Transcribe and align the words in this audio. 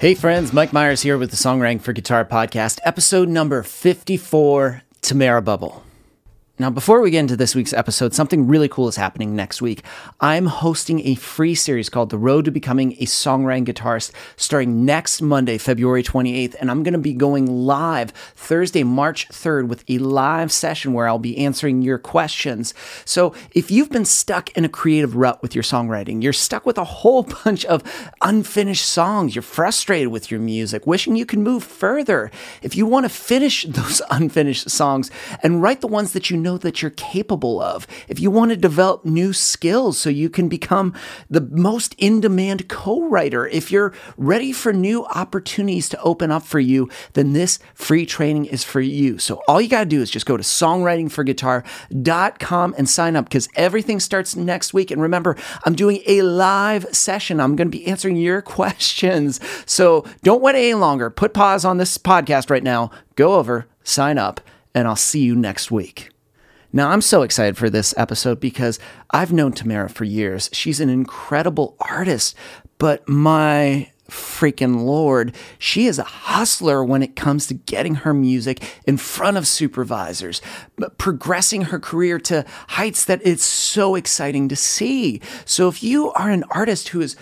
Hey 0.00 0.14
friends, 0.14 0.52
Mike 0.52 0.72
Myers 0.72 1.02
here 1.02 1.18
with 1.18 1.30
the 1.32 1.36
Songwriting 1.36 1.80
for 1.80 1.92
Guitar 1.92 2.24
podcast, 2.24 2.78
episode 2.84 3.28
number 3.28 3.64
54, 3.64 4.82
Tamara 5.02 5.42
Bubble. 5.42 5.82
Now, 6.60 6.70
before 6.70 7.00
we 7.00 7.12
get 7.12 7.20
into 7.20 7.36
this 7.36 7.54
week's 7.54 7.72
episode, 7.72 8.14
something 8.14 8.48
really 8.48 8.68
cool 8.68 8.88
is 8.88 8.96
happening 8.96 9.36
next 9.36 9.62
week. 9.62 9.84
I'm 10.20 10.46
hosting 10.46 11.06
a 11.06 11.14
free 11.14 11.54
series 11.54 11.88
called 11.88 12.10
The 12.10 12.18
Road 12.18 12.46
to 12.46 12.50
Becoming 12.50 12.94
a 12.94 13.04
Songwriting 13.04 13.64
Guitarist, 13.64 14.10
starting 14.36 14.84
next 14.84 15.22
Monday, 15.22 15.56
February 15.56 16.02
28th. 16.02 16.56
And 16.58 16.68
I'm 16.68 16.82
going 16.82 16.94
to 16.94 16.98
be 16.98 17.14
going 17.14 17.46
live 17.46 18.10
Thursday, 18.34 18.82
March 18.82 19.28
3rd, 19.28 19.68
with 19.68 19.84
a 19.88 19.98
live 19.98 20.50
session 20.50 20.92
where 20.92 21.06
I'll 21.06 21.20
be 21.20 21.38
answering 21.38 21.82
your 21.82 21.96
questions. 21.96 22.74
So, 23.04 23.34
if 23.52 23.70
you've 23.70 23.90
been 23.90 24.04
stuck 24.04 24.50
in 24.56 24.64
a 24.64 24.68
creative 24.68 25.14
rut 25.14 25.40
with 25.40 25.54
your 25.54 25.62
songwriting, 25.62 26.24
you're 26.24 26.32
stuck 26.32 26.66
with 26.66 26.76
a 26.76 26.82
whole 26.82 27.22
bunch 27.44 27.66
of 27.66 27.84
unfinished 28.20 28.84
songs, 28.84 29.36
you're 29.36 29.42
frustrated 29.42 30.08
with 30.08 30.32
your 30.32 30.40
music, 30.40 30.88
wishing 30.88 31.14
you 31.14 31.24
could 31.24 31.38
move 31.38 31.62
further, 31.62 32.32
if 32.62 32.74
you 32.74 32.84
want 32.84 33.04
to 33.04 33.10
finish 33.10 33.62
those 33.68 34.02
unfinished 34.10 34.68
songs 34.68 35.08
and 35.40 35.62
write 35.62 35.82
the 35.82 35.86
ones 35.86 36.14
that 36.14 36.30
you 36.30 36.36
know 36.36 36.47
know 36.48 36.58
that 36.58 36.80
you're 36.80 36.90
capable 36.90 37.60
of, 37.60 37.86
if 38.08 38.18
you 38.18 38.30
want 38.30 38.50
to 38.50 38.56
develop 38.56 39.04
new 39.04 39.34
skills 39.34 39.98
so 39.98 40.08
you 40.08 40.30
can 40.30 40.48
become 40.48 40.94
the 41.28 41.42
most 41.42 41.94
in 41.98 42.20
demand 42.20 42.68
co 42.68 43.06
writer, 43.08 43.46
if 43.46 43.70
you're 43.70 43.92
ready 44.16 44.52
for 44.52 44.72
new 44.72 45.04
opportunities 45.06 45.88
to 45.90 46.00
open 46.00 46.30
up 46.30 46.42
for 46.42 46.60
you, 46.60 46.88
then 47.12 47.34
this 47.34 47.58
free 47.74 48.06
training 48.06 48.46
is 48.46 48.64
for 48.64 48.80
you. 48.80 49.18
So 49.18 49.42
all 49.46 49.60
you 49.60 49.68
got 49.68 49.80
to 49.80 49.86
do 49.86 50.00
is 50.00 50.10
just 50.10 50.24
go 50.26 50.38
to 50.38 50.42
songwritingforguitar.com 50.42 52.74
and 52.78 52.88
sign 52.88 53.16
up 53.16 53.26
because 53.26 53.50
everything 53.54 54.00
starts 54.00 54.34
next 54.34 54.72
week. 54.72 54.90
And 54.90 55.02
remember, 55.02 55.36
I'm 55.64 55.74
doing 55.74 56.00
a 56.06 56.22
live 56.22 56.86
session. 56.92 57.40
I'm 57.40 57.56
going 57.56 57.70
to 57.70 57.78
be 57.78 57.86
answering 57.86 58.16
your 58.16 58.40
questions. 58.58 59.38
So 59.66 60.06
don't 60.22 60.40
wait 60.42 60.54
any 60.54 60.72
longer. 60.74 61.10
Put 61.10 61.34
pause 61.34 61.66
on 61.66 61.76
this 61.76 61.98
podcast 61.98 62.48
right 62.50 62.62
now. 62.62 62.90
Go 63.16 63.34
over, 63.34 63.66
sign 63.82 64.16
up, 64.16 64.40
and 64.74 64.88
I'll 64.88 64.96
see 64.96 65.20
you 65.20 65.34
next 65.34 65.70
week. 65.70 66.08
Now, 66.72 66.90
I'm 66.90 67.00
so 67.00 67.22
excited 67.22 67.56
for 67.56 67.70
this 67.70 67.94
episode 67.96 68.40
because 68.40 68.78
I've 69.10 69.32
known 69.32 69.52
Tamara 69.52 69.88
for 69.88 70.04
years. 70.04 70.50
She's 70.52 70.80
an 70.80 70.90
incredible 70.90 71.76
artist, 71.80 72.34
but 72.76 73.08
my 73.08 73.90
freaking 74.10 74.84
lord, 74.84 75.34
she 75.58 75.86
is 75.86 75.98
a 75.98 76.04
hustler 76.04 76.82
when 76.84 77.02
it 77.02 77.16
comes 77.16 77.46
to 77.46 77.54
getting 77.54 77.96
her 77.96 78.14
music 78.14 78.80
in 78.86 78.96
front 78.96 79.36
of 79.36 79.46
supervisors, 79.46 80.40
progressing 80.96 81.62
her 81.62 81.78
career 81.78 82.18
to 82.18 82.44
heights 82.68 83.04
that 83.04 83.20
it's 83.24 83.44
so 83.44 83.94
exciting 83.94 84.48
to 84.48 84.56
see. 84.56 85.20
So 85.44 85.68
if 85.68 85.82
you 85.82 86.10
are 86.12 86.30
an 86.30 86.44
artist 86.50 86.88
who 86.88 87.00
is 87.00 87.16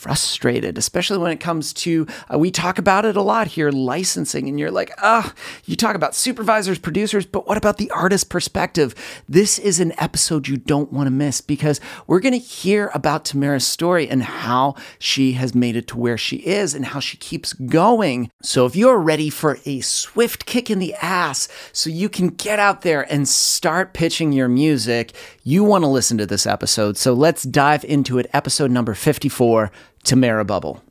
frustrated, 0.00 0.78
especially 0.78 1.18
when 1.18 1.30
it 1.30 1.40
comes 1.40 1.74
to, 1.74 2.06
uh, 2.32 2.38
we 2.38 2.50
talk 2.50 2.78
about 2.78 3.04
it 3.04 3.16
a 3.16 3.22
lot 3.22 3.48
here, 3.48 3.70
licensing, 3.70 4.48
and 4.48 4.58
you're 4.58 4.70
like, 4.70 4.90
ah, 4.96 5.34
you 5.66 5.76
talk 5.76 5.94
about 5.94 6.14
supervisors, 6.14 6.78
producers, 6.78 7.26
but 7.26 7.46
what 7.46 7.58
about 7.58 7.76
the 7.76 7.90
artist 7.90 8.30
perspective? 8.30 8.94
This 9.28 9.58
is 9.58 9.78
an 9.78 9.92
episode 9.98 10.48
you 10.48 10.56
don't 10.56 10.90
want 10.90 11.06
to 11.06 11.10
miss 11.10 11.42
because 11.42 11.82
we're 12.06 12.20
going 12.20 12.32
to 12.32 12.38
hear 12.38 12.90
about 12.94 13.26
Tamara's 13.26 13.66
story 13.66 14.08
and 14.08 14.22
how 14.22 14.74
she 14.98 15.32
has 15.32 15.54
made 15.54 15.76
it 15.76 15.86
to 15.88 15.98
where 15.98 16.16
she 16.16 16.29
is 16.36 16.74
and 16.74 16.86
how 16.86 17.00
she 17.00 17.16
keeps 17.16 17.52
going. 17.52 18.30
So 18.42 18.66
if 18.66 18.76
you're 18.76 18.98
ready 18.98 19.30
for 19.30 19.58
a 19.64 19.80
swift 19.80 20.46
kick 20.46 20.70
in 20.70 20.78
the 20.78 20.94
ass 20.94 21.48
so 21.72 21.90
you 21.90 22.08
can 22.08 22.28
get 22.28 22.58
out 22.58 22.82
there 22.82 23.02
and 23.12 23.28
start 23.28 23.94
pitching 23.94 24.32
your 24.32 24.48
music, 24.48 25.12
you 25.44 25.64
want 25.64 25.84
to 25.84 25.88
listen 25.88 26.18
to 26.18 26.26
this 26.26 26.46
episode. 26.46 26.96
So 26.96 27.12
let's 27.12 27.42
dive 27.42 27.84
into 27.84 28.18
it. 28.18 28.28
Episode 28.32 28.70
number 28.70 28.94
54 28.94 29.70
Tamara 30.04 30.44
Bubble. 30.44 30.82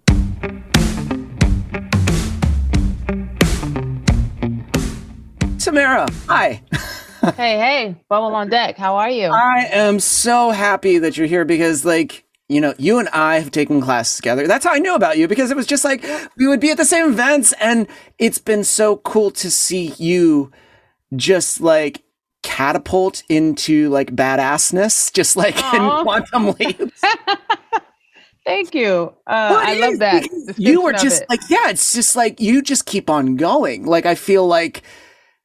Tamara, 5.60 6.08
hi. 6.28 6.62
hey, 7.36 7.58
hey, 7.58 7.96
bubble 8.08 8.34
on 8.34 8.50
deck. 8.50 8.78
How 8.78 8.96
are 8.96 9.10
you? 9.10 9.28
I 9.28 9.68
am 9.72 10.00
so 10.00 10.52
happy 10.52 11.00
that 11.00 11.18
you're 11.18 11.28
here 11.28 11.46
because, 11.46 11.84
like, 11.84 12.24
you 12.50 12.60
know, 12.60 12.74
you 12.78 12.98
and 12.98 13.08
I 13.10 13.40
have 13.40 13.52
taken 13.52 13.80
classes 13.80 14.18
together. 14.18 14.48
That's 14.48 14.66
how 14.66 14.74
I 14.74 14.80
knew 14.80 14.96
about 14.96 15.18
you 15.18 15.28
because 15.28 15.52
it 15.52 15.58
was 15.58 15.68
just 15.68 15.86
like 15.86 16.04
we 16.36 16.48
would 16.48 16.60
be 16.60 16.72
at 16.72 16.78
the 16.78 16.86
same 16.86 17.06
events, 17.12 17.54
and 17.62 17.88
it's 18.18 18.40
been 18.40 18.64
so 18.64 18.98
cool 18.98 19.32
to 19.32 19.52
see 19.52 19.94
you 19.98 20.52
just 21.16 21.62
like 21.62 22.04
catapult 22.42 23.24
into 23.30 23.90
like 23.90 24.16
badassness, 24.16 25.14
just 25.14 25.38
like 25.38 25.56
Aww. 25.56 25.74
in 25.76 26.04
quantum 26.04 26.46
leaps. 26.60 27.02
Thank 28.46 28.74
you. 28.74 29.14
Uh, 29.28 29.62
I 29.62 29.80
love 29.80 30.00
that. 30.00 30.28
You 30.58 30.82
were 30.82 30.94
just 30.94 31.24
like, 31.30 31.42
yeah, 31.50 31.70
it's 31.70 31.94
just 31.94 32.16
like 32.16 32.42
you 32.42 32.64
just 32.64 32.88
keep 32.88 33.08
on 33.08 33.36
going. 33.36 33.86
Like 33.86 34.08
I 34.08 34.16
feel 34.16 34.48
like 34.48 34.82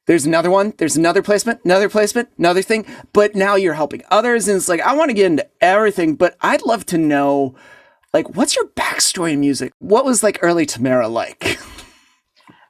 there's 0.07 0.25
another 0.25 0.51
one, 0.51 0.73
there's 0.77 0.97
another 0.97 1.21
placement, 1.21 1.61
another 1.65 1.89
placement, 1.89 2.29
another 2.37 2.61
thing. 2.61 2.85
But 3.13 3.35
now 3.35 3.55
you're 3.55 3.73
helping 3.73 4.03
others, 4.11 4.47
and 4.47 4.57
it's 4.57 4.69
like 4.69 4.81
I 4.81 4.93
want 4.93 5.09
to 5.09 5.13
get 5.13 5.25
into 5.25 5.47
everything, 5.61 6.15
but 6.15 6.35
I'd 6.41 6.65
love 6.65 6.85
to 6.87 6.97
know, 6.97 7.55
like, 8.13 8.35
what's 8.35 8.55
your 8.55 8.67
backstory 8.69 9.33
in 9.33 9.39
music? 9.39 9.73
What 9.79 10.05
was 10.05 10.23
like 10.23 10.39
early 10.41 10.65
Tamara 10.65 11.07
like? 11.07 11.59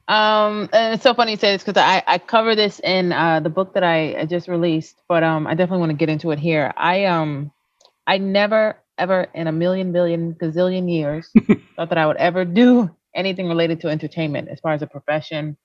Um, 0.07 0.69
and 0.71 0.93
it's 0.93 1.03
so 1.03 1.13
funny 1.13 1.31
you 1.31 1.37
say 1.37 1.51
this 1.53 1.63
because 1.63 1.81
I, 1.81 2.03
I 2.05 2.19
cover 2.19 2.55
this 2.55 2.79
in 2.83 3.11
uh, 3.11 3.39
the 3.39 3.49
book 3.49 3.73
that 3.73 3.83
I, 3.83 4.19
I 4.19 4.25
just 4.25 4.47
released, 4.47 5.01
but 5.07 5.23
um, 5.23 5.47
I 5.47 5.55
definitely 5.55 5.79
want 5.79 5.91
to 5.91 5.97
get 5.97 6.09
into 6.09 6.31
it 6.31 6.39
here. 6.39 6.71
I 6.77 7.05
um, 7.05 7.51
I 8.05 8.19
never 8.19 8.77
ever 8.97 9.27
in 9.33 9.47
a 9.47 9.51
million 9.51 9.91
billion 9.91 10.35
gazillion 10.35 10.89
years 10.91 11.29
thought 11.75 11.89
that 11.89 11.97
I 11.97 12.05
would 12.05 12.17
ever 12.17 12.45
do 12.45 12.89
anything 13.15 13.47
related 13.47 13.81
to 13.81 13.89
entertainment 13.89 14.49
as 14.49 14.59
far 14.59 14.73
as 14.73 14.81
a 14.81 14.87
profession, 14.87 15.57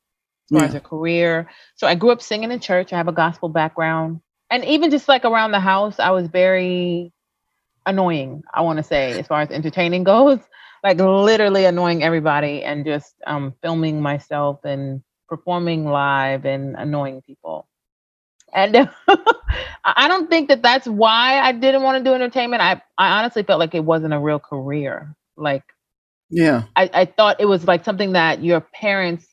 as 0.51 0.59
far 0.59 0.63
yeah. 0.63 0.69
as 0.69 0.75
a 0.75 0.81
career. 0.81 1.49
So 1.77 1.87
I 1.87 1.95
grew 1.95 2.11
up 2.11 2.23
singing 2.23 2.51
in 2.51 2.61
church. 2.61 2.93
I 2.93 2.97
have 2.97 3.09
a 3.09 3.13
gospel 3.13 3.49
background. 3.49 4.21
And 4.51 4.65
even 4.65 4.91
just 4.91 5.09
like 5.09 5.25
around 5.25 5.53
the 5.53 5.61
house, 5.61 6.01
I 6.01 6.11
was 6.11 6.27
very 6.27 7.13
annoying, 7.87 8.43
I 8.53 8.63
want 8.63 8.79
to 8.79 8.83
say, 8.83 9.19
as 9.19 9.27
far 9.27 9.41
as 9.43 9.51
entertaining 9.51 10.05
goes. 10.05 10.39
Like 10.83 10.97
literally 10.97 11.67
annoying 11.67 12.03
everybody 12.03 12.63
and 12.65 12.87
just 12.87 13.15
um, 13.27 13.53
filming 13.61 14.01
myself 14.01 14.65
and 14.65 15.03
performing 15.29 15.85
live 15.85 16.47
and 16.47 16.75
annoying 16.75 17.21
people. 17.21 17.69
And 18.55 18.89
I 19.85 20.09
don't 20.09 20.31
think 20.31 20.49
that 20.49 20.63
that's 20.63 20.87
why 20.87 21.39
I 21.39 21.53
didn't 21.53 21.83
want 21.83 21.99
to 21.99 22.11
do 22.11 22.15
entertainment. 22.15 22.63
I, 22.63 22.81
I 22.97 23.19
honestly 23.19 23.43
felt 23.43 23.61
like 23.61 23.75
it 23.75 23.85
wasn't 23.85 24.15
a 24.15 24.19
real 24.19 24.39
career. 24.39 25.15
Like, 25.37 25.65
yeah, 26.31 26.63
I, 26.77 26.89
I 26.95 27.05
thought 27.05 27.41
it 27.41 27.47
was 27.47 27.67
like 27.67 27.85
something 27.85 28.13
that 28.13 28.43
your 28.43 28.61
parents 28.61 29.27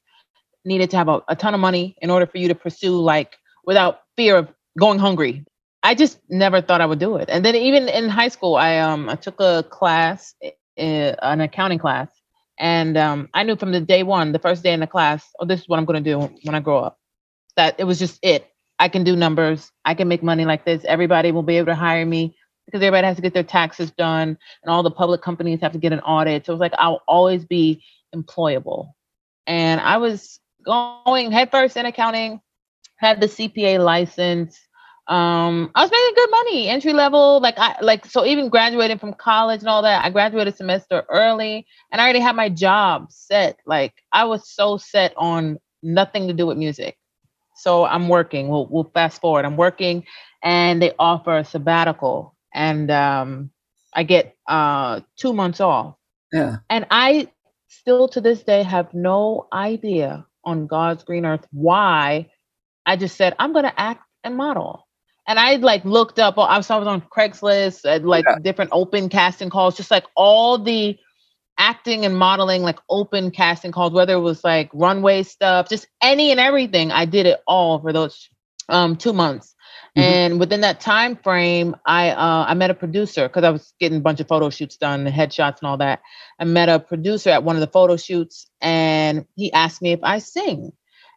needed 0.67 0.89
to 0.91 0.97
have 0.97 1.07
a, 1.07 1.21
a 1.27 1.35
ton 1.35 1.53
of 1.53 1.59
money 1.59 1.95
in 2.01 2.09
order 2.09 2.27
for 2.27 2.37
you 2.37 2.47
to 2.49 2.55
pursue, 2.55 2.99
like 2.99 3.37
without 3.65 4.01
fear 4.15 4.37
of 4.37 4.49
going 4.77 4.99
hungry. 4.99 5.43
I 5.83 5.95
just 5.95 6.19
never 6.29 6.61
thought 6.61 6.81
I 6.81 6.85
would 6.85 6.99
do 6.99 7.15
it. 7.17 7.29
And 7.29 7.45
then 7.45 7.55
even 7.55 7.87
in 7.87 8.09
high 8.09 8.27
school, 8.27 8.55
I 8.55 8.77
um 8.79 9.09
I 9.09 9.15
took 9.15 9.39
a 9.39 9.63
class, 9.69 10.35
an 10.77 11.41
accounting 11.41 11.79
class, 11.79 12.09
and 12.59 12.97
um, 12.97 13.29
I 13.33 13.43
knew 13.43 13.55
from 13.55 13.71
the 13.71 13.81
day 13.81 14.03
one, 14.03 14.31
the 14.31 14.39
first 14.39 14.63
day 14.63 14.73
in 14.73 14.79
the 14.79 14.87
class, 14.87 15.25
oh, 15.39 15.45
this 15.45 15.61
is 15.61 15.69
what 15.69 15.77
I'm 15.77 15.85
going 15.85 16.03
to 16.03 16.09
do 16.09 16.19
when 16.43 16.55
I 16.55 16.59
grow 16.59 16.79
up. 16.79 16.99
That 17.55 17.75
it 17.79 17.83
was 17.83 17.99
just 17.99 18.19
it. 18.21 18.47
I 18.79 18.89
can 18.89 19.03
do 19.03 19.15
numbers. 19.15 19.71
I 19.85 19.93
can 19.93 20.07
make 20.07 20.23
money 20.23 20.45
like 20.45 20.65
this. 20.65 20.83
Everybody 20.85 21.31
will 21.31 21.43
be 21.43 21.57
able 21.57 21.67
to 21.67 21.75
hire 21.75 22.05
me 22.05 22.35
because 22.65 22.81
everybody 22.81 23.07
has 23.07 23.15
to 23.15 23.21
get 23.21 23.33
their 23.33 23.43
taxes 23.43 23.91
done 23.91 24.37
and 24.61 24.71
all 24.71 24.83
the 24.83 24.91
public 24.91 25.21
companies 25.21 25.61
have 25.61 25.71
to 25.71 25.79
get 25.79 25.93
an 25.93 25.99
audit. 26.01 26.45
So 26.45 26.51
it 26.51 26.55
was 26.55 26.59
like 26.59 26.73
I'll 26.77 27.01
always 27.07 27.45
be 27.45 27.83
employable. 28.15 28.91
And 29.47 29.79
I 29.79 29.97
was 29.97 30.39
going 30.67 31.31
headfirst 31.31 31.77
in 31.77 31.85
accounting, 31.85 32.41
had 32.97 33.21
the 33.21 33.27
CPA 33.27 33.83
license. 33.83 34.59
Um, 35.07 35.71
I 35.73 35.83
was 35.83 35.91
making 35.91 36.15
good 36.15 36.31
money, 36.31 36.67
entry 36.67 36.93
level. 36.93 37.39
Like 37.39 37.55
I 37.57 37.77
like 37.81 38.05
so 38.05 38.25
even 38.25 38.49
graduating 38.49 38.99
from 38.99 39.13
college 39.13 39.61
and 39.61 39.69
all 39.69 39.81
that, 39.81 40.03
I 40.03 40.09
graduated 40.09 40.57
semester 40.57 41.05
early 41.09 41.65
and 41.91 42.01
I 42.01 42.03
already 42.03 42.19
had 42.19 42.35
my 42.35 42.49
job 42.49 43.11
set. 43.11 43.57
Like 43.65 43.93
I 44.11 44.25
was 44.25 44.49
so 44.49 44.77
set 44.77 45.13
on 45.15 45.57
nothing 45.81 46.27
to 46.27 46.33
do 46.33 46.45
with 46.45 46.57
music. 46.57 46.97
So 47.55 47.85
I'm 47.85 48.09
working. 48.09 48.49
We'll 48.49 48.67
we'll 48.67 48.91
fast 48.93 49.19
forward. 49.21 49.45
I'm 49.45 49.57
working, 49.57 50.05
and 50.43 50.79
they 50.81 50.93
offer 50.99 51.37
a 51.37 51.43
sabbatical, 51.43 52.35
and 52.53 52.91
um, 52.91 53.49
I 53.93 54.03
get 54.03 54.35
uh, 54.47 55.01
two 55.15 55.33
months 55.33 55.59
off. 55.59 55.95
Yeah. 56.31 56.57
And 56.69 56.85
I 56.91 57.29
still 57.67 58.07
to 58.09 58.21
this 58.21 58.43
day 58.43 58.61
have 58.61 58.93
no 58.93 59.47
idea 59.51 60.26
on 60.47 60.65
God's 60.65 61.03
green 61.03 61.25
earth 61.25 61.45
why 61.51 62.29
I 62.85 62.95
just 62.95 63.17
said 63.17 63.35
I'm 63.37 63.53
going 63.53 63.65
to 63.65 63.79
act 63.79 64.01
and 64.23 64.35
model. 64.35 64.87
And 65.27 65.37
I 65.37 65.55
like 65.57 65.83
looked 65.83 66.19
up. 66.19 66.37
I 66.37 66.57
was, 66.57 66.71
I 66.71 66.77
was 66.77 66.87
on 66.87 67.01
Craigslist, 67.01 68.05
like 68.05 68.25
yeah. 68.27 68.37
different 68.41 68.71
open 68.73 69.09
casting 69.09 69.49
calls, 69.49 69.75
just 69.75 69.91
like 69.91 70.05
all 70.15 70.57
the 70.57 70.97
acting 71.57 72.05
and 72.05 72.17
modeling 72.17 72.61
like 72.61 72.79
open 72.89 73.29
casting 73.29 73.73
calls, 73.73 73.91
whether 73.91 74.13
it 74.13 74.21
was 74.21 74.43
like 74.45 74.69
runway 74.73 75.23
stuff, 75.23 75.67
just 75.67 75.87
any 76.01 76.31
and 76.31 76.39
everything. 76.39 76.91
I 76.91 77.03
did 77.03 77.25
it 77.25 77.41
all 77.45 77.79
for 77.81 77.91
those 77.91 78.29
um, 78.69 78.95
two 78.95 79.11
months. 79.11 79.53
Mm-hmm. 79.97 80.03
And 80.03 80.39
within 80.39 80.61
that 80.61 80.79
time 80.79 81.15
frame, 81.15 81.75
I 81.87 82.11
uh, 82.11 82.45
I 82.47 82.53
met 82.53 82.69
a 82.69 82.75
producer 82.75 83.27
because 83.27 83.43
I 83.43 83.49
was 83.49 83.73
getting 83.79 83.97
a 83.97 84.01
bunch 84.01 84.19
of 84.19 84.27
photo 84.27 84.51
shoots 84.51 84.77
done, 84.77 85.07
headshots 85.07 85.59
and 85.59 85.67
all 85.67 85.77
that. 85.77 86.01
I 86.39 86.45
met 86.45 86.69
a 86.69 86.79
producer 86.79 87.31
at 87.31 87.43
one 87.43 87.55
of 87.55 87.61
the 87.61 87.67
photo 87.67 87.97
shoots, 87.97 88.47
and 88.61 89.25
he 89.35 89.51
asked 89.53 89.81
me 89.81 89.93
if 89.93 89.99
I 90.03 90.19
sing, 90.19 90.71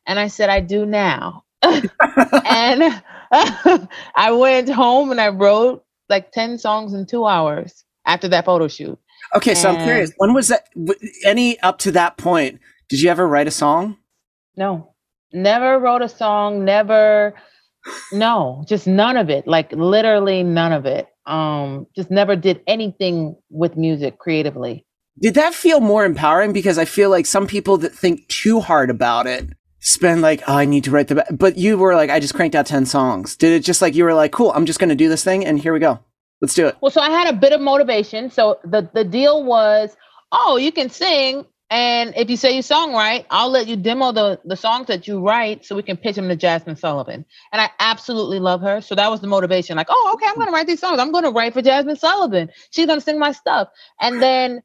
and 0.06 0.18
I 0.18 0.28
said 0.28 0.48
I 0.48 0.60
do 0.60 0.86
now. 0.86 1.44
and 1.62 1.92
I 3.32 4.32
went 4.32 4.70
home 4.70 5.10
and 5.10 5.20
I 5.20 5.28
wrote 5.28 5.84
like 6.08 6.32
ten 6.32 6.56
songs 6.56 6.94
in 6.94 7.04
two 7.04 7.26
hours 7.26 7.84
after 8.06 8.28
that 8.28 8.46
photo 8.46 8.66
shoot. 8.66 8.98
Okay, 9.36 9.54
so 9.54 9.68
and 9.68 9.76
I'm 9.76 9.84
curious. 9.84 10.10
When 10.16 10.32
was 10.32 10.48
that? 10.48 10.68
Any 11.26 11.60
up 11.60 11.80
to 11.80 11.92
that 11.92 12.16
point? 12.16 12.60
Did 12.88 13.02
you 13.02 13.10
ever 13.10 13.28
write 13.28 13.46
a 13.46 13.50
song? 13.50 13.98
No, 14.56 14.94
never 15.34 15.78
wrote 15.78 16.00
a 16.00 16.08
song. 16.08 16.64
Never 16.64 17.34
no, 18.12 18.64
just 18.68 18.86
none 18.86 19.16
of 19.16 19.30
it. 19.30 19.46
Like 19.46 19.72
literally 19.72 20.42
none 20.42 20.72
of 20.72 20.86
it. 20.86 21.06
Um, 21.26 21.86
just 21.94 22.10
never 22.10 22.36
did 22.36 22.62
anything 22.66 23.36
with 23.50 23.76
music 23.76 24.18
creatively. 24.18 24.86
Did 25.20 25.34
that 25.34 25.54
feel 25.54 25.80
more 25.80 26.04
empowering? 26.04 26.52
Because 26.52 26.78
I 26.78 26.84
feel 26.84 27.10
like 27.10 27.26
some 27.26 27.46
people 27.46 27.76
that 27.78 27.92
think 27.92 28.26
too 28.28 28.60
hard 28.60 28.90
about 28.90 29.26
it 29.26 29.50
spend 29.80 30.22
like, 30.22 30.42
oh, 30.46 30.54
I 30.54 30.64
need 30.64 30.84
to 30.84 30.90
write 30.90 31.08
the, 31.08 31.24
but 31.30 31.56
you 31.56 31.78
were 31.78 31.94
like, 31.94 32.10
I 32.10 32.20
just 32.20 32.34
cranked 32.34 32.54
out 32.54 32.66
10 32.66 32.86
songs. 32.86 33.36
Did 33.36 33.52
it 33.52 33.64
just 33.64 33.82
like, 33.82 33.94
you 33.94 34.04
were 34.04 34.14
like, 34.14 34.32
cool, 34.32 34.52
I'm 34.52 34.66
just 34.66 34.78
going 34.78 34.90
to 34.90 34.94
do 34.94 35.08
this 35.08 35.24
thing 35.24 35.44
and 35.44 35.58
here 35.58 35.72
we 35.72 35.78
go. 35.78 36.00
Let's 36.40 36.54
do 36.54 36.66
it. 36.66 36.76
Well, 36.80 36.90
so 36.90 37.00
I 37.00 37.10
had 37.10 37.28
a 37.28 37.36
bit 37.36 37.52
of 37.52 37.60
motivation. 37.60 38.30
So 38.30 38.58
the, 38.64 38.88
the 38.94 39.04
deal 39.04 39.44
was, 39.44 39.96
oh, 40.32 40.56
you 40.56 40.72
can 40.72 40.88
sing. 40.88 41.44
And 41.70 42.14
if 42.16 42.28
you 42.28 42.36
say 42.36 42.52
your 42.52 42.62
song 42.62 42.92
right, 42.94 43.24
I'll 43.30 43.48
let 43.48 43.68
you 43.68 43.76
demo 43.76 44.10
the, 44.10 44.40
the 44.44 44.56
songs 44.56 44.88
that 44.88 45.06
you 45.06 45.24
write 45.24 45.64
so 45.64 45.76
we 45.76 45.84
can 45.84 45.96
pitch 45.96 46.16
them 46.16 46.28
to 46.28 46.36
Jazmine 46.36 46.76
Sullivan. 46.76 47.24
And 47.52 47.62
I 47.62 47.70
absolutely 47.78 48.40
love 48.40 48.60
her. 48.62 48.80
So 48.80 48.96
that 48.96 49.08
was 49.08 49.20
the 49.20 49.28
motivation. 49.28 49.76
Like, 49.76 49.86
oh, 49.88 50.10
okay, 50.14 50.26
I'm 50.26 50.34
gonna 50.34 50.50
write 50.50 50.66
these 50.66 50.80
songs. 50.80 50.98
I'm 50.98 51.12
gonna 51.12 51.30
write 51.30 51.52
for 51.52 51.62
Jazmine 51.62 51.96
Sullivan. 51.96 52.50
She's 52.70 52.86
gonna 52.86 53.00
sing 53.00 53.20
my 53.20 53.30
stuff. 53.30 53.68
And 54.00 54.20
then 54.20 54.62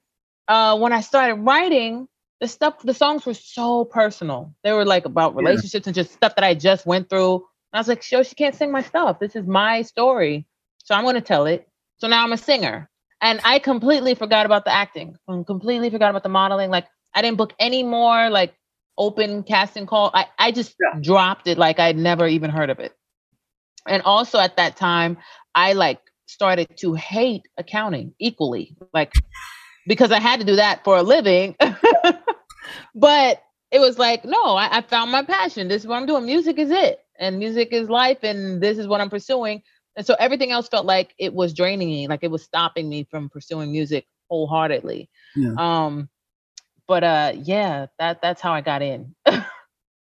uh, 0.48 0.80
when 0.80 0.94
I 0.94 1.02
started 1.02 1.36
writing, 1.36 2.08
the 2.42 2.48
stuff, 2.48 2.82
the 2.82 2.94
songs 2.94 3.24
were 3.24 3.36
so 3.36 3.86
personal. 3.86 4.56
They 4.64 4.74
were 4.74 4.86
like 4.86 5.06
about 5.06 5.36
relationships 5.36 5.86
yeah. 5.86 5.90
and 5.90 5.96
just 5.96 6.12
stuff 6.12 6.34
that 6.36 6.44
I 6.44 6.56
just 6.56 6.88
went 6.88 7.10
through. 7.10 7.36
And 7.36 7.44
I 7.74 7.78
was 7.78 7.88
like, 7.88 8.02
"Show, 8.02 8.24
she 8.24 8.34
can't 8.34 8.56
sing 8.56 8.72
my 8.72 8.82
stuff. 8.82 9.20
This 9.20 9.36
is 9.36 9.46
my 9.46 9.84
story. 9.84 10.48
So 10.84 10.96
I'm 10.96 11.04
gonna 11.04 11.22
tell 11.22 11.46
it. 11.46 11.68
So 11.98 12.08
now 12.08 12.24
I'm 12.24 12.34
a 12.34 12.38
singer. 12.38 12.90
And 13.22 13.40
I 13.44 13.60
completely 13.60 14.16
forgot 14.16 14.46
about 14.46 14.66
the 14.66 14.74
acting. 14.74 15.16
I 15.28 15.44
completely 15.46 15.90
forgot 15.90 16.10
about 16.10 16.24
the 16.24 16.30
modeling. 16.30 16.70
Like 16.70 16.88
I 17.16 17.22
didn't 17.22 17.38
book 17.38 17.54
any 17.60 17.82
more 17.82 18.30
like 18.30 18.54
open 18.98 19.44
casting 19.44 19.86
call. 19.86 20.12
I, 20.14 20.26
I 20.38 20.52
just 20.52 20.76
yeah. 20.80 21.00
dropped 21.02 21.48
it 21.48 21.58
like 21.58 21.80
I'd 21.80 21.98
never 21.98 22.28
even 22.28 22.50
heard 22.50 22.70
of 22.70 22.80
it. 22.80 22.94
And 23.88 24.04
also 24.04 24.40
at 24.40 24.58
that 24.58 24.76
time, 24.76 25.18
I 25.54 25.74
like 25.74 26.00
started 26.28 26.68
to 26.80 26.94
hate 26.94 27.44
accounting 27.58 28.14
equally, 28.20 28.76
like 28.94 29.14
because 29.88 30.12
I 30.12 30.20
had 30.20 30.40
to 30.40 30.46
do 30.46 30.56
that 30.58 30.84
for 30.84 30.98
a 30.98 31.04
living. 31.04 31.56
but 32.96 33.42
it 33.72 33.80
was 33.80 33.98
like, 33.98 34.26
no, 34.26 34.56
I, 34.56 34.78
I 34.78 34.82
found 34.82 35.12
my 35.12 35.24
passion. 35.24 35.68
This 35.68 35.84
is 35.84 35.88
what 35.88 35.98
I'm 35.98 36.06
doing. 36.06 36.26
Music 36.26 36.58
is 36.58 36.72
it. 36.72 37.00
And 37.20 37.40
music 37.40 37.70
is 37.72 37.90
life. 37.90 38.20
And 38.24 38.62
this 38.62 38.78
is 38.78 38.88
what 38.88 39.02
I'm 39.02 39.10
pursuing. 39.10 39.62
And 39.96 40.06
so 40.06 40.16
everything 40.20 40.52
else 40.52 40.68
felt 40.68 40.86
like 40.86 41.14
it 41.18 41.34
was 41.34 41.54
draining 41.54 41.90
me, 41.90 42.08
like 42.08 42.24
it 42.24 42.32
was 42.32 42.44
stopping 42.44 42.90
me 42.90 43.08
from 43.10 43.30
pursuing 43.30 43.72
music 43.72 44.06
wholeheartedly. 44.30 45.10
Yeah. 45.36 45.54
Um, 45.58 46.10
but 46.88 47.04
uh 47.04 47.34
yeah 47.36 47.88
that 48.00 48.22
that's 48.22 48.42
how 48.42 48.52
i 48.52 48.62
got 48.62 48.82
in. 48.82 49.16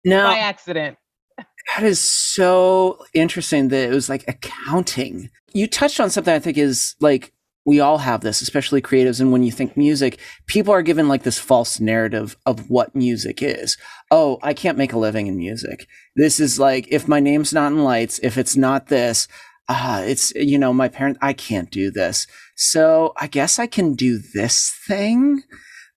No 0.04 0.24
by 0.24 0.38
accident. 0.38 0.96
That 1.38 1.82
is 1.82 2.00
so 2.00 3.04
interesting 3.14 3.68
that 3.68 3.88
it 3.88 3.94
was 3.94 4.08
like 4.08 4.24
accounting. 4.28 5.30
You 5.52 5.66
touched 5.66 6.00
on 6.00 6.10
something 6.10 6.34
i 6.34 6.38
think 6.38 6.58
is 6.58 6.94
like 7.00 7.32
we 7.66 7.80
all 7.80 7.96
have 7.96 8.20
this 8.20 8.42
especially 8.42 8.82
creatives 8.82 9.20
and 9.20 9.32
when 9.32 9.42
you 9.42 9.50
think 9.50 9.74
music 9.74 10.20
people 10.46 10.74
are 10.74 10.82
given 10.82 11.08
like 11.08 11.22
this 11.22 11.38
false 11.38 11.80
narrative 11.80 12.36
of 12.46 12.68
what 12.70 12.94
music 12.94 13.42
is. 13.42 13.76
Oh 14.10 14.38
i 14.42 14.52
can't 14.54 14.78
make 14.78 14.92
a 14.92 14.98
living 14.98 15.26
in 15.26 15.36
music. 15.36 15.86
This 16.16 16.40
is 16.40 16.58
like 16.58 16.86
if 16.90 17.08
my 17.08 17.20
name's 17.20 17.52
not 17.52 17.72
in 17.72 17.84
lights 17.84 18.18
if 18.22 18.36
it's 18.36 18.56
not 18.56 18.88
this 18.88 19.28
ah, 19.68 19.98
uh, 19.98 20.00
it's, 20.02 20.32
you 20.34 20.58
know, 20.58 20.72
my 20.72 20.88
parent, 20.88 21.18
I 21.20 21.32
can't 21.32 21.70
do 21.70 21.90
this. 21.90 22.26
So 22.56 23.12
I 23.16 23.26
guess 23.26 23.58
I 23.58 23.66
can 23.66 23.94
do 23.94 24.18
this 24.18 24.70
thing. 24.86 25.42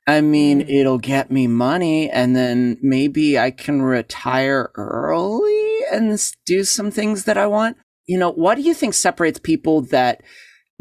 I 0.07 0.21
mean, 0.21 0.61
mm. 0.61 0.69
it'll 0.69 0.97
get 0.97 1.29
me 1.29 1.47
money 1.47 2.09
and 2.09 2.35
then 2.35 2.77
maybe 2.81 3.37
I 3.37 3.51
can 3.51 3.81
retire 3.81 4.71
early 4.75 5.79
and 5.91 6.17
do 6.45 6.63
some 6.63 6.89
things 6.89 7.25
that 7.25 7.37
I 7.37 7.45
want. 7.45 7.77
You 8.05 8.17
know, 8.17 8.31
what 8.31 8.55
do 8.55 8.61
you 8.61 8.73
think 8.73 8.93
separates 8.93 9.37
people 9.37 9.81
that 9.81 10.23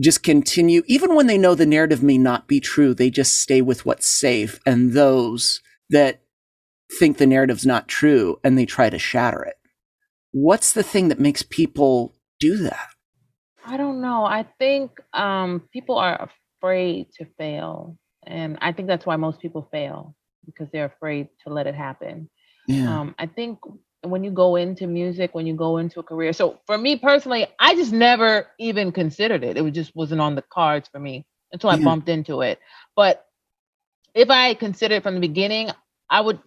just 0.00 0.22
continue, 0.22 0.82
even 0.86 1.16
when 1.16 1.26
they 1.26 1.38
know 1.38 1.56
the 1.56 1.66
narrative 1.66 2.02
may 2.02 2.18
not 2.18 2.46
be 2.46 2.60
true, 2.60 2.94
they 2.94 3.10
just 3.10 3.40
stay 3.40 3.60
with 3.60 3.84
what's 3.84 4.06
safe 4.06 4.60
and 4.64 4.92
those 4.92 5.60
that 5.90 6.20
think 6.98 7.18
the 7.18 7.26
narrative's 7.26 7.66
not 7.66 7.88
true 7.88 8.38
and 8.44 8.56
they 8.56 8.66
try 8.66 8.90
to 8.90 8.98
shatter 8.98 9.42
it? 9.42 9.56
What's 10.30 10.72
the 10.72 10.84
thing 10.84 11.08
that 11.08 11.18
makes 11.18 11.42
people 11.42 12.14
do 12.38 12.58
that? 12.58 12.88
I 13.64 13.76
don't 13.76 14.00
know. 14.00 14.24
I 14.24 14.46
think 14.60 14.92
um, 15.12 15.62
people 15.72 15.98
are 15.98 16.30
afraid 16.60 17.08
to 17.18 17.26
fail 17.38 17.98
and 18.26 18.58
I 18.60 18.72
think 18.72 18.88
that's 18.88 19.06
why 19.06 19.16
most 19.16 19.40
people 19.40 19.68
fail 19.70 20.14
because 20.44 20.68
they're 20.72 20.86
afraid 20.86 21.28
to 21.44 21.52
let 21.52 21.66
it 21.66 21.74
happen. 21.74 22.28
Yeah. 22.68 23.00
Um, 23.00 23.14
I 23.18 23.26
think 23.26 23.58
when 24.02 24.24
you 24.24 24.30
go 24.30 24.56
into 24.56 24.86
music, 24.86 25.34
when 25.34 25.46
you 25.46 25.54
go 25.54 25.78
into 25.78 26.00
a 26.00 26.02
career, 26.02 26.32
so 26.32 26.60
for 26.66 26.78
me 26.78 26.96
personally, 26.96 27.46
I 27.58 27.74
just 27.74 27.92
never 27.92 28.46
even 28.58 28.92
considered 28.92 29.42
it. 29.44 29.56
It 29.56 29.70
just 29.72 29.94
wasn't 29.94 30.20
on 30.20 30.34
the 30.34 30.42
cards 30.42 30.88
for 30.88 30.98
me 30.98 31.26
until 31.52 31.70
I 31.70 31.82
bumped 31.82 32.08
into 32.08 32.42
it. 32.42 32.58
But 32.94 33.24
if 34.14 34.30
I 34.30 34.54
considered 34.54 34.96
it 34.96 35.02
from 35.02 35.14
the 35.14 35.20
beginning, 35.20 35.70
I 36.08 36.20
would 36.20 36.40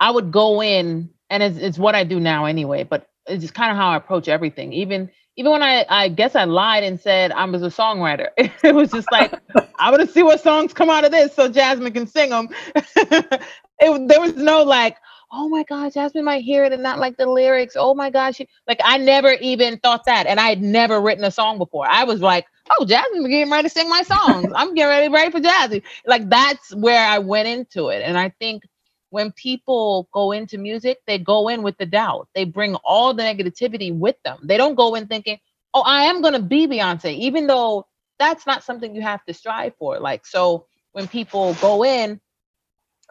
I 0.00 0.10
would 0.10 0.30
go 0.30 0.62
in 0.62 1.10
and 1.30 1.42
it's, 1.42 1.58
it's 1.58 1.78
what 1.78 1.94
I 1.94 2.04
do 2.04 2.20
now 2.20 2.44
anyway, 2.44 2.84
but 2.84 3.08
it's 3.26 3.42
just 3.42 3.54
kind 3.54 3.70
of 3.70 3.76
how 3.76 3.90
I 3.90 3.96
approach 3.96 4.28
everything. 4.28 4.72
Even 4.72 5.10
even 5.38 5.52
when 5.52 5.62
I, 5.62 5.86
I 5.88 6.08
guess 6.08 6.34
I 6.34 6.44
lied 6.44 6.82
and 6.82 7.00
said 7.00 7.30
I 7.30 7.44
was 7.44 7.62
a 7.62 7.66
songwriter, 7.66 8.26
it 8.36 8.74
was 8.74 8.90
just 8.90 9.10
like, 9.12 9.32
I 9.78 9.88
want 9.88 10.04
to 10.04 10.12
see 10.12 10.24
what 10.24 10.40
songs 10.40 10.74
come 10.74 10.90
out 10.90 11.04
of 11.04 11.12
this 11.12 11.32
so 11.32 11.48
Jazmine 11.48 11.94
can 11.94 12.08
sing 12.08 12.30
them. 12.30 12.48
it, 12.74 14.08
there 14.08 14.20
was 14.20 14.34
no 14.34 14.64
like, 14.64 14.96
oh 15.30 15.48
my 15.48 15.62
God, 15.62 15.92
Jazmine 15.92 16.24
might 16.24 16.42
hear 16.42 16.64
it 16.64 16.72
and 16.72 16.82
not 16.82 16.98
like 16.98 17.16
the 17.16 17.26
lyrics. 17.26 17.76
Oh 17.78 17.94
my 17.94 18.10
God. 18.10 18.34
She, 18.34 18.48
like, 18.66 18.80
I 18.82 18.98
never 18.98 19.34
even 19.34 19.78
thought 19.78 20.04
that. 20.06 20.26
And 20.26 20.40
I 20.40 20.48
had 20.48 20.60
never 20.60 21.00
written 21.00 21.22
a 21.22 21.30
song 21.30 21.56
before. 21.58 21.86
I 21.88 22.02
was 22.02 22.20
like, 22.20 22.44
oh, 22.70 22.84
Jazmine's 22.84 23.28
getting 23.28 23.48
ready 23.48 23.68
to 23.68 23.72
sing 23.72 23.88
my 23.88 24.02
songs. 24.02 24.50
I'm 24.56 24.74
getting 24.74 24.88
ready, 24.88 25.08
ready 25.08 25.30
for 25.30 25.38
Jazzy. 25.38 25.84
Like, 26.04 26.28
that's 26.28 26.74
where 26.74 27.06
I 27.06 27.20
went 27.20 27.46
into 27.46 27.90
it. 27.90 28.02
And 28.02 28.18
I 28.18 28.30
think 28.40 28.64
when 29.10 29.32
people 29.32 30.08
go 30.12 30.32
into 30.32 30.58
music, 30.58 30.98
they 31.06 31.18
go 31.18 31.48
in 31.48 31.62
with 31.62 31.78
the 31.78 31.86
doubt. 31.86 32.28
They 32.34 32.44
bring 32.44 32.74
all 32.76 33.14
the 33.14 33.22
negativity 33.22 33.96
with 33.96 34.16
them. 34.24 34.38
They 34.42 34.56
don't 34.56 34.74
go 34.74 34.94
in 34.94 35.06
thinking, 35.06 35.38
oh, 35.74 35.82
I 35.82 36.04
am 36.04 36.20
going 36.20 36.34
to 36.34 36.42
be 36.42 36.66
Beyonce, 36.66 37.14
even 37.16 37.46
though 37.46 37.86
that's 38.18 38.46
not 38.46 38.64
something 38.64 38.94
you 38.94 39.02
have 39.02 39.24
to 39.24 39.34
strive 39.34 39.74
for. 39.78 39.98
Like, 39.98 40.26
so 40.26 40.66
when 40.92 41.08
people 41.08 41.54
go 41.54 41.84
in 41.84 42.20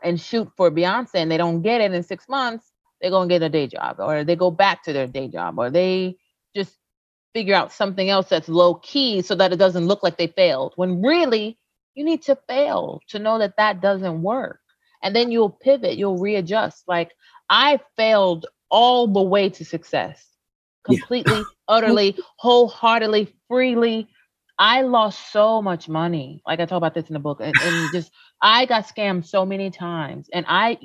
and 0.04 0.20
shoot 0.20 0.50
for 0.56 0.70
Beyonce 0.70 1.16
and 1.16 1.32
they 1.32 1.38
don't 1.38 1.62
get 1.62 1.82
it 1.82 1.94
in 1.94 2.04
six 2.04 2.30
months, 2.30 2.72
they 3.02 3.10
go 3.10 3.22
and 3.22 3.30
get 3.30 3.42
a 3.42 3.50
day 3.50 3.68
job 3.68 3.98
or 4.00 4.24
they 4.24 4.36
go 4.36 4.52
back 4.52 4.84
to 4.84 4.94
their 4.94 5.08
day 5.08 5.28
job 5.28 5.58
or 5.60 5.70
they 5.70 6.18
just 6.56 6.78
figure 7.34 7.56
out 7.56 7.72
something 7.72 8.10
else 8.10 8.30
that's 8.30 8.50
low 8.50 8.76
key 8.76 9.22
so 9.22 9.36
that 9.36 9.54
it 9.54 9.58
doesn't 9.58 9.88
look 9.88 10.04
like 10.04 10.18
they 10.18 10.28
failed. 10.28 10.74
When 10.76 11.02
really, 11.02 11.58
you 11.94 12.04
need 12.04 12.24
to 12.24 12.36
fail 12.48 13.02
to 13.10 13.20
know 13.20 13.40
that 13.40 13.58
that 13.58 13.82
doesn't 13.82 14.22
work 14.22 14.60
and 15.04 15.16
then 15.16 15.32
you'll 15.32 15.50
pivot, 15.50 15.98
you'll 15.98 16.18
readjust. 16.18 16.84
Like 16.88 17.12
I 17.50 17.80
failed 17.96 18.46
all 18.70 19.08
the 19.08 19.22
way 19.22 19.50
to 19.50 19.66
success, 19.66 20.26
completely, 20.84 21.38
yeah. 21.38 21.44
utterly, 21.68 22.18
wholeheartedly, 22.38 23.34
freely. 23.48 24.08
I 24.60 24.82
lost 24.82 25.32
so 25.32 25.62
much 25.62 25.88
money. 25.88 26.42
Like 26.46 26.60
I 26.60 26.66
talk 26.66 26.78
about 26.78 26.94
this 26.94 27.08
in 27.08 27.14
the 27.14 27.20
book, 27.20 27.40
and, 27.42 27.54
and 27.62 27.90
just 27.94 28.12
I 28.42 28.66
got 28.66 28.88
scammed 28.88 29.26
so 29.26 29.46
many 29.46 29.70
times. 29.70 30.30
And 30.34 30.46
I, 30.48 30.78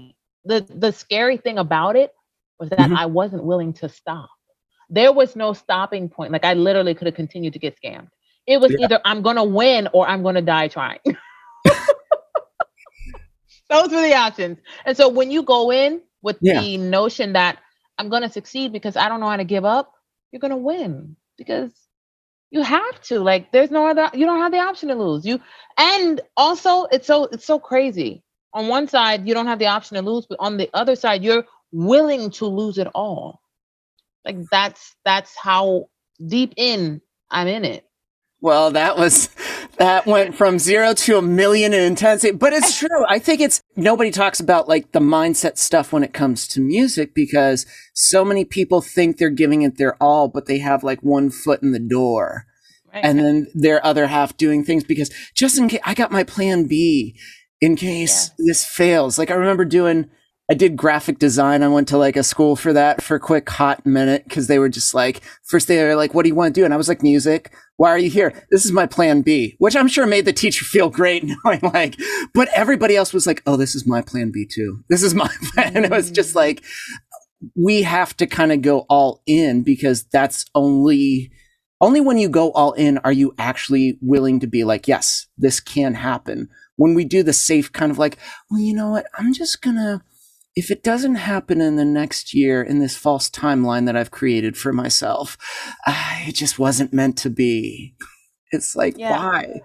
the 0.45 0.67
the 0.69 0.93
scary 0.93 1.37
thing 1.37 1.59
about 1.59 1.97
it 1.97 2.15
was 2.59 2.71
that 2.71 2.79
mm-hmm. 2.79 2.97
I 2.97 3.07
wasn't 3.07 3.45
willing 3.45 3.73
to 3.75 3.89
stop. 3.89 4.31
There 4.91 5.13
was 5.13 5.35
no 5.35 5.55
stopping 5.55 6.09
point. 6.09 6.33
Like 6.33 6.45
I 6.45 6.55
literally 6.55 6.95
could 6.95 7.07
have 7.07 7.15
continued 7.15 7.55
to 7.55 7.59
get 7.59 7.79
scammed. 7.83 8.09
It 8.47 8.61
was 8.61 8.73
yeah. 8.73 8.85
either 8.85 9.01
I'm 9.05 9.23
gonna 9.23 9.45
win 9.45 9.89
or 9.93 10.07
I'm 10.07 10.23
gonna 10.23 10.43
die 10.43 10.69
trying. 10.69 11.01
Those 13.73 13.91
were 13.91 14.03
the 14.03 14.15
options. 14.15 14.59
And 14.85 14.97
so 14.97 15.09
when 15.09 15.31
you 15.31 15.43
go 15.43 15.73
in 15.73 16.03
with 16.23 16.37
yeah. 16.41 16.61
the 16.61 16.77
notion 16.77 17.33
that 17.33 17.59
I'm 17.99 18.09
going 18.09 18.23
to 18.23 18.29
succeed 18.29 18.73
because 18.73 18.97
I 18.97 19.09
don't 19.09 19.21
know 19.21 19.29
how 19.29 19.37
to 19.37 19.45
give 19.45 19.65
up, 19.65 19.93
you're 20.31 20.41
going 20.41 20.51
to 20.51 20.57
win 20.57 21.17
because 21.39 21.73
you 22.51 22.63
have 22.63 23.01
to. 23.03 23.21
Like 23.21 23.51
there's 23.53 23.71
no 23.71 23.87
other 23.87 24.11
you 24.15 24.27
don't 24.27 24.39
have 24.39 24.53
the 24.53 24.59
option 24.59 24.89
to 24.89 24.95
lose. 24.95 25.25
You 25.25 25.41
and 25.79 26.21
also 26.37 26.85
it's 26.85 27.07
so 27.07 27.25
it's 27.25 27.45
so 27.45 27.59
crazy. 27.59 28.23
On 28.55 28.69
one 28.69 28.87
side, 28.87 29.27
you 29.27 29.33
don't 29.33 29.47
have 29.47 29.59
the 29.59 29.67
option 29.67 29.97
to 29.97 30.03
lose, 30.03 30.27
but 30.27 30.37
on 30.39 30.59
the 30.59 30.69
other 30.75 30.95
side, 30.95 31.25
you're 31.25 31.45
willing 31.73 32.31
to 32.33 32.47
lose 32.47 32.77
it 32.77 32.87
all. 32.95 33.41
Like 34.25 34.37
that's 34.51 34.95
that's 35.05 35.35
how 35.37 35.89
deep 36.29 36.53
in, 36.57 37.01
I'm 37.31 37.49
in 37.49 37.65
it. 37.65 37.87
Well, 38.43 38.73
that 38.73 38.99
was 38.99 39.31
that 39.79 40.05
went 40.07 40.35
from 40.35 40.59
zero 40.59 40.93
to 40.95 41.17
a 41.17 41.23
million 41.23 41.73
in 41.73 41.81
intensity. 41.81 42.37
But 42.37 42.53
it's 42.53 42.79
true. 42.79 43.05
I 43.09 43.19
think 43.19 43.41
it's 43.41 43.62
nobody 43.77 44.11
talks 44.11 44.41
about 44.41 44.69
like 44.69 44.93
the 44.93 45.01
mindset 45.01 45.59
stuff 45.59 45.93
when 45.93 46.05
it 46.05 46.13
comes 46.13 46.47
to 46.49 46.61
music 46.61 47.15
because 47.15 47.67
so 47.95 48.25
many 48.25 48.45
people 48.45 48.81
think 48.81 49.17
they're 49.17 49.31
giving 49.31 49.63
it 49.63 49.79
their 49.79 49.97
all, 50.03 50.29
but 50.29 50.47
they 50.47 50.59
have 50.59 50.85
like 50.85 51.03
one 51.03 51.31
foot 51.31 51.63
in 51.63 51.73
the 51.73 51.79
door. 51.79 52.47
Right. 52.93 53.05
And 53.05 53.19
then 53.19 53.47
their 53.55 53.85
other 53.85 54.07
half 54.07 54.37
doing 54.37 54.65
things 54.65 54.85
because 54.85 55.11
just 55.35 55.59
in 55.59 55.69
case 55.69 55.81
I 55.85 55.95
got 55.95 56.13
my 56.13 56.25
plan 56.25 56.67
B 56.67 57.17
in 57.61 57.77
case 57.77 58.31
yeah. 58.39 58.45
this 58.49 58.65
fails. 58.65 59.19
Like 59.19 59.31
I 59.31 59.35
remember 59.35 59.65
doing 59.65 60.11
I 60.51 60.55
did 60.55 60.77
graphic 60.77 61.19
design. 61.19 61.63
I 61.63 61.69
went 61.69 61.89
to 61.89 61.97
like 61.97 62.17
a 62.17 62.23
school 62.23 62.57
for 62.57 62.75
that 62.75 63.01
for 63.01 63.15
a 63.15 63.21
quick 63.21 63.49
hot 63.49 63.87
minute 63.87 64.25
because 64.25 64.49
they 64.49 64.59
were 64.59 64.69
just 64.69 64.93
like, 64.93 65.23
first 65.45 65.69
they 65.69 65.83
were 65.83 65.97
like, 65.97 66.13
what 66.13 66.25
do 66.25 66.29
you 66.29 66.35
want 66.35 66.55
to 66.55 66.61
do? 66.61 66.65
And 66.67 66.75
I 66.75 66.77
was 66.77 66.89
like, 66.89 67.03
music. 67.03 67.55
Why 67.83 67.91
are 67.91 67.99
you 67.99 68.11
here? 68.11 68.33
This 68.53 68.65
is 68.65 68.71
my 68.71 68.87
plan 68.87 69.23
B, 69.23 69.57
which 69.59 69.75
I'm 69.75 69.89
sure 69.89 70.07
made 70.07 70.25
the 70.25 70.33
teacher 70.33 70.65
feel 70.65 70.89
great 70.89 71.25
knowing 71.45 71.59
like, 71.63 71.97
but 72.33 72.49
everybody 72.55 72.95
else 72.95 73.13
was 73.13 73.27
like, 73.27 73.43
oh, 73.45 73.57
this 73.57 73.75
is 73.75 73.89
my 73.89 74.01
plan 74.01 74.31
B 74.31 74.47
too. 74.47 74.85
This 74.89 75.03
is 75.03 75.15
my 75.17 75.27
plan. 75.53 75.77
And 75.77 75.85
it 75.87 75.91
was 75.91 76.13
just 76.13 76.37
like, 76.37 76.63
we 77.57 77.83
have 77.83 78.17
to 78.19 78.27
kind 78.29 78.53
of 78.53 78.63
go 78.63 78.87
all 78.89 79.21
in 79.27 79.65
because 79.65 80.05
that's 80.05 80.45
only, 80.55 81.33
only 81.81 82.01
when 82.01 82.19
you 82.19 82.29
go 82.29 82.53
all 82.53 82.71
in 82.75 82.99
are 82.99 83.11
you 83.11 83.35
actually 83.37 83.99
willing 84.01 84.39
to 84.39 84.47
be 84.47 84.63
like, 84.63 84.87
yes, 84.87 85.27
this 85.37 85.59
can 85.59 85.95
happen. 85.95 86.51
When 86.77 86.95
we 86.95 87.05
do 87.05 87.25
the 87.25 87.33
safe 87.33 87.73
kind 87.73 87.91
of 87.91 87.99
like, 87.99 88.17
well, 88.49 88.61
you 88.61 88.75
know 88.75 88.91
what? 88.91 89.07
I'm 89.19 89.33
just 89.33 89.61
going 89.61 89.75
to, 89.75 90.03
if 90.55 90.71
it 90.71 90.83
doesn't 90.83 91.15
happen 91.15 91.61
in 91.61 91.77
the 91.77 91.85
next 91.85 92.35
year 92.35 92.63
in 92.63 92.79
this 92.79 92.97
false 92.97 93.31
timeline 93.31 93.87
that 93.87 93.97
I've 93.97 94.11
created 94.11 94.57
for 94.57 94.73
myself, 94.73 95.39
uh, 95.87 96.21
it 96.27 96.35
just 96.35 96.59
wasn't 96.59 96.93
meant 96.93 97.17
to 97.19 97.31
be. 97.31 97.95
It's 98.51 98.77
like, 98.77 98.99
yeah. 98.99 99.13
why? 99.13 99.61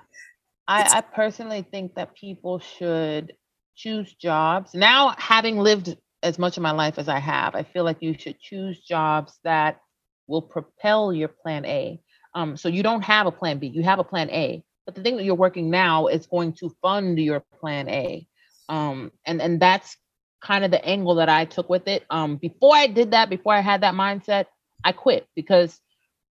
I, 0.68 0.98
I 0.98 1.02
personally 1.02 1.66
think 1.70 1.96
that 1.96 2.16
people 2.16 2.60
should 2.60 3.34
choose 3.76 4.14
jobs. 4.14 4.74
Now, 4.74 5.14
having 5.18 5.58
lived 5.58 5.98
as 6.24 6.40
much 6.40 6.58
of 6.58 6.64
my 6.64 6.72
life 6.72 6.98
as 6.98 7.08
I 7.10 7.20
have, 7.20 7.56
I 7.56 7.64
feel 7.64 7.84
like 7.84 7.98
you 8.02 8.16
should 8.18 8.40
choose 8.40 8.80
jobs 8.80 9.40
that 9.44 9.80
will 10.28 10.42
propel 10.42 11.14
your 11.14 11.30
plan 11.30 11.66
A. 11.66 12.02
Um, 12.34 12.58
so 12.58 12.70
you 12.70 12.84
don't 12.84 13.04
have 13.04 13.28
a 13.28 13.32
plan 13.32 13.60
B, 13.60 13.68
you 13.68 13.84
have 13.84 14.00
a 14.00 14.04
plan 14.04 14.30
A. 14.30 14.64
But 14.86 14.96
the 14.96 15.04
thing 15.04 15.18
that 15.18 15.24
you're 15.24 15.36
working 15.36 15.70
now 15.70 16.08
is 16.08 16.28
going 16.28 16.54
to 16.54 16.74
fund 16.82 17.20
your 17.20 17.44
plan 17.60 17.90
A. 17.90 18.26
Um, 18.70 19.12
and, 19.26 19.42
and 19.42 19.62
that's 19.62 19.98
kind 20.42 20.64
of 20.64 20.72
the 20.72 20.84
angle 20.86 21.16
that 21.16 21.30
I 21.30 21.46
took 21.46 21.70
with 21.70 21.88
it. 21.88 22.04
Um, 22.10 22.38
before 22.38 22.76
I 22.76 22.88
did 22.88 23.12
that, 23.12 23.30
before 23.30 23.54
I 23.54 23.62
had 23.62 23.82
that 23.82 23.94
mindset, 23.94 24.46
I 24.84 24.92
quit 24.92 25.28
because 25.36 25.80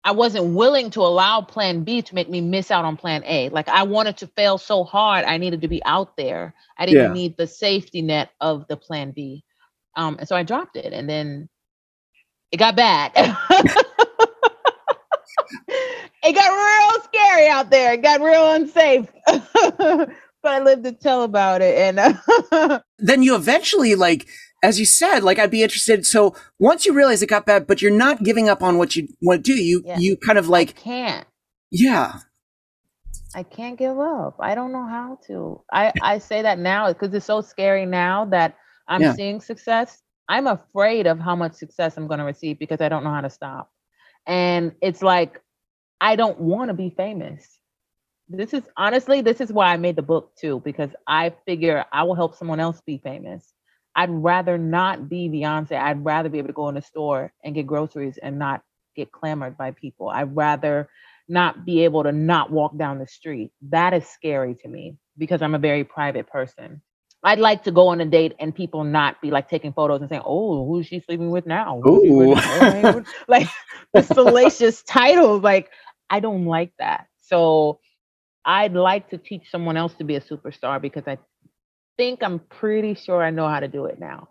I 0.04 0.12
wasn't 0.12 0.54
willing 0.54 0.90
to 0.90 1.00
allow 1.00 1.40
plan 1.42 1.82
B 1.84 2.02
to 2.02 2.14
make 2.14 2.30
me 2.30 2.40
miss 2.40 2.70
out 2.70 2.84
on 2.84 2.96
plan 2.96 3.24
A. 3.24 3.48
Like 3.48 3.68
I 3.68 3.82
wanted 3.82 4.18
to 4.18 4.28
fail 4.28 4.58
so 4.58 4.84
hard, 4.84 5.24
I 5.24 5.38
needed 5.38 5.62
to 5.62 5.68
be 5.68 5.84
out 5.84 6.16
there. 6.16 6.54
I 6.76 6.86
didn't 6.86 7.08
yeah. 7.08 7.12
need 7.12 7.36
the 7.36 7.46
safety 7.46 8.02
net 8.02 8.30
of 8.40 8.66
the 8.68 8.76
plan 8.76 9.10
B. 9.10 9.44
Um, 9.96 10.16
and 10.18 10.28
so 10.28 10.36
I 10.36 10.44
dropped 10.44 10.76
it 10.76 10.92
and 10.92 11.08
then 11.08 11.48
it 12.52 12.58
got 12.58 12.76
bad. 12.76 13.12
it 13.16 13.34
got 16.34 16.34
real 16.52 17.02
scary 17.04 17.48
out 17.48 17.70
there. 17.70 17.94
It 17.94 18.02
got 18.02 18.20
real 18.20 18.52
unsafe. 18.52 19.08
but 20.42 20.52
I 20.52 20.60
lived 20.60 20.84
to 20.84 20.92
tell 20.92 21.22
about 21.22 21.62
it. 21.62 21.76
And 21.76 22.82
then 22.98 23.22
you 23.22 23.34
eventually 23.34 23.94
like, 23.94 24.26
as 24.62 24.78
you 24.78 24.86
said, 24.86 25.22
like 25.22 25.38
I'd 25.38 25.50
be 25.50 25.62
interested. 25.62 26.06
So 26.06 26.34
once 26.58 26.86
you 26.86 26.92
realize 26.92 27.22
it 27.22 27.28
got 27.28 27.46
bad, 27.46 27.66
but 27.66 27.80
you're 27.80 27.90
not 27.90 28.22
giving 28.22 28.48
up 28.48 28.62
on 28.62 28.78
what 28.78 28.96
you 28.96 29.08
want 29.20 29.44
to 29.44 29.52
do, 29.52 29.60
you 29.60 29.82
yeah. 29.84 29.98
you 29.98 30.16
kind 30.16 30.38
of 30.38 30.48
like 30.48 30.70
I 30.70 30.72
can't. 30.72 31.26
Yeah. 31.70 32.20
I 33.34 33.42
can't 33.42 33.78
give 33.78 33.98
up. 33.98 34.36
I 34.40 34.54
don't 34.54 34.72
know 34.72 34.86
how 34.86 35.18
to. 35.26 35.62
I 35.72 35.92
I 36.02 36.18
say 36.18 36.42
that 36.42 36.58
now 36.58 36.92
because 36.92 37.12
it's 37.14 37.26
so 37.26 37.40
scary 37.40 37.86
now 37.86 38.24
that 38.26 38.56
I'm 38.88 39.02
yeah. 39.02 39.14
seeing 39.14 39.40
success. 39.40 40.02
I'm 40.28 40.46
afraid 40.46 41.06
of 41.06 41.18
how 41.18 41.36
much 41.36 41.54
success 41.54 41.96
I'm 41.96 42.06
going 42.06 42.18
to 42.18 42.24
receive 42.24 42.58
because 42.58 42.80
I 42.80 42.88
don't 42.88 43.04
know 43.04 43.10
how 43.10 43.22
to 43.22 43.30
stop. 43.30 43.70
And 44.26 44.72
it's 44.82 45.02
like 45.02 45.40
I 46.00 46.16
don't 46.16 46.38
want 46.40 46.68
to 46.68 46.74
be 46.74 46.90
famous 46.90 47.57
this 48.28 48.52
is 48.52 48.62
honestly 48.76 49.20
this 49.20 49.40
is 49.40 49.52
why 49.52 49.72
i 49.72 49.76
made 49.76 49.96
the 49.96 50.02
book 50.02 50.34
too 50.36 50.60
because 50.64 50.90
i 51.06 51.32
figure 51.46 51.84
i 51.92 52.02
will 52.02 52.14
help 52.14 52.34
someone 52.34 52.60
else 52.60 52.80
be 52.82 52.98
famous 52.98 53.54
i'd 53.96 54.10
rather 54.10 54.58
not 54.58 55.08
be 55.08 55.28
beyonce 55.28 55.72
i'd 55.72 56.04
rather 56.04 56.28
be 56.28 56.38
able 56.38 56.48
to 56.48 56.54
go 56.54 56.68
in 56.68 56.74
the 56.74 56.82
store 56.82 57.32
and 57.44 57.54
get 57.54 57.66
groceries 57.66 58.18
and 58.18 58.38
not 58.38 58.62
get 58.94 59.10
clamored 59.12 59.56
by 59.56 59.70
people 59.72 60.08
i'd 60.10 60.34
rather 60.36 60.88
not 61.28 61.64
be 61.64 61.84
able 61.84 62.02
to 62.02 62.12
not 62.12 62.50
walk 62.50 62.76
down 62.76 62.98
the 62.98 63.06
street 63.06 63.50
that 63.62 63.94
is 63.94 64.06
scary 64.06 64.54
to 64.54 64.68
me 64.68 64.96
because 65.16 65.40
i'm 65.42 65.54
a 65.54 65.58
very 65.58 65.84
private 65.84 66.26
person 66.26 66.80
I'd 67.24 67.40
like 67.40 67.64
to 67.64 67.72
go 67.72 67.88
on 67.88 68.00
a 68.00 68.04
date 68.04 68.34
and 68.38 68.54
people 68.54 68.84
not 68.84 69.20
be 69.20 69.32
like 69.32 69.48
taking 69.48 69.72
photos 69.72 70.00
and 70.00 70.08
saying, 70.08 70.22
"Oh, 70.24 70.64
who's 70.66 70.86
she 70.86 71.00
sleeping 71.00 71.30
with 71.30 71.46
now?" 71.46 71.82
Ooh. 71.84 72.34
like 73.28 73.48
the 73.92 74.02
salacious 74.14 74.84
title. 74.84 75.38
Like 75.40 75.68
I 76.08 76.20
don't 76.20 76.46
like 76.46 76.70
that. 76.78 77.08
So 77.20 77.80
I'd 78.48 78.72
like 78.72 79.10
to 79.10 79.18
teach 79.18 79.50
someone 79.50 79.76
else 79.76 79.92
to 79.98 80.04
be 80.04 80.16
a 80.16 80.22
superstar 80.22 80.80
because 80.80 81.02
I 81.06 81.18
think 81.98 82.22
I'm 82.22 82.38
pretty 82.38 82.94
sure 82.94 83.22
I 83.22 83.28
know 83.28 83.46
how 83.46 83.60
to 83.60 83.68
do 83.68 83.84
it 83.84 84.00
now. 84.00 84.28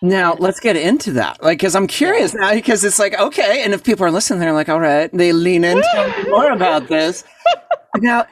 Now 0.00 0.36
let's 0.38 0.58
get 0.58 0.74
into 0.76 1.12
that, 1.12 1.42
like, 1.42 1.58
because 1.58 1.74
I'm 1.74 1.86
curious 1.86 2.32
now, 2.32 2.54
because 2.54 2.82
it's 2.82 2.98
like 2.98 3.18
okay, 3.18 3.62
and 3.64 3.74
if 3.74 3.84
people 3.84 4.06
are 4.06 4.10
listening, 4.10 4.38
they're 4.38 4.54
like, 4.54 4.70
all 4.70 4.80
right, 4.80 5.12
they 5.12 5.32
lean 5.32 5.64
in, 5.64 5.82
tell 5.92 6.08
me 6.08 6.30
more 6.30 6.50
about 6.50 6.88
this. 6.88 7.24
now, 7.96 8.24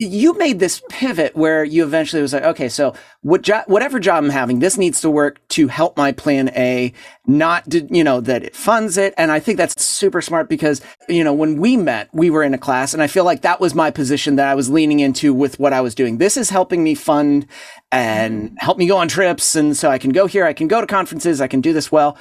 you 0.00 0.38
made 0.38 0.60
this 0.60 0.80
pivot 0.88 1.34
where 1.34 1.64
you 1.64 1.82
eventually 1.82 2.22
was 2.22 2.32
like, 2.32 2.44
okay, 2.44 2.68
so 2.68 2.94
what 3.22 3.42
jo- 3.42 3.64
whatever 3.66 3.98
job 3.98 4.22
I'm 4.22 4.30
having, 4.30 4.60
this 4.60 4.78
needs 4.78 5.00
to 5.00 5.10
work 5.10 5.40
to 5.48 5.66
help 5.66 5.96
my 5.96 6.12
plan 6.12 6.50
A, 6.50 6.92
not 7.26 7.68
to, 7.70 7.84
you 7.92 8.04
know, 8.04 8.20
that 8.20 8.44
it 8.44 8.54
funds 8.54 8.96
it. 8.96 9.12
And 9.18 9.32
I 9.32 9.40
think 9.40 9.58
that's 9.58 9.82
super 9.84 10.22
smart 10.22 10.48
because, 10.48 10.80
you 11.08 11.24
know, 11.24 11.32
when 11.32 11.56
we 11.56 11.76
met, 11.76 12.08
we 12.12 12.30
were 12.30 12.44
in 12.44 12.54
a 12.54 12.58
class 12.58 12.94
and 12.94 13.02
I 13.02 13.08
feel 13.08 13.24
like 13.24 13.42
that 13.42 13.60
was 13.60 13.74
my 13.74 13.90
position 13.90 14.36
that 14.36 14.46
I 14.46 14.54
was 14.54 14.70
leaning 14.70 15.00
into 15.00 15.34
with 15.34 15.58
what 15.58 15.72
I 15.72 15.80
was 15.80 15.96
doing. 15.96 16.18
This 16.18 16.36
is 16.36 16.48
helping 16.48 16.84
me 16.84 16.94
fund 16.94 17.48
and 17.90 18.50
mm-hmm. 18.50 18.56
help 18.58 18.78
me 18.78 18.86
go 18.86 18.98
on 18.98 19.08
trips. 19.08 19.56
And 19.56 19.76
so 19.76 19.90
I 19.90 19.98
can 19.98 20.10
go 20.10 20.26
here, 20.26 20.44
I 20.44 20.52
can 20.52 20.68
go 20.68 20.80
to 20.80 20.86
conferences, 20.86 21.40
I 21.40 21.48
can 21.48 21.60
do 21.60 21.72
this 21.72 21.90
well. 21.90 22.16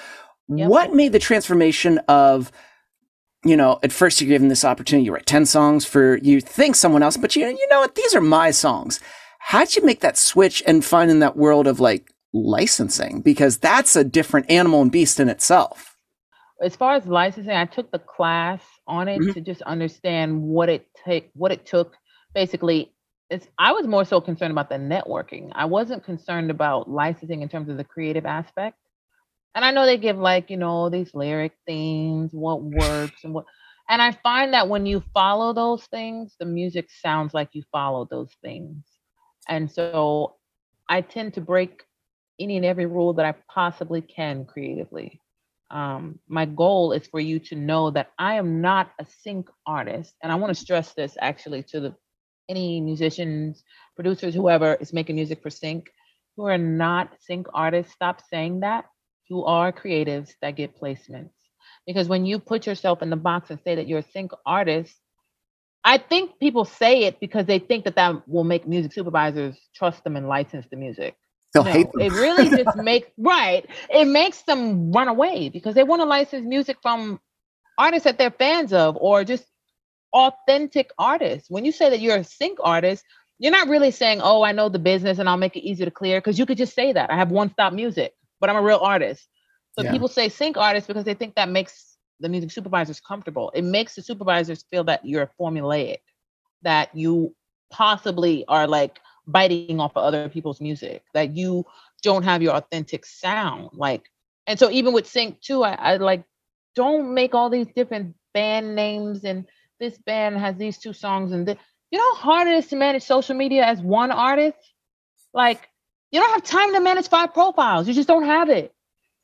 Yep. 0.49 0.69
What 0.69 0.93
made 0.93 1.11
the 1.11 1.19
transformation 1.19 1.99
of 2.07 2.51
you 3.49 3.57
know, 3.57 3.79
at 3.83 3.91
first 3.91 4.21
you're 4.21 4.29
given 4.29 4.47
this 4.47 4.65
opportunity, 4.65 5.05
you 5.05 5.13
write 5.13 5.25
10 5.25 5.45
songs 5.45 5.85
for 5.85 6.17
you 6.17 6.41
think 6.41 6.75
someone 6.75 7.03
else, 7.03 7.17
but 7.17 7.35
you, 7.35 7.45
you 7.45 7.67
know 7.69 7.79
what? 7.79 7.95
These 7.95 8.15
are 8.15 8.21
my 8.21 8.51
songs. 8.51 8.99
How'd 9.39 9.75
you 9.75 9.85
make 9.85 10.01
that 10.01 10.17
switch 10.17 10.63
and 10.65 10.83
find 10.83 11.09
in 11.09 11.19
that 11.19 11.37
world 11.37 11.67
of 11.67 11.79
like 11.79 12.11
licensing? 12.33 13.21
Because 13.21 13.57
that's 13.57 13.95
a 13.95 14.03
different 14.03 14.49
animal 14.49 14.81
and 14.81 14.91
beast 14.91 15.19
in 15.19 15.29
itself. 15.29 15.95
As 16.61 16.75
far 16.75 16.95
as 16.95 17.05
licensing, 17.05 17.53
I 17.53 17.65
took 17.65 17.91
the 17.91 17.99
class 17.99 18.61
on 18.87 19.07
it 19.07 19.19
mm-hmm. 19.19 19.33
to 19.33 19.41
just 19.41 19.61
understand 19.61 20.41
what 20.41 20.69
it 20.69 20.87
take, 21.05 21.29
what 21.33 21.51
it 21.51 21.65
took. 21.65 21.95
Basically, 22.33 22.91
it's 23.29 23.47
I 23.59 23.73
was 23.73 23.85
more 23.85 24.05
so 24.05 24.19
concerned 24.19 24.51
about 24.51 24.69
the 24.69 24.75
networking. 24.75 25.51
I 25.53 25.65
wasn't 25.65 26.03
concerned 26.03 26.49
about 26.49 26.89
licensing 26.89 27.41
in 27.41 27.49
terms 27.49 27.69
of 27.69 27.77
the 27.77 27.83
creative 27.83 28.25
aspect 28.25 28.77
and 29.57 29.65
I 29.65 29.71
know 29.71 29.87
they 29.87 29.97
give 29.97 30.19
like, 30.19 30.51
you 30.51 30.57
know, 30.57 30.89
these 30.89 31.15
lyric 31.15 31.53
themes, 31.65 32.31
what 32.31 32.61
works 32.61 33.23
and 33.23 33.33
what 33.33 33.45
and 33.89 34.01
I 34.03 34.11
find 34.11 34.53
that 34.53 34.69
when 34.69 34.85
you 34.85 35.03
follow 35.13 35.51
those 35.51 35.83
things, 35.85 36.35
the 36.39 36.45
music 36.45 36.89
sounds 36.91 37.33
like 37.33 37.49
you 37.53 37.63
follow 37.71 38.05
those 38.05 38.31
things. 38.43 38.83
And 39.49 39.71
so 39.71 40.35
I 40.87 41.01
tend 41.01 41.33
to 41.35 41.41
break 41.41 41.83
any 42.39 42.57
and 42.57 42.65
every 42.65 42.85
rule 42.85 43.13
that 43.13 43.25
I 43.25 43.33
possibly 43.51 44.01
can 44.01 44.45
creatively. 44.45 45.21
Um, 45.71 46.19
my 46.27 46.45
goal 46.45 46.91
is 46.91 47.07
for 47.07 47.19
you 47.19 47.39
to 47.39 47.55
know 47.55 47.89
that 47.91 48.11
I 48.19 48.35
am 48.35 48.61
not 48.61 48.91
a 48.99 49.05
sync 49.05 49.49
artist. 49.65 50.13
And 50.21 50.31
I 50.31 50.35
want 50.35 50.53
to 50.53 50.61
stress 50.61 50.93
this 50.93 51.17
actually 51.19 51.63
to 51.69 51.79
the 51.79 51.95
any 52.47 52.79
musicians, 52.79 53.63
producers, 53.95 54.35
whoever 54.35 54.75
is 54.75 54.93
making 54.93 55.15
music 55.15 55.41
for 55.41 55.49
sync, 55.49 55.89
who 56.35 56.45
are 56.45 56.59
not 56.59 57.15
sync 57.21 57.47
artists, 57.55 57.93
stop 57.93 58.21
saying 58.29 58.59
that 58.59 58.85
you 59.29 59.45
are 59.45 59.71
creatives 59.71 60.31
that 60.41 60.55
get 60.55 60.79
placements. 60.79 61.31
Because 61.85 62.07
when 62.07 62.25
you 62.25 62.39
put 62.39 62.67
yourself 62.67 63.01
in 63.01 63.09
the 63.09 63.15
box 63.15 63.49
and 63.49 63.59
say 63.63 63.75
that 63.75 63.87
you're 63.87 63.99
a 63.99 64.11
sync 64.11 64.31
artist, 64.45 64.95
I 65.83 65.97
think 65.97 66.39
people 66.39 66.65
say 66.65 67.03
it 67.03 67.19
because 67.19 67.45
they 67.45 67.59
think 67.59 67.85
that 67.85 67.95
that 67.95 68.27
will 68.27 68.43
make 68.43 68.67
music 68.67 68.93
supervisors 68.93 69.57
trust 69.73 70.03
them 70.03 70.17
and 70.17 70.27
license 70.27 70.65
the 70.69 70.75
music. 70.75 71.15
They'll 71.53 71.63
no, 71.63 71.71
hate 71.71 71.91
them. 71.93 72.01
it 72.01 72.11
really 72.13 72.49
just 72.57 72.75
makes 72.75 73.09
right. 73.17 73.65
It 73.89 74.05
makes 74.05 74.41
them 74.43 74.91
run 74.91 75.07
away 75.07 75.49
because 75.49 75.75
they 75.75 75.83
want 75.83 76.01
to 76.01 76.05
license 76.05 76.45
music 76.45 76.77
from 76.81 77.21
artists 77.77 78.03
that 78.05 78.17
they're 78.17 78.31
fans 78.31 78.73
of 78.73 78.97
or 78.97 79.23
just 79.23 79.45
authentic 80.13 80.91
artists. 80.99 81.49
When 81.49 81.63
you 81.63 81.71
say 81.71 81.89
that 81.89 82.01
you're 82.01 82.17
a 82.17 82.23
sync 82.23 82.59
artist, 82.61 83.05
you're 83.39 83.51
not 83.51 83.69
really 83.69 83.91
saying, 83.91 84.19
"Oh, 84.21 84.41
I 84.43 84.51
know 84.51 84.67
the 84.67 84.79
business 84.79 85.19
and 85.19 85.29
I'll 85.29 85.37
make 85.37 85.55
it 85.55 85.67
easy 85.67 85.85
to 85.85 85.91
clear." 85.91 86.19
Because 86.19 86.39
you 86.39 86.45
could 86.45 86.57
just 86.57 86.75
say 86.75 86.91
that 86.93 87.11
I 87.11 87.15
have 87.15 87.31
one 87.31 87.51
stop 87.51 87.71
music 87.73 88.13
but 88.39 88.49
I'm 88.49 88.55
a 88.55 88.61
real 88.61 88.79
artist. 88.81 89.27
So 89.77 89.83
yeah. 89.83 89.91
people 89.91 90.07
say 90.07 90.29
sync 90.29 90.57
artist 90.57 90.87
because 90.87 91.03
they 91.03 91.13
think 91.13 91.35
that 91.35 91.49
makes 91.49 91.97
the 92.19 92.29
music 92.29 92.51
supervisors 92.51 92.99
comfortable. 92.99 93.51
It 93.53 93.63
makes 93.63 93.95
the 93.95 94.01
supervisors 94.01 94.63
feel 94.71 94.83
that 94.85 95.05
you're 95.05 95.29
formulaic, 95.39 95.99
that 96.63 96.95
you 96.95 97.35
possibly 97.69 98.45
are 98.47 98.67
like 98.67 98.99
biting 99.27 99.79
off 99.79 99.91
of 99.95 100.03
other 100.03 100.29
people's 100.29 100.61
music, 100.61 101.03
that 101.13 101.35
you 101.35 101.65
don't 102.01 102.23
have 102.23 102.41
your 102.41 102.55
authentic 102.55 103.05
sound. 103.05 103.69
Like, 103.73 104.03
and 104.47 104.57
so 104.57 104.71
even 104.71 104.93
with 104.93 105.07
sync 105.07 105.41
too, 105.41 105.63
I, 105.63 105.73
I 105.73 105.97
like 105.97 106.23
don't 106.75 107.13
make 107.13 107.35
all 107.35 107.49
these 107.49 107.67
different 107.75 108.15
band 108.33 108.75
names 108.75 109.23
and 109.23 109.45
this 109.79 109.97
band 109.99 110.37
has 110.37 110.55
these 110.57 110.77
two 110.77 110.93
songs 110.93 111.31
and 111.31 111.47
this. 111.47 111.57
You 111.91 111.99
know 111.99 112.15
how 112.15 112.21
hard 112.21 112.47
it 112.47 112.55
is 112.55 112.67
to 112.67 112.75
manage 112.75 113.03
social 113.03 113.35
media 113.35 113.63
as 113.65 113.81
one 113.81 114.11
artist? 114.11 114.57
Like, 115.33 115.69
you 116.11 116.19
don't 116.19 116.31
have 116.31 116.43
time 116.43 116.73
to 116.73 116.79
manage 116.79 117.09
five 117.09 117.33
profiles. 117.33 117.87
You 117.87 117.93
just 117.93 118.07
don't 118.07 118.25
have 118.25 118.49
it. 118.49 118.73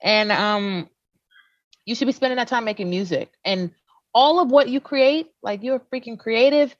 And 0.02 0.32
um, 0.32 0.90
you 1.86 1.96
should 1.96 2.08
be 2.08 2.12
spending 2.12 2.38
that 2.38 2.48
time 2.48 2.66
making 2.66 2.90
music. 2.90 3.32
And 3.46 3.72
all 4.14 4.40
of 4.40 4.52
what 4.52 4.70
you 4.70 4.80
create, 4.80 5.32
like 5.42 5.64
you're 5.64 5.80
freaking 5.80 6.20
creative, 6.20 6.76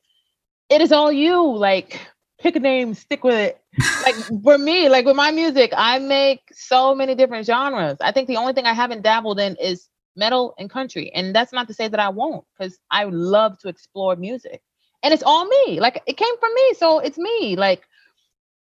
it 0.70 0.82
is 0.82 0.92
all 0.92 1.12
you. 1.12 1.56
Like, 1.56 2.00
pick 2.40 2.56
a 2.56 2.60
name, 2.60 2.94
stick 2.94 3.24
with 3.24 3.36
it. 3.36 3.62
like 4.04 4.16
for 4.44 4.58
me, 4.58 4.90
like 4.90 5.06
with 5.06 5.16
my 5.16 5.32
music, 5.32 5.72
I 5.76 6.00
make 6.00 6.42
so 6.52 6.94
many 6.94 7.16
different 7.16 7.46
genres. 7.46 7.98
I 8.02 8.12
think 8.12 8.28
the 8.28 8.38
only 8.38 8.54
thing 8.54 8.66
I 8.66 8.74
haven't 8.74 9.02
dabbled 9.02 9.40
in 9.40 9.56
is 9.56 9.88
metal 10.16 10.54
and 10.60 10.70
country. 10.70 11.12
And 11.16 11.34
that's 11.34 11.54
not 11.54 11.68
to 11.70 11.74
say 11.74 11.88
that 11.88 12.00
I 12.00 12.10
won't, 12.10 12.46
because 12.58 12.78
I 12.92 13.06
love 13.06 13.58
to 13.60 13.70
explore 13.70 14.16
music. 14.16 14.62
And 15.02 15.14
it's 15.14 15.24
all 15.24 15.46
me. 15.46 15.80
Like 15.80 16.04
it 16.06 16.18
came 16.18 16.38
from 16.40 16.54
me. 16.54 16.74
So 16.78 17.00
it's 17.00 17.18
me. 17.18 17.56
Like 17.56 17.88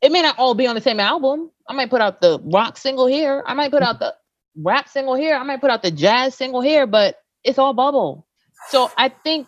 it 0.00 0.12
may 0.12 0.22
not 0.22 0.38
all 0.38 0.54
be 0.54 0.66
on 0.66 0.74
the 0.74 0.80
same 0.80 1.00
album. 1.00 1.50
I 1.68 1.74
might 1.74 1.90
put 1.90 2.00
out 2.00 2.20
the 2.20 2.40
rock 2.42 2.76
single 2.76 3.06
here. 3.06 3.42
I 3.46 3.54
might 3.54 3.70
put 3.70 3.82
out 3.82 3.98
the 3.98 4.14
rap 4.56 4.88
single 4.88 5.14
here. 5.14 5.34
I 5.34 5.42
might 5.42 5.60
put 5.60 5.70
out 5.70 5.82
the 5.82 5.90
jazz 5.90 6.34
single 6.34 6.60
here, 6.60 6.86
but 6.86 7.16
it's 7.44 7.58
all 7.58 7.74
bubble. 7.74 8.26
So 8.68 8.90
I 8.96 9.08
think 9.08 9.46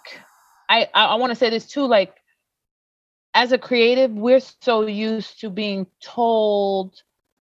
I 0.69 0.89
I, 0.95 1.07
I 1.07 1.15
want 1.17 1.31
to 1.31 1.37
say 1.37 1.51
this 1.51 1.67
too. 1.67 1.87
Like 1.87 2.15
as 3.35 3.53
a 3.53 3.59
creative, 3.59 4.11
we're 4.11 4.41
so 4.41 4.87
used 4.87 5.41
to 5.41 5.51
being 5.51 5.87
told 6.03 6.95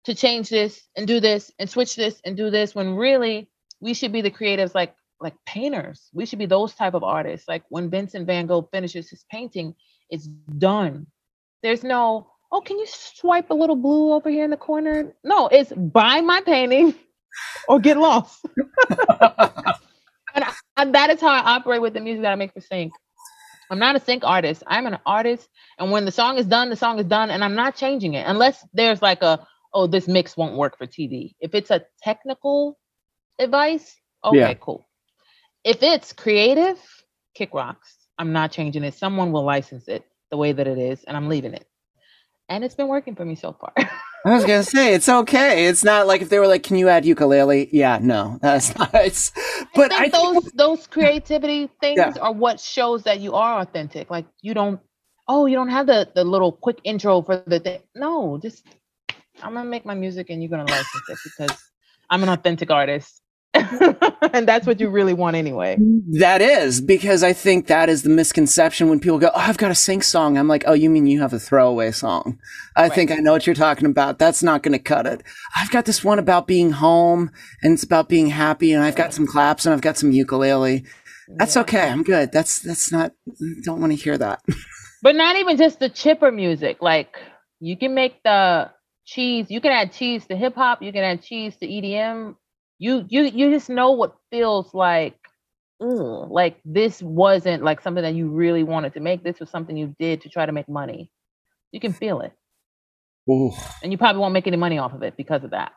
to 0.04 0.14
change 0.14 0.48
this 0.48 0.82
and 0.96 1.06
do 1.06 1.20
this 1.20 1.52
and 1.58 1.68
switch 1.68 1.96
this 1.96 2.20
and 2.24 2.36
do 2.36 2.50
this 2.50 2.74
when 2.74 2.94
really 2.94 3.48
we 3.80 3.94
should 3.94 4.12
be 4.12 4.22
the 4.22 4.30
creatives 4.30 4.74
like 4.74 4.94
like 5.20 5.34
painters. 5.46 6.10
We 6.12 6.26
should 6.26 6.38
be 6.38 6.46
those 6.46 6.74
type 6.74 6.94
of 6.94 7.04
artists. 7.04 7.48
Like 7.48 7.62
when 7.68 7.90
Vincent 7.90 8.26
Van 8.26 8.46
Gogh 8.46 8.68
finishes 8.72 9.08
his 9.08 9.24
painting, 9.30 9.74
it's 10.10 10.26
done. 10.26 11.06
There's 11.62 11.82
no, 11.82 12.28
oh, 12.52 12.60
can 12.60 12.78
you 12.78 12.86
swipe 12.88 13.50
a 13.50 13.54
little 13.54 13.76
blue 13.76 14.12
over 14.12 14.30
here 14.30 14.44
in 14.44 14.50
the 14.50 14.56
corner? 14.56 15.14
No, 15.24 15.48
it's 15.48 15.72
buy 15.72 16.20
my 16.20 16.40
painting 16.40 16.94
or 17.68 17.80
get 17.80 17.96
lost. 17.96 18.44
and, 18.88 20.44
I, 20.44 20.52
and 20.76 20.94
that 20.94 21.10
is 21.10 21.20
how 21.20 21.28
I 21.28 21.56
operate 21.56 21.82
with 21.82 21.94
the 21.94 22.00
music 22.00 22.22
that 22.22 22.32
I 22.32 22.36
make 22.36 22.52
for 22.52 22.60
Sync. 22.60 22.92
I'm 23.70 23.78
not 23.78 23.96
a 23.96 24.00
sync 24.00 24.22
artist. 24.24 24.62
I'm 24.66 24.86
an 24.86 24.98
artist. 25.04 25.48
And 25.78 25.90
when 25.90 26.04
the 26.04 26.12
song 26.12 26.38
is 26.38 26.46
done, 26.46 26.70
the 26.70 26.76
song 26.76 26.98
is 26.98 27.06
done. 27.06 27.30
And 27.30 27.42
I'm 27.42 27.54
not 27.54 27.74
changing 27.74 28.14
it 28.14 28.24
unless 28.26 28.64
there's 28.72 29.02
like 29.02 29.22
a, 29.22 29.46
oh, 29.74 29.86
this 29.86 30.06
mix 30.06 30.36
won't 30.36 30.56
work 30.56 30.78
for 30.78 30.86
TV. 30.86 31.34
If 31.40 31.54
it's 31.54 31.70
a 31.70 31.84
technical 32.02 32.78
advice, 33.38 33.96
okay, 34.24 34.38
yeah. 34.38 34.54
cool. 34.54 34.86
If 35.64 35.82
it's 35.82 36.12
creative, 36.12 36.78
kick 37.34 37.52
rocks. 37.52 37.96
I'm 38.18 38.32
not 38.32 38.52
changing 38.52 38.84
it. 38.84 38.94
Someone 38.94 39.32
will 39.32 39.44
license 39.44 39.88
it 39.88 40.04
the 40.30 40.36
way 40.36 40.52
that 40.52 40.66
it 40.66 40.78
is, 40.78 41.04
and 41.04 41.16
I'm 41.16 41.28
leaving 41.28 41.52
it. 41.52 41.66
And 42.48 42.64
it's 42.64 42.74
been 42.74 42.88
working 42.88 43.14
for 43.14 43.24
me 43.24 43.34
so 43.34 43.52
far. 43.52 43.72
I 44.26 44.34
was 44.34 44.44
gonna 44.44 44.64
say 44.64 44.94
it's 44.94 45.08
okay. 45.08 45.66
It's 45.66 45.84
not 45.84 46.06
like 46.08 46.20
if 46.20 46.30
they 46.30 46.40
were 46.40 46.48
like, 46.48 46.64
"Can 46.64 46.76
you 46.76 46.88
add 46.88 47.04
ukulele?" 47.04 47.68
Yeah, 47.72 47.98
no, 48.02 48.38
that's 48.42 48.76
not. 48.78 48.92
It's, 48.94 49.30
but 49.74 49.92
I, 49.92 50.08
think 50.08 50.14
I 50.14 50.18
those 50.18 50.42
think, 50.42 50.56
those 50.56 50.86
creativity 50.88 51.70
things 51.80 51.98
yeah. 51.98 52.12
are 52.20 52.32
what 52.32 52.58
shows 52.58 53.04
that 53.04 53.20
you 53.20 53.34
are 53.34 53.60
authentic. 53.60 54.10
Like 54.10 54.26
you 54.42 54.52
don't, 54.52 54.80
oh, 55.28 55.46
you 55.46 55.54
don't 55.54 55.68
have 55.68 55.86
the 55.86 56.10
the 56.14 56.24
little 56.24 56.50
quick 56.50 56.80
intro 56.82 57.22
for 57.22 57.42
the 57.46 57.60
thing. 57.60 57.80
No, 57.94 58.38
just 58.42 58.66
I'm 59.42 59.54
gonna 59.54 59.68
make 59.68 59.86
my 59.86 59.94
music 59.94 60.30
and 60.30 60.42
you're 60.42 60.50
gonna 60.50 60.64
license 60.64 61.08
it 61.08 61.18
because 61.24 61.56
I'm 62.10 62.22
an 62.24 62.28
authentic 62.28 62.70
artist. 62.70 63.22
and 64.32 64.46
that's 64.46 64.66
what 64.66 64.80
you 64.80 64.88
really 64.88 65.14
want 65.14 65.36
anyway. 65.36 65.76
That 66.18 66.40
is 66.40 66.80
because 66.80 67.22
I 67.22 67.32
think 67.32 67.66
that 67.66 67.88
is 67.88 68.02
the 68.02 68.08
misconception 68.08 68.88
when 68.88 69.00
people 69.00 69.18
go, 69.18 69.30
"Oh, 69.34 69.40
I've 69.40 69.56
got 69.56 69.70
a 69.70 69.74
sync 69.74 70.04
song." 70.04 70.38
I'm 70.38 70.48
like, 70.48 70.64
"Oh, 70.66 70.72
you 70.72 70.90
mean 70.90 71.06
you 71.06 71.20
have 71.20 71.32
a 71.32 71.38
throwaway 71.38 71.90
song?" 71.92 72.38
I 72.74 72.82
right. 72.82 72.92
think 72.92 73.10
I 73.10 73.16
know 73.16 73.32
what 73.32 73.46
you're 73.46 73.54
talking 73.54 73.86
about. 73.86 74.18
That's 74.18 74.42
not 74.42 74.62
going 74.62 74.72
to 74.72 74.78
cut 74.78 75.06
it. 75.06 75.22
I've 75.56 75.70
got 75.70 75.84
this 75.84 76.04
one 76.04 76.18
about 76.18 76.46
being 76.46 76.72
home 76.72 77.30
and 77.62 77.74
it's 77.74 77.82
about 77.82 78.08
being 78.08 78.28
happy 78.28 78.72
and 78.72 78.82
I've 78.82 78.96
got 78.96 79.12
some 79.12 79.26
claps 79.26 79.66
and 79.66 79.72
I've 79.72 79.80
got 79.80 79.96
some 79.96 80.12
ukulele. 80.12 80.84
That's 81.28 81.56
yeah. 81.56 81.62
okay. 81.62 81.88
I'm 81.88 82.02
good. 82.02 82.32
That's 82.32 82.60
that's 82.60 82.92
not 82.92 83.12
don't 83.64 83.80
want 83.80 83.92
to 83.92 83.96
hear 83.96 84.18
that. 84.18 84.42
but 85.02 85.16
not 85.16 85.36
even 85.36 85.56
just 85.56 85.80
the 85.80 85.88
chipper 85.88 86.30
music. 86.30 86.78
Like 86.80 87.16
you 87.60 87.76
can 87.76 87.94
make 87.94 88.22
the 88.22 88.70
cheese, 89.04 89.46
you 89.50 89.60
can 89.60 89.72
add 89.72 89.92
cheese 89.92 90.26
to 90.26 90.36
hip 90.36 90.54
hop, 90.54 90.82
you 90.82 90.92
can 90.92 91.04
add 91.04 91.22
cheese 91.22 91.56
to 91.56 91.66
EDM 91.66 92.34
you 92.78 93.04
you 93.08 93.22
you 93.24 93.50
just 93.50 93.70
know 93.70 93.92
what 93.92 94.16
feels 94.30 94.72
like 94.74 95.16
mm, 95.80 96.30
like 96.30 96.58
this 96.64 97.02
wasn't 97.02 97.62
like 97.62 97.80
something 97.80 98.02
that 98.02 98.14
you 98.14 98.28
really 98.28 98.62
wanted 98.62 98.94
to 98.94 99.00
make. 99.00 99.22
This 99.22 99.40
was 99.40 99.50
something 99.50 99.76
you 99.76 99.94
did 99.98 100.22
to 100.22 100.28
try 100.28 100.46
to 100.46 100.52
make 100.52 100.68
money. 100.68 101.10
You 101.72 101.80
can 101.80 101.92
feel 101.92 102.20
it. 102.20 102.32
Ooh. 103.28 103.52
and 103.82 103.90
you 103.90 103.98
probably 103.98 104.20
won't 104.20 104.34
make 104.34 104.46
any 104.46 104.56
money 104.56 104.78
off 104.78 104.94
of 104.94 105.02
it 105.02 105.16
because 105.16 105.42
of 105.42 105.50
that. 105.50 105.72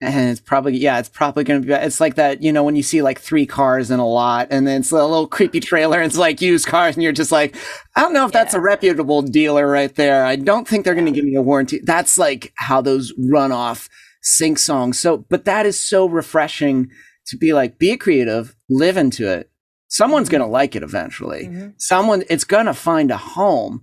And 0.00 0.30
it's 0.30 0.40
probably 0.40 0.76
yeah 0.76 0.98
it's 0.98 1.08
probably 1.08 1.44
gonna 1.44 1.60
be 1.60 1.72
it's 1.72 2.00
like 2.00 2.16
that 2.16 2.42
you 2.42 2.52
know 2.52 2.62
when 2.62 2.76
you 2.76 2.82
see 2.82 3.00
like 3.00 3.20
three 3.20 3.46
cars 3.46 3.90
in 3.90 4.00
a 4.00 4.06
lot 4.06 4.48
and 4.50 4.66
then 4.66 4.80
it's 4.80 4.90
a 4.90 4.96
little 4.96 5.26
creepy 5.26 5.60
trailer 5.60 5.98
and 5.98 6.06
it's 6.06 6.18
like 6.18 6.42
used 6.42 6.66
cars 6.66 6.94
and 6.94 7.02
you're 7.02 7.12
just 7.12 7.32
like 7.32 7.56
i 7.96 8.00
don't 8.00 8.12
know 8.12 8.26
if 8.26 8.32
that's 8.32 8.54
a 8.54 8.60
reputable 8.60 9.22
dealer 9.22 9.66
right 9.66 9.94
there. 9.94 10.26
I 10.26 10.36
don't 10.36 10.68
think 10.68 10.84
they're 10.84 10.94
gonna 10.94 11.10
give 11.10 11.24
me 11.24 11.36
a 11.36 11.42
warranty. 11.42 11.80
That's 11.82 12.18
like 12.18 12.52
how 12.56 12.80
those 12.80 13.14
run 13.16 13.50
off 13.50 13.88
sync 14.24 14.58
songs. 14.58 14.98
So, 14.98 15.18
but 15.28 15.44
that 15.44 15.66
is 15.66 15.78
so 15.78 16.06
refreshing 16.06 16.90
to 17.26 17.36
be 17.36 17.52
like, 17.52 17.78
be 17.78 17.96
creative, 17.96 18.56
live 18.68 18.96
into 18.96 19.30
it. 19.30 19.50
Someone's 19.88 20.28
mm-hmm. 20.28 20.38
going 20.38 20.48
to 20.48 20.52
like 20.52 20.74
it 20.74 20.82
eventually. 20.82 21.44
Mm-hmm. 21.44 21.68
Someone, 21.76 22.24
it's 22.28 22.44
going 22.44 22.66
to 22.66 22.74
find 22.74 23.10
a 23.10 23.16
home. 23.16 23.80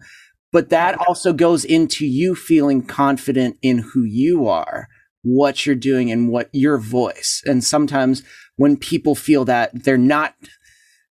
But 0.51 0.69
that 0.69 0.97
also 1.07 1.31
goes 1.31 1.63
into 1.63 2.05
you 2.05 2.35
feeling 2.35 2.83
confident 2.83 3.57
in 3.61 3.77
who 3.77 4.03
you 4.03 4.49
are, 4.49 4.89
what 5.21 5.65
you're 5.65 5.75
doing, 5.75 6.11
and 6.11 6.27
what 6.27 6.49
your 6.51 6.77
voice. 6.77 7.41
And 7.45 7.63
sometimes 7.63 8.21
when 8.57 8.75
people 8.75 9.15
feel 9.15 9.45
that 9.45 9.85
they're 9.85 9.97
not, 9.97 10.35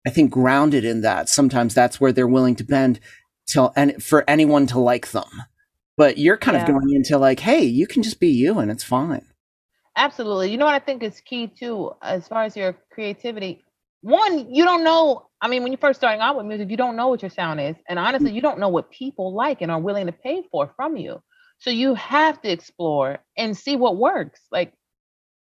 I 0.07 0.11
think, 0.11 0.31
grounded 0.31 0.85
in 0.85 1.01
that, 1.01 1.29
sometimes 1.29 1.75
that's 1.75 2.01
where 2.01 2.13
they're 2.13 2.29
willing 2.29 2.55
to 2.57 2.65
bend 2.65 3.01
till 3.49 3.73
and 3.75 4.01
for 4.03 4.23
anyone 4.29 4.69
to 4.69 4.79
like 4.79 5.11
them. 5.11 5.43
But 5.97 6.19
you're 6.19 6.37
kind 6.37 6.57
yeah. 6.57 6.63
of 6.63 6.69
going 6.69 6.93
into 6.93 7.19
like, 7.19 7.41
hey, 7.41 7.63
you 7.63 7.87
can 7.87 8.03
just 8.03 8.21
be 8.21 8.29
you 8.29 8.59
and 8.59 8.71
it's 8.71 8.83
fine. 8.83 9.27
Absolutely. 9.97 10.51
You 10.51 10.59
know 10.59 10.65
what 10.65 10.75
I 10.75 10.81
think 10.81 11.03
is 11.03 11.21
key 11.21 11.47
too, 11.47 11.93
as 12.03 12.27
far 12.27 12.43
as 12.45 12.57
your 12.57 12.77
creativity. 12.91 13.63
One, 14.01 14.53
you 14.53 14.65
don't 14.65 14.83
know. 14.83 15.29
I 15.41 15.49
mean, 15.49 15.63
when 15.63 15.71
you're 15.71 15.79
first 15.79 16.01
starting 16.01 16.21
out 16.21 16.37
with 16.37 16.47
music, 16.47 16.69
you 16.71 16.77
don't 16.77 16.97
know 16.97 17.09
what 17.09 17.23
your 17.23 17.31
sound 17.31 17.61
is. 17.61 17.77
And 17.89 17.99
honestly, 17.99 18.29
mm-hmm. 18.29 18.37
you 18.37 18.43
don't 18.43 18.59
know 18.59 18.69
what 18.69 18.91
people 18.91 19.35
like 19.35 19.63
and 19.63 19.71
are 19.71 19.81
willing 19.81 20.07
to 20.07 20.13
pay 20.13 20.43
for 20.51 20.73
from 20.77 20.97
you. 20.97 21.23
So 21.59 21.71
you 21.71 21.95
have 21.95 22.43
to 22.43 22.51
explore 22.51 23.19
and 23.39 23.57
see 23.57 23.77
what 23.77 23.97
works. 23.97 24.41
Like 24.51 24.75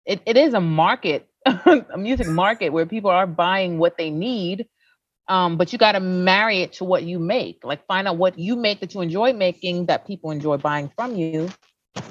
it, 0.05 0.21
it 0.25 0.37
is 0.37 0.53
a 0.53 0.61
market, 0.61 1.27
a 1.45 1.97
music 1.97 2.27
market 2.27 2.69
where 2.69 2.85
people 2.85 3.09
are 3.09 3.27
buying 3.27 3.79
what 3.79 3.97
they 3.97 4.11
need 4.11 4.67
um, 5.27 5.57
but 5.57 5.71
you 5.71 5.79
got 5.79 5.93
to 5.93 5.99
marry 5.99 6.61
it 6.61 6.73
to 6.73 6.83
what 6.83 7.03
you 7.03 7.19
make. 7.19 7.59
Like 7.63 7.85
find 7.85 8.07
out 8.07 8.17
what 8.17 8.37
you 8.37 8.55
make 8.55 8.79
that 8.81 8.93
you 8.93 9.01
enjoy 9.01 9.33
making 9.33 9.85
that 9.87 10.05
people 10.05 10.31
enjoy 10.31 10.57
buying 10.57 10.91
from 10.95 11.15
you, 11.15 11.49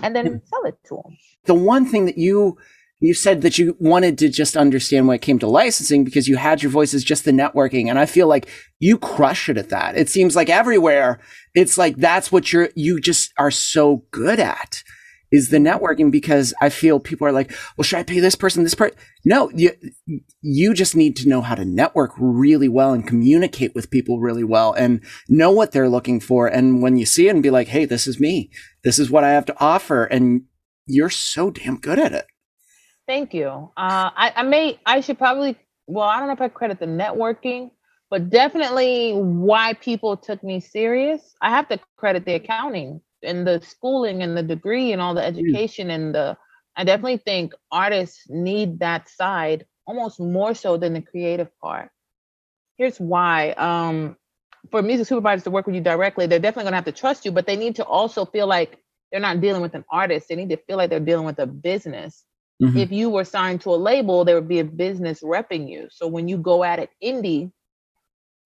and 0.02 0.14
then 0.16 0.40
sell 0.44 0.64
it 0.64 0.78
to 0.86 0.96
them. 0.96 1.16
The 1.44 1.54
one 1.54 1.86
thing 1.86 2.06
that 2.06 2.18
you 2.18 2.58
you 3.00 3.14
said 3.14 3.42
that 3.42 3.58
you 3.58 3.76
wanted 3.80 4.16
to 4.18 4.28
just 4.28 4.56
understand 4.56 5.08
when 5.08 5.16
it 5.16 5.22
came 5.22 5.40
to 5.40 5.48
licensing 5.48 6.04
because 6.04 6.28
you 6.28 6.36
had 6.36 6.62
your 6.62 6.70
voice 6.70 6.94
as 6.94 7.02
just 7.02 7.24
the 7.24 7.32
networking, 7.32 7.88
and 7.88 7.98
I 7.98 8.06
feel 8.06 8.28
like 8.28 8.48
you 8.78 8.96
crush 8.96 9.48
it 9.48 9.58
at 9.58 9.70
that. 9.70 9.96
It 9.96 10.08
seems 10.08 10.36
like 10.36 10.48
everywhere 10.48 11.20
it's 11.54 11.76
like 11.76 11.96
that's 11.96 12.32
what 12.32 12.52
you're 12.52 12.70
you 12.74 13.00
just 13.00 13.32
are 13.38 13.50
so 13.50 14.04
good 14.10 14.40
at 14.40 14.82
is 15.32 15.48
the 15.48 15.56
networking 15.56 16.10
because 16.10 16.54
I 16.60 16.68
feel 16.68 17.00
people 17.00 17.26
are 17.26 17.32
like, 17.32 17.52
well, 17.76 17.82
should 17.82 17.98
I 17.98 18.02
pay 18.02 18.20
this 18.20 18.36
person, 18.36 18.62
this 18.62 18.74
part? 18.74 18.94
No, 19.24 19.50
you, 19.50 19.70
you 20.42 20.74
just 20.74 20.94
need 20.94 21.16
to 21.16 21.28
know 21.28 21.40
how 21.40 21.54
to 21.54 21.64
network 21.64 22.12
really 22.18 22.68
well 22.68 22.92
and 22.92 23.06
communicate 23.06 23.74
with 23.74 23.90
people 23.90 24.20
really 24.20 24.44
well 24.44 24.74
and 24.74 25.02
know 25.28 25.50
what 25.50 25.72
they're 25.72 25.88
looking 25.88 26.20
for. 26.20 26.46
And 26.46 26.82
when 26.82 26.98
you 26.98 27.06
see 27.06 27.28
it 27.28 27.34
and 27.34 27.42
be 27.42 27.50
like, 27.50 27.68
Hey, 27.68 27.86
this 27.86 28.06
is 28.06 28.20
me. 28.20 28.50
This 28.84 28.98
is 28.98 29.10
what 29.10 29.24
I 29.24 29.30
have 29.30 29.46
to 29.46 29.58
offer. 29.58 30.04
And 30.04 30.42
you're 30.86 31.10
so 31.10 31.50
damn 31.50 31.78
good 31.78 31.98
at 31.98 32.12
it. 32.12 32.26
Thank 33.06 33.34
you. 33.34 33.48
Uh, 33.76 34.10
I, 34.16 34.32
I 34.36 34.42
may, 34.42 34.78
I 34.86 35.00
should 35.00 35.18
probably, 35.18 35.58
well, 35.86 36.06
I 36.06 36.18
don't 36.18 36.28
know 36.28 36.34
if 36.34 36.40
I 36.40 36.48
credit 36.48 36.78
the 36.78 36.86
networking, 36.86 37.70
but 38.10 38.30
definitely 38.30 39.12
why 39.14 39.72
people 39.74 40.16
took 40.16 40.44
me 40.44 40.60
serious. 40.60 41.34
I 41.40 41.50
have 41.50 41.68
to 41.68 41.80
credit 41.96 42.24
the 42.24 42.34
accounting 42.34 43.00
and 43.22 43.46
the 43.46 43.60
schooling 43.60 44.22
and 44.22 44.36
the 44.36 44.42
degree 44.42 44.92
and 44.92 45.00
all 45.00 45.14
the 45.14 45.20
mm. 45.20 45.28
education 45.28 45.90
and 45.90 46.14
the 46.14 46.36
I 46.76 46.84
definitely 46.84 47.18
think 47.18 47.52
artists 47.70 48.26
need 48.28 48.80
that 48.80 49.08
side 49.08 49.66
almost 49.86 50.18
more 50.20 50.54
so 50.54 50.76
than 50.76 50.94
the 50.94 51.02
creative 51.02 51.48
part. 51.60 51.90
Here's 52.78 52.98
why. 52.98 53.50
Um, 53.52 54.16
for 54.70 54.80
music 54.80 55.06
supervisors 55.06 55.44
to 55.44 55.50
work 55.50 55.66
with 55.66 55.74
you 55.74 55.80
directly, 55.80 56.26
they're 56.26 56.38
definitely 56.38 56.64
going 56.64 56.72
to 56.72 56.76
have 56.76 56.84
to 56.86 56.92
trust 56.92 57.24
you, 57.24 57.32
but 57.32 57.46
they 57.46 57.56
need 57.56 57.76
to 57.76 57.84
also 57.84 58.24
feel 58.24 58.46
like 58.46 58.78
they're 59.10 59.20
not 59.20 59.40
dealing 59.40 59.60
with 59.60 59.74
an 59.74 59.84
artist. 59.90 60.28
They 60.28 60.36
need 60.36 60.50
to 60.50 60.56
feel 60.56 60.76
like 60.78 60.88
they're 60.88 61.00
dealing 61.00 61.26
with 61.26 61.38
a 61.38 61.46
business. 61.46 62.24
Mm-hmm. 62.62 62.78
If 62.78 62.92
you 62.92 63.10
were 63.10 63.24
signed 63.24 63.60
to 63.62 63.70
a 63.70 63.76
label, 63.76 64.24
there 64.24 64.36
would 64.36 64.48
be 64.48 64.60
a 64.60 64.64
business 64.64 65.22
repping 65.22 65.68
you. 65.68 65.88
So 65.90 66.06
when 66.06 66.28
you 66.28 66.38
go 66.38 66.64
at 66.64 66.78
it 66.78 66.90
indie, 67.02 67.50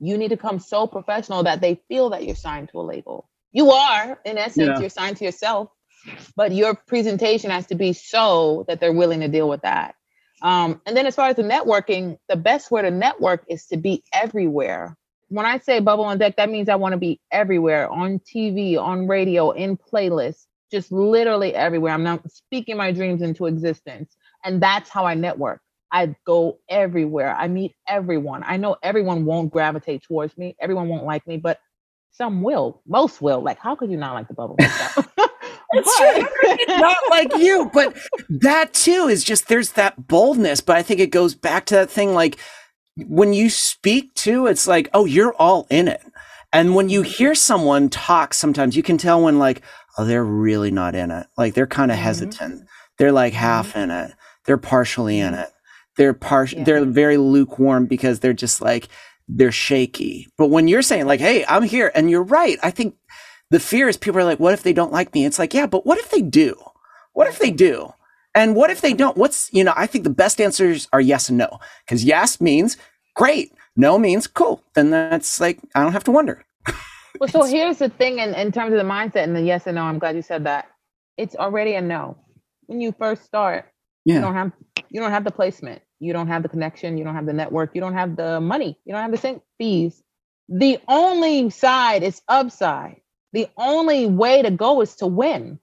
you 0.01 0.19
need 0.19 0.29
to 0.29 0.37
come 0.37 0.59
so 0.59 0.87
professional 0.87 1.45
that 1.45 1.61
they 1.61 1.81
feel 1.89 2.11
that 2.11 2.25
you're 2.25 2.35
signed 2.35 2.71
to 2.71 2.81
a 2.81 2.83
label. 2.83 3.29
You 3.53 3.71
are, 3.71 4.19
in 4.25 4.39
essence, 4.39 4.67
yeah. 4.67 4.81
you're 4.81 4.91
signed 4.91 5.17
to 5.19 5.25
yourself, 5.25 5.71
but 6.37 6.53
your 6.53 6.75
presentation 6.75 7.51
has 7.51 7.67
to 7.69 7.75
be 7.75 7.93
so 7.93 8.65
that 8.69 8.81
they're 8.81 8.93
willing 8.93 9.21
to 9.21 9.29
deal 9.29 9.49
with 9.49 9.63
that. 9.63 9.95
Um, 10.43 10.81
and 10.87 10.97
then 10.97 11.07
as 11.07 11.15
far 11.15 11.29
as 11.29 11.37
the 11.37 11.43
networking, 11.43 12.19
the 12.29 12.37
best 12.37 12.71
way 12.71 12.83
to 12.83 12.91
network 12.91 13.45
is 13.49 13.67
to 13.67 13.77
be 13.77 14.05
everywhere. 14.13 14.97
When 15.29 15.47
I 15.47 15.59
say 15.59 15.81
bubble 15.81 16.05
on 16.05 16.19
deck, 16.19 16.37
that 16.37 16.51
means 16.51 16.69
I 16.69 16.77
want 16.77 16.93
to 16.93 16.99
be 16.99 17.21
everywhere 17.33 17.89
on 17.89 18.21
TV, 18.21 18.79
on 18.79 19.09
radio, 19.09 19.51
in 19.51 19.77
playlists, 19.77 20.47
just 20.71 20.93
literally 20.93 21.55
everywhere. 21.55 21.93
I'm 21.93 22.03
not 22.03 22.31
speaking 22.31 22.77
my 22.77 22.93
dreams 22.93 23.23
into 23.23 23.47
existence. 23.47 24.17
And 24.45 24.63
that's 24.63 24.91
how 24.91 25.05
I 25.07 25.15
network. 25.15 25.61
I 25.91 26.15
go 26.27 26.59
everywhere. 26.69 27.35
I 27.35 27.49
meet 27.49 27.75
everyone. 27.89 28.45
I 28.47 28.57
know 28.57 28.77
everyone 28.83 29.25
won't 29.25 29.53
gravitate 29.53 30.03
towards 30.03 30.37
me. 30.37 30.57
Everyone 30.61 30.89
won't 30.89 31.05
like 31.05 31.27
me, 31.27 31.39
but 31.39 31.59
some 32.17 32.43
will. 32.43 32.81
Most 32.87 33.21
will. 33.21 33.43
Like, 33.43 33.59
how 33.59 33.77
could 33.77 33.91
you 33.91 33.97
not 33.97 34.15
like 34.15 34.29
the 34.29 34.35
bubble? 34.35 34.57
it's 34.59 35.99
true. 36.67 36.77
not 36.77 36.97
like 37.11 37.37
you, 37.37 37.71
but 37.73 37.97
that 38.29 38.73
too 38.73 39.09
is 39.09 39.23
just 39.23 39.49
there's 39.49 39.73
that 39.73 40.09
boldness. 40.09 40.61
But 40.61 40.77
I 40.77 40.83
think 40.83 41.01
it 41.01 41.11
goes 41.11 41.35
back 41.35 41.67
to 41.67 41.75
that 41.75 41.91
thing 41.91 42.15
like 42.15 42.39
when 43.07 43.33
you 43.33 43.51
speak 43.51 44.15
to, 44.15 44.47
it's 44.47 44.67
like, 44.67 44.89
oh, 44.95 45.05
you're 45.05 45.35
all 45.35 45.67
in 45.69 45.89
it. 45.89 46.03
And 46.53 46.75
when 46.75 46.89
you 46.89 47.03
hear 47.03 47.35
someone 47.35 47.91
talk, 47.91 48.33
sometimes 48.33 48.77
you 48.77 48.83
can 48.83 48.97
tell 48.97 49.23
when 49.23 49.39
like, 49.39 49.63
oh, 49.99 50.05
they're 50.05 50.25
really 50.25 50.71
not 50.71 50.95
in 50.95 51.11
it. 51.11 51.27
Like 51.37 51.55
they're 51.55 51.67
kind 51.67 51.91
of 51.91 51.97
mm-hmm. 51.97 52.05
hesitant. 52.05 52.67
They're 52.99 53.13
like 53.13 53.35
half 53.35 53.71
mm-hmm. 53.71 53.79
in 53.81 53.91
it. 53.91 54.13
They're 54.47 54.57
partially 54.57 55.19
in 55.19 55.35
it. 55.35 55.51
They're 55.97 56.15
partial. 56.15 56.61
Yeah. 56.61 56.65
They're 56.65 56.85
very 56.85 57.19
lukewarm 57.19 57.87
because 57.87 58.21
they're 58.21 58.33
just 58.33 58.63
like 58.63 58.89
they're 59.29 59.53
shaky. 59.53 60.29
But 60.37 60.49
when 60.49 60.69
you're 60.69 60.83
saying 60.83 61.07
like, 61.07 61.21
"Hey, 61.21 61.45
I'm 61.47 61.63
here," 61.63 61.91
and 61.95 62.11
you're 62.11 62.23
right, 62.23 62.59
I 62.63 62.71
think 62.71 62.97
the 63.51 63.61
fear 63.61 63.89
is 63.89 63.97
people 63.97 64.21
are 64.21 64.25
like, 64.25 64.41
"What 64.41 64.55
if 64.55 64.63
they 64.63 64.73
don't 64.73 64.93
like 64.93 65.15
me?" 65.15 65.25
It's 65.25 65.39
like, 65.39 65.55
yeah, 65.55 65.67
but 65.67 65.87
what 65.87 65.99
if 65.99 66.11
they 66.11 66.23
do? 66.23 66.57
What 67.13 67.29
if 67.29 67.39
they 67.39 67.51
do? 67.51 67.93
And 68.35 68.55
what 68.55 68.71
if 68.71 68.83
they 68.83 68.93
don't? 68.93 69.17
What's 69.17 69.53
you 69.53 69.65
know? 69.65 69.73
I 69.77 69.87
think 69.87 70.05
the 70.05 70.11
best 70.11 70.41
answers 70.41 70.89
are 70.93 71.01
yes 71.01 71.29
and 71.29 71.39
no 71.39 71.59
because 71.85 72.05
yes 72.05 72.41
means 72.41 72.77
great, 73.15 73.53
no 73.77 73.99
means 73.99 74.27
cool. 74.27 74.63
Then 74.75 74.91
that's 74.91 75.41
like 75.41 75.59
I 75.75 75.83
don't 75.83 75.93
have 75.93 76.05
to 76.05 76.11
wonder. 76.11 76.45
well, 77.21 77.29
so 77.29 77.45
here's 77.45 77.79
the 77.79 77.89
thing 77.89 78.19
in, 78.19 78.35
in 78.35 78.53
terms 78.53 78.73
of 78.73 78.79
the 78.79 78.85
mindset 78.85 79.25
and 79.25 79.35
the 79.35 79.43
yes 79.43 79.67
and 79.67 79.77
no. 79.77 79.83
I'm 79.83 79.99
glad 79.99 80.17
you 80.17 80.23
said 80.23 80.45
that. 80.45 80.69
It's 81.17 81.35
already 81.35 81.75
a 81.75 81.81
no 81.81 82.19
when 82.67 82.81
you 82.81 82.93
first 82.93 83.25
start. 83.25 83.65
Yeah. 84.05 84.17
You 84.17 84.21
don't 84.21 84.35
have 84.35 84.53
you 84.91 85.01
don't 85.01 85.11
have 85.11 85.25
the 85.25 85.31
placement 85.31 85.81
you 85.99 86.13
don't 86.13 86.29
have 86.29 86.43
the 86.43 86.49
connection, 86.49 86.99
you 86.99 87.05
don't 87.05 87.15
have 87.15 87.27
the 87.27 87.33
network, 87.33 87.71
you 87.75 87.81
don't 87.81 87.95
have 87.95 88.17
the 88.17 88.41
money, 88.41 88.79
you 88.85 88.93
don't 88.93 89.03
have 89.03 89.11
the 89.11 89.17
sync 89.17 89.43
fees. 89.59 90.03
The 90.49 90.79
only 90.87 91.51
side 91.51 92.03
is 92.03 92.23
upside. 92.29 93.01
The 93.33 93.49
only 93.57 94.07
way 94.07 94.43
to 94.43 94.51
go 94.51 94.81
is 94.81 94.95
to 94.97 95.07
win. 95.07 95.59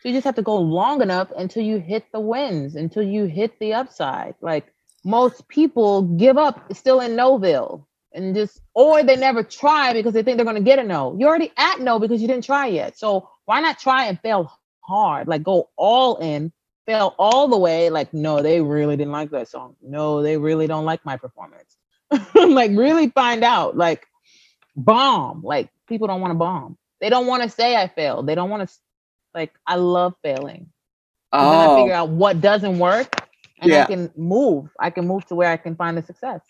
So 0.00 0.08
you 0.08 0.14
just 0.14 0.24
have 0.24 0.36
to 0.36 0.42
go 0.42 0.56
long 0.56 1.02
enough 1.02 1.30
until 1.36 1.62
you 1.62 1.78
hit 1.78 2.06
the 2.12 2.20
wins, 2.20 2.74
until 2.74 3.02
you 3.02 3.26
hit 3.26 3.58
the 3.60 3.74
upside. 3.74 4.34
Like 4.40 4.66
most 5.04 5.46
people 5.48 6.02
give 6.02 6.38
up 6.38 6.74
still 6.74 7.00
in 7.00 7.12
Noville 7.12 7.84
and 8.12 8.34
just, 8.34 8.60
or 8.74 9.02
they 9.02 9.16
never 9.16 9.42
try 9.42 9.92
because 9.92 10.12
they 10.12 10.22
think 10.22 10.36
they're 10.36 10.44
going 10.44 10.56
to 10.56 10.62
get 10.62 10.78
a 10.78 10.84
no. 10.84 11.16
You're 11.18 11.28
already 11.28 11.52
at 11.56 11.80
no 11.80 11.98
because 11.98 12.20
you 12.20 12.28
didn't 12.28 12.44
try 12.44 12.66
yet. 12.66 12.98
So 12.98 13.28
why 13.44 13.60
not 13.60 13.78
try 13.78 14.06
and 14.06 14.18
fail 14.20 14.50
hard? 14.80 15.28
Like 15.28 15.42
go 15.42 15.70
all 15.76 16.16
in 16.16 16.52
fell 16.92 17.14
all 17.18 17.48
the 17.48 17.56
way 17.56 17.90
like 17.90 18.12
no 18.12 18.42
they 18.42 18.60
really 18.60 18.96
didn't 18.96 19.12
like 19.12 19.30
that 19.30 19.48
song. 19.48 19.76
No 19.82 20.22
they 20.22 20.36
really 20.36 20.66
don't 20.66 20.84
like 20.84 21.04
my 21.04 21.16
performance. 21.16 21.76
Like 22.34 22.72
really 22.74 23.08
find 23.08 23.42
out 23.42 23.76
like 23.76 24.06
bomb. 24.76 25.42
Like 25.42 25.70
people 25.88 26.06
don't 26.06 26.20
want 26.20 26.32
to 26.32 26.38
bomb. 26.38 26.76
They 27.00 27.08
don't 27.08 27.26
want 27.26 27.42
to 27.42 27.48
say 27.48 27.76
i 27.76 27.88
failed. 27.88 28.26
They 28.26 28.34
don't 28.34 28.50
want 28.50 28.68
to 28.68 28.74
like 29.34 29.52
i 29.66 29.76
love 29.76 30.14
failing. 30.22 30.70
Oh. 31.32 31.50
then 31.50 31.60
i 31.60 31.66
oh. 31.66 31.76
figure 31.76 31.94
out 31.94 32.10
what 32.10 32.40
doesn't 32.42 32.78
work 32.78 33.08
and 33.60 33.70
yeah. 33.70 33.84
i 33.84 33.86
can 33.86 34.10
move. 34.16 34.68
I 34.78 34.90
can 34.90 35.06
move 35.06 35.24
to 35.26 35.34
where 35.34 35.50
i 35.50 35.56
can 35.56 35.74
find 35.74 35.96
the 35.96 36.02
success 36.02 36.42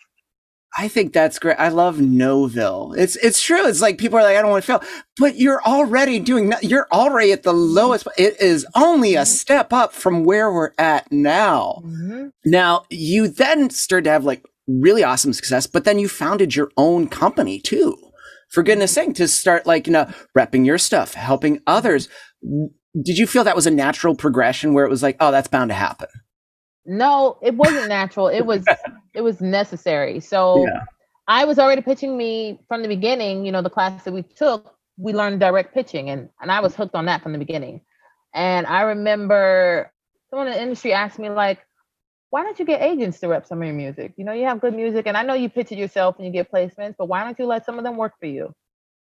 I 0.77 0.87
think 0.87 1.13
that's 1.13 1.37
great. 1.37 1.57
I 1.59 1.69
love 1.69 1.97
Noville. 1.97 2.97
It's 2.97 3.15
it's 3.17 3.41
true. 3.41 3.67
It's 3.67 3.81
like 3.81 3.99
people 3.99 4.17
are 4.17 4.23
like, 4.23 4.37
I 4.37 4.41
don't 4.41 4.49
want 4.49 4.63
to 4.63 4.79
fail, 4.79 4.83
but 5.17 5.35
you're 5.35 5.61
already 5.63 6.19
doing. 6.19 6.51
You're 6.61 6.87
already 6.91 7.31
at 7.31 7.43
the 7.43 7.53
lowest. 7.53 8.07
It 8.17 8.39
is 8.41 8.65
only 8.75 9.13
a 9.13 9.21
mm-hmm. 9.21 9.25
step 9.25 9.71
up 9.71 9.93
from 9.93 10.23
where 10.23 10.51
we're 10.51 10.71
at 10.79 11.11
now. 11.11 11.81
Mm-hmm. 11.85 12.27
Now 12.45 12.85
you 12.89 13.27
then 13.27 13.69
started 13.69 14.05
to 14.05 14.11
have 14.11 14.23
like 14.23 14.43
really 14.67 15.03
awesome 15.03 15.33
success, 15.33 15.67
but 15.67 15.83
then 15.83 15.99
you 15.99 16.07
founded 16.07 16.55
your 16.55 16.71
own 16.75 17.07
company 17.07 17.59
too. 17.59 17.95
For 18.49 18.63
goodness 18.63 18.91
mm-hmm. 18.95 19.09
sake, 19.09 19.15
to 19.15 19.27
start 19.27 19.67
like 19.67 19.85
you 19.85 19.93
know 19.93 20.11
repping 20.35 20.65
your 20.65 20.79
stuff, 20.79 21.13
helping 21.13 21.61
others. 21.67 22.09
Did 22.41 23.17
you 23.17 23.27
feel 23.27 23.43
that 23.43 23.55
was 23.55 23.67
a 23.67 23.71
natural 23.71 24.15
progression 24.15 24.73
where 24.73 24.85
it 24.85 24.89
was 24.89 25.03
like, 25.03 25.17
oh, 25.19 25.31
that's 25.31 25.47
bound 25.47 25.69
to 25.69 25.75
happen? 25.75 26.07
No, 26.85 27.37
it 27.41 27.55
wasn't 27.55 27.89
natural. 27.89 28.27
It 28.27 28.45
was 28.45 28.65
it 29.13 29.21
was 29.21 29.41
necessary. 29.41 30.19
So 30.19 30.65
yeah. 30.65 30.83
I 31.27 31.45
was 31.45 31.59
already 31.59 31.81
pitching 31.81 32.17
me 32.17 32.59
from 32.67 32.81
the 32.81 32.87
beginning. 32.87 33.45
You 33.45 33.51
know, 33.51 33.61
the 33.61 33.69
class 33.69 34.03
that 34.03 34.13
we 34.13 34.23
took, 34.23 34.75
we 34.97 35.13
learned 35.13 35.39
direct 35.39 35.73
pitching, 35.73 36.09
and 36.09 36.29
and 36.41 36.51
I 36.51 36.59
was 36.59 36.75
hooked 36.75 36.95
on 36.95 37.05
that 37.05 37.21
from 37.21 37.33
the 37.33 37.39
beginning. 37.39 37.81
And 38.33 38.65
I 38.67 38.81
remember 38.81 39.91
someone 40.29 40.47
in 40.47 40.53
the 40.53 40.61
industry 40.61 40.93
asked 40.93 41.19
me 41.19 41.29
like, 41.29 41.59
"Why 42.29 42.43
don't 42.43 42.57
you 42.59 42.65
get 42.65 42.81
agents 42.81 43.19
to 43.19 43.27
rep 43.27 43.45
some 43.45 43.61
of 43.61 43.65
your 43.65 43.75
music? 43.75 44.13
You 44.17 44.25
know, 44.25 44.33
you 44.33 44.45
have 44.45 44.61
good 44.61 44.73
music, 44.73 45.07
and 45.07 45.15
I 45.15 45.23
know 45.23 45.33
you 45.33 45.49
pitch 45.49 45.71
it 45.71 45.77
yourself 45.77 46.17
and 46.17 46.25
you 46.25 46.31
get 46.31 46.51
placements, 46.51 46.95
but 46.97 47.07
why 47.07 47.23
don't 47.23 47.37
you 47.39 47.45
let 47.45 47.65
some 47.65 47.77
of 47.77 47.83
them 47.83 47.97
work 47.97 48.13
for 48.19 48.27
you?" 48.27 48.53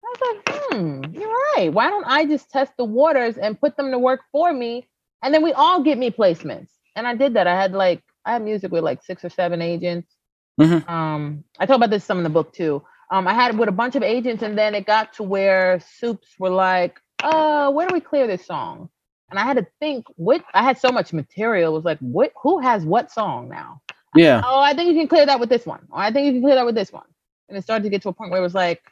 I 0.03 0.13
was 0.13 0.35
like, 0.35 0.55
"Hmm, 0.55 1.03
you're 1.13 1.35
right. 1.55 1.71
Why 1.71 1.89
don't 1.89 2.05
I 2.05 2.25
just 2.25 2.51
test 2.51 2.73
the 2.77 2.85
waters 2.85 3.37
and 3.37 3.59
put 3.59 3.77
them 3.77 3.91
to 3.91 3.99
work 3.99 4.21
for 4.31 4.51
me, 4.53 4.87
and 5.23 5.33
then 5.33 5.41
we 5.43 5.53
all 5.53 5.81
get 5.81 5.97
me 5.97 6.11
placements?" 6.11 6.69
and 6.95 7.07
I 7.07 7.15
did 7.15 7.33
that. 7.33 7.47
I 7.47 7.55
had 7.59 7.73
like 7.73 8.03
I 8.25 8.33
had 8.33 8.43
music 8.43 8.71
with 8.71 8.83
like 8.83 9.03
six 9.03 9.23
or 9.23 9.29
seven 9.29 9.61
agents. 9.61 10.15
Mm-hmm. 10.59 10.89
Um, 10.89 11.43
I 11.59 11.65
talk 11.65 11.77
about 11.77 11.89
this 11.89 12.03
some 12.03 12.17
in 12.17 12.23
the 12.23 12.29
book 12.29 12.53
too. 12.53 12.83
Um, 13.11 13.27
I 13.27 13.33
had 13.33 13.53
it 13.53 13.57
with 13.57 13.69
a 13.69 13.73
bunch 13.73 13.95
of 13.95 14.03
agents, 14.03 14.43
and 14.43 14.57
then 14.57 14.75
it 14.75 14.85
got 14.85 15.13
to 15.13 15.23
where 15.23 15.79
soups 15.79 16.35
were 16.39 16.49
like, 16.49 16.99
"Uh, 17.21 17.71
where 17.71 17.87
do 17.87 17.93
we 17.93 17.99
clear 17.99 18.27
this 18.27 18.45
song?" 18.45 18.89
And 19.29 19.39
I 19.39 19.43
had 19.43 19.57
to 19.57 19.67
think. 19.79 20.05
What 20.15 20.43
I 20.53 20.63
had 20.63 20.77
so 20.77 20.89
much 20.89 21.11
material 21.11 21.73
it 21.73 21.75
was 21.75 21.85
like, 21.85 21.99
what? 21.99 22.31
Who 22.43 22.59
has 22.59 22.85
what 22.85 23.11
song 23.11 23.49
now? 23.49 23.81
Yeah. 24.15 24.41
oh, 24.45 24.59
I 24.59 24.73
think 24.73 24.89
you 24.89 24.99
can 24.99 25.07
clear 25.07 25.25
that 25.25 25.39
with 25.39 25.49
this 25.49 25.65
one. 25.65 25.87
Or 25.89 25.99
I 25.99 26.11
think 26.11 26.27
you 26.27 26.33
can 26.33 26.41
clear 26.41 26.55
that 26.55 26.65
with 26.65 26.75
this 26.75 26.93
one. 26.93 27.07
And 27.49 27.57
it 27.57 27.63
started 27.63 27.83
to 27.83 27.89
get 27.89 28.03
to 28.03 28.09
a 28.09 28.13
point 28.13 28.29
where 28.29 28.39
it 28.39 28.43
was 28.43 28.53
like, 28.53 28.83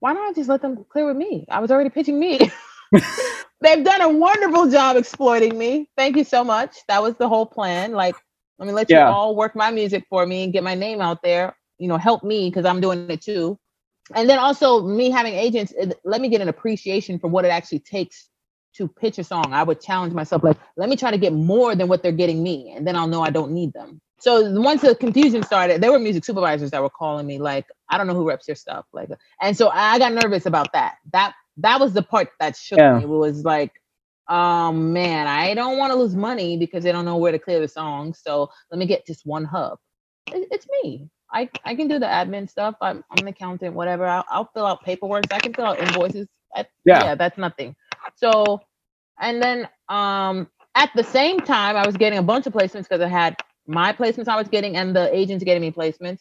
why 0.00 0.12
don't 0.12 0.28
I 0.28 0.32
just 0.32 0.48
let 0.48 0.60
them 0.60 0.84
clear 0.88 1.06
with 1.06 1.16
me? 1.16 1.46
I 1.48 1.60
was 1.60 1.70
already 1.70 1.90
pitching 1.90 2.18
me. 2.18 2.50
They've 3.60 3.84
done 3.84 4.00
a 4.00 4.08
wonderful 4.08 4.70
job 4.70 4.96
exploiting 4.96 5.56
me. 5.56 5.88
Thank 5.96 6.16
you 6.16 6.24
so 6.24 6.44
much. 6.44 6.76
That 6.88 7.02
was 7.02 7.14
the 7.14 7.28
whole 7.28 7.46
plan. 7.46 7.92
Like, 7.92 8.16
let 8.58 8.66
me 8.66 8.72
let 8.72 8.90
yeah. 8.90 9.08
you 9.08 9.14
all 9.14 9.34
work 9.36 9.54
my 9.56 9.70
music 9.70 10.04
for 10.08 10.26
me 10.26 10.44
and 10.44 10.52
get 10.52 10.62
my 10.62 10.74
name 10.74 11.00
out 11.00 11.22
there. 11.22 11.56
You 11.78 11.88
know, 11.88 11.96
help 11.96 12.22
me 12.22 12.48
because 12.50 12.64
I'm 12.64 12.80
doing 12.80 13.10
it 13.10 13.20
too. 13.20 13.58
And 14.14 14.28
then 14.28 14.38
also 14.38 14.82
me 14.82 15.10
having 15.10 15.34
agents, 15.34 15.72
it, 15.76 15.98
let 16.04 16.20
me 16.20 16.28
get 16.28 16.40
an 16.40 16.48
appreciation 16.48 17.18
for 17.18 17.28
what 17.28 17.44
it 17.44 17.48
actually 17.48 17.80
takes 17.80 18.28
to 18.74 18.88
pitch 18.88 19.18
a 19.18 19.24
song. 19.24 19.52
I 19.52 19.62
would 19.62 19.80
challenge 19.80 20.12
myself, 20.12 20.42
like, 20.42 20.56
let 20.76 20.88
me 20.88 20.96
try 20.96 21.10
to 21.10 21.18
get 21.18 21.32
more 21.32 21.74
than 21.74 21.88
what 21.88 22.02
they're 22.02 22.12
getting 22.12 22.42
me, 22.42 22.72
and 22.76 22.86
then 22.86 22.96
I'll 22.96 23.06
know 23.06 23.22
I 23.22 23.30
don't 23.30 23.52
need 23.52 23.72
them. 23.72 24.00
So 24.18 24.60
once 24.60 24.82
the 24.82 24.94
confusion 24.94 25.42
started, 25.42 25.80
there 25.80 25.92
were 25.92 25.98
music 25.98 26.24
supervisors 26.24 26.70
that 26.72 26.82
were 26.82 26.90
calling 26.90 27.26
me, 27.26 27.38
like, 27.38 27.66
I 27.88 27.98
don't 27.98 28.06
know 28.06 28.14
who 28.14 28.28
reps 28.28 28.48
your 28.48 28.56
stuff, 28.56 28.84
like, 28.92 29.10
and 29.40 29.56
so 29.56 29.70
I 29.72 29.98
got 29.98 30.12
nervous 30.12 30.46
about 30.46 30.72
that. 30.72 30.96
That 31.12 31.34
that 31.58 31.78
was 31.78 31.92
the 31.92 32.02
part 32.02 32.30
that 32.40 32.56
shook 32.56 32.78
yeah. 32.78 32.98
me. 32.98 33.04
It 33.04 33.08
was 33.08 33.44
like, 33.44 33.80
um, 34.28 34.92
man, 34.92 35.26
I 35.26 35.54
don't 35.54 35.78
want 35.78 35.92
to 35.92 35.98
lose 35.98 36.14
money 36.14 36.56
because 36.56 36.84
they 36.84 36.92
don't 36.92 37.04
know 37.04 37.16
where 37.16 37.32
to 37.32 37.38
clear 37.38 37.60
the 37.60 37.68
song. 37.68 38.14
So 38.14 38.50
let 38.70 38.78
me 38.78 38.86
get 38.86 39.06
just 39.06 39.26
one 39.26 39.44
hub. 39.44 39.78
It, 40.32 40.48
it's 40.50 40.66
me. 40.82 41.08
I, 41.32 41.48
I 41.64 41.74
can 41.74 41.88
do 41.88 41.98
the 41.98 42.06
admin 42.06 42.48
stuff. 42.48 42.76
I'm, 42.80 43.04
I'm 43.10 43.18
an 43.18 43.28
accountant, 43.28 43.74
whatever. 43.74 44.06
I'll, 44.06 44.24
I'll 44.28 44.50
fill 44.54 44.66
out 44.66 44.82
paperwork. 44.82 45.24
I 45.32 45.40
can 45.40 45.52
fill 45.52 45.66
out 45.66 45.80
invoices. 45.80 46.28
I, 46.54 46.66
yeah. 46.84 47.04
yeah, 47.04 47.14
that's 47.16 47.36
nothing. 47.36 47.74
So, 48.16 48.60
and 49.20 49.42
then 49.42 49.68
um, 49.88 50.48
at 50.74 50.90
the 50.94 51.04
same 51.04 51.40
time, 51.40 51.76
I 51.76 51.84
was 51.84 51.96
getting 51.96 52.18
a 52.18 52.22
bunch 52.22 52.46
of 52.46 52.52
placements 52.52 52.84
because 52.84 53.00
I 53.00 53.08
had 53.08 53.36
my 53.66 53.92
placements 53.92 54.28
I 54.28 54.36
was 54.36 54.48
getting 54.48 54.76
and 54.76 54.94
the 54.94 55.14
agents 55.14 55.44
getting 55.44 55.62
me 55.62 55.72
placements. 55.72 56.20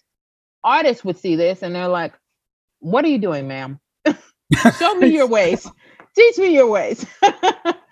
Artists 0.63 1.03
would 1.03 1.17
see 1.17 1.35
this 1.35 1.61
and 1.61 1.75
they're 1.75 1.87
like, 1.87 2.13
"What 2.79 3.03
are 3.05 3.09
you 3.09 3.17
doing, 3.17 3.47
ma'am? 3.47 3.79
Show 4.79 4.95
me 4.95 5.07
your 5.09 5.27
ways. 5.37 5.69
Teach 6.15 6.37
me 6.37 6.53
your 6.53 6.67
ways. 6.67 7.05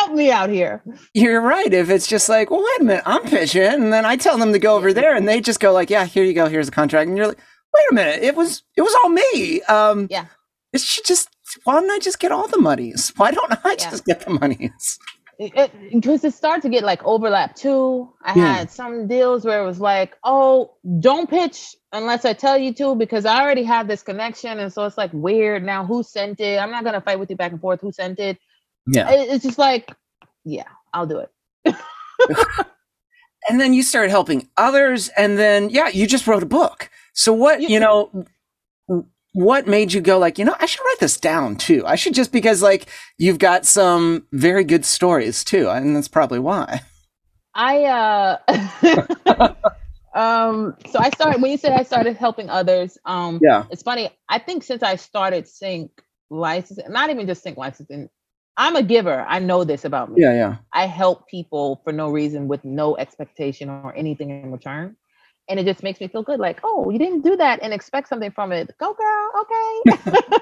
help 0.00 0.12
me 0.16 0.30
out 0.30 0.50
here. 0.50 0.82
You're 1.14 1.40
right. 1.40 1.72
If 1.72 1.90
it's 1.90 2.06
just 2.06 2.28
like, 2.28 2.50
well, 2.50 2.62
wait 2.62 2.80
a 2.80 2.84
minute, 2.84 3.02
I'm 3.06 3.22
pitching, 3.22 3.62
and 3.62 3.92
then 3.92 4.04
I 4.04 4.16
tell 4.16 4.38
them 4.38 4.52
to 4.52 4.58
go 4.58 4.76
over 4.76 4.92
there, 4.92 5.14
and 5.14 5.28
they 5.28 5.40
just 5.40 5.60
go 5.60 5.72
like, 5.72 5.90
yeah, 5.90 6.04
here 6.04 6.24
you 6.24 6.32
go, 6.32 6.48
here's 6.48 6.66
the 6.66 6.72
contract, 6.72 7.08
and 7.08 7.16
you're 7.16 7.28
like, 7.28 7.38
wait 7.74 7.84
a 7.90 7.94
minute, 7.94 8.22
it 8.22 8.34
was 8.34 8.62
it 8.76 8.82
was 8.82 8.94
all 9.02 9.10
me. 9.10 9.62
Um, 9.62 10.08
yeah. 10.10 10.26
It 10.72 10.80
should 10.80 11.04
just. 11.04 11.28
Why 11.64 11.80
don't 11.80 11.90
I 11.90 11.98
just 11.98 12.20
get 12.20 12.30
all 12.30 12.46
the 12.46 12.60
monies? 12.60 13.12
Why 13.16 13.32
don't 13.32 13.52
I 13.64 13.70
yeah. 13.70 13.90
just 13.90 14.04
get 14.04 14.20
the 14.20 14.30
monies? 14.30 15.00
because 15.40 16.24
it, 16.24 16.28
it, 16.28 16.34
started 16.34 16.60
to 16.62 16.68
get 16.68 16.84
like 16.84 17.02
overlap 17.04 17.56
too. 17.56 18.12
I 18.22 18.34
yeah. 18.38 18.54
had 18.56 18.70
some 18.70 19.08
deals 19.08 19.44
where 19.44 19.62
it 19.62 19.66
was 19.66 19.80
like, 19.80 20.16
oh, 20.22 20.74
don't 21.00 21.30
pitch 21.30 21.74
unless 21.92 22.26
I 22.26 22.34
tell 22.34 22.58
you 22.58 22.74
to 22.74 22.94
because 22.94 23.24
I 23.24 23.40
already 23.40 23.64
have 23.64 23.88
this 23.88 24.02
connection, 24.02 24.58
and 24.58 24.72
so 24.72 24.84
it's 24.84 24.98
like 24.98 25.10
weird. 25.14 25.64
Now 25.64 25.84
who 25.84 26.02
sent 26.02 26.40
it? 26.40 26.60
I'm 26.60 26.70
not 26.70 26.84
gonna 26.84 27.00
fight 27.00 27.18
with 27.18 27.30
you 27.30 27.36
back 27.36 27.52
and 27.52 27.60
forth. 27.60 27.80
Who 27.80 27.90
sent 27.90 28.18
it? 28.18 28.38
Yeah, 28.86 29.08
it's 29.10 29.44
just 29.44 29.58
like, 29.58 29.90
yeah, 30.44 30.64
I'll 30.92 31.06
do 31.06 31.18
it. 31.18 31.30
and 33.48 33.60
then 33.60 33.74
you 33.74 33.82
started 33.82 34.10
helping 34.10 34.48
others, 34.56 35.08
and 35.16 35.38
then 35.38 35.70
yeah, 35.70 35.88
you 35.88 36.06
just 36.06 36.26
wrote 36.26 36.42
a 36.42 36.46
book. 36.46 36.90
So 37.12 37.32
what 37.32 37.60
you, 37.60 37.68
you 37.68 37.80
know? 37.80 38.26
what 39.32 39.66
made 39.66 39.92
you 39.92 40.00
go 40.00 40.18
like, 40.18 40.38
you 40.38 40.44
know, 40.44 40.56
I 40.58 40.66
should 40.66 40.80
write 40.80 40.98
this 41.00 41.16
down 41.16 41.56
too. 41.56 41.84
I 41.86 41.94
should 41.94 42.14
just 42.14 42.32
because 42.32 42.62
like 42.62 42.86
you've 43.18 43.38
got 43.38 43.64
some 43.64 44.26
very 44.32 44.64
good 44.64 44.84
stories 44.84 45.44
too, 45.44 45.68
and 45.68 45.94
that's 45.94 46.08
probably 46.08 46.38
why. 46.38 46.82
I 47.54 47.84
uh 47.84 49.54
um 50.14 50.76
so 50.88 50.98
I 50.98 51.10
started 51.10 51.42
when 51.42 51.50
you 51.50 51.58
said 51.58 51.72
I 51.72 51.82
started 51.82 52.16
helping 52.16 52.50
others, 52.50 52.98
um 53.04 53.40
yeah, 53.42 53.64
it's 53.70 53.82
funny. 53.82 54.10
I 54.28 54.38
think 54.38 54.62
since 54.64 54.82
I 54.82 54.96
started 54.96 55.46
sync 55.46 55.90
licensing, 56.30 56.90
not 56.90 57.10
even 57.10 57.26
just 57.26 57.42
sync 57.42 57.56
licensing, 57.56 58.08
I'm 58.56 58.76
a 58.76 58.82
giver. 58.82 59.24
I 59.28 59.38
know 59.38 59.64
this 59.64 59.84
about 59.84 60.12
me. 60.12 60.22
Yeah, 60.22 60.34
yeah. 60.34 60.56
I 60.72 60.86
help 60.86 61.28
people 61.28 61.80
for 61.84 61.92
no 61.92 62.10
reason 62.10 62.48
with 62.48 62.64
no 62.64 62.96
expectation 62.96 63.70
or 63.70 63.94
anything 63.96 64.30
in 64.30 64.52
return 64.52 64.96
and 65.50 65.58
it 65.58 65.66
just 65.66 65.82
makes 65.82 66.00
me 66.00 66.08
feel 66.08 66.22
good 66.22 66.40
like 66.40 66.60
oh 66.64 66.88
you 66.90 66.98
didn't 66.98 67.22
do 67.22 67.36
that 67.36 67.58
and 67.62 67.74
expect 67.74 68.08
something 68.08 68.30
from 68.30 68.52
it 68.52 68.70
go 68.78 68.94
girl 68.94 69.30
okay 69.40 70.38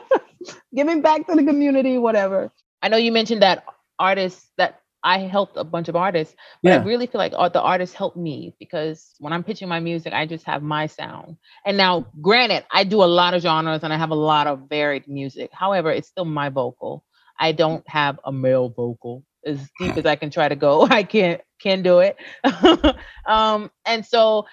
giving 0.75 1.01
back 1.01 1.27
to 1.27 1.35
the 1.35 1.43
community 1.43 1.99
whatever 1.99 2.53
i 2.83 2.89
know 2.89 2.97
you 2.97 3.11
mentioned 3.11 3.43
that 3.43 3.65
artists 3.99 4.51
that 4.59 4.81
i 5.03 5.19
helped 5.19 5.57
a 5.57 5.65
bunch 5.65 5.89
of 5.89 5.97
artists 5.97 6.37
but 6.63 6.71
yeah. 6.71 6.81
i 6.81 6.85
really 6.85 7.07
feel 7.07 7.19
like 7.19 7.33
the 7.33 7.61
artists 7.61 7.95
helped 7.95 8.17
me 8.17 8.55
because 8.61 9.15
when 9.19 9.33
i'm 9.33 9.43
pitching 9.43 9.69
my 9.69 9.81
music 9.81 10.13
i 10.13 10.27
just 10.27 10.45
have 10.45 10.63
my 10.63 10.87
sound 10.87 11.37
and 11.65 11.77
now 11.77 12.07
granted 12.21 12.65
i 12.71 12.85
do 12.85 13.03
a 13.03 13.13
lot 13.21 13.35
of 13.35 13.43
genres 13.43 13.83
and 13.83 13.93
i 13.93 13.97
have 13.97 14.11
a 14.11 14.15
lot 14.15 14.47
of 14.47 14.69
varied 14.69 15.09
music 15.09 15.51
however 15.53 15.91
it's 15.91 16.09
still 16.09 16.25
my 16.25 16.49
vocal 16.49 17.05
i 17.39 17.53
don't 17.53 17.89
have 17.89 18.19
a 18.25 18.33
male 18.33 18.69
vocal 18.69 19.25
as 19.45 19.69
deep 19.79 19.97
as 19.97 20.07
i 20.07 20.17
can 20.17 20.31
try 20.31 20.49
to 20.49 20.57
go 20.57 20.83
i 20.91 21.03
can't 21.03 21.41
can 21.61 21.83
do 21.83 21.99
it 21.99 22.17
um 23.27 23.71
and 23.85 24.07
so 24.07 24.47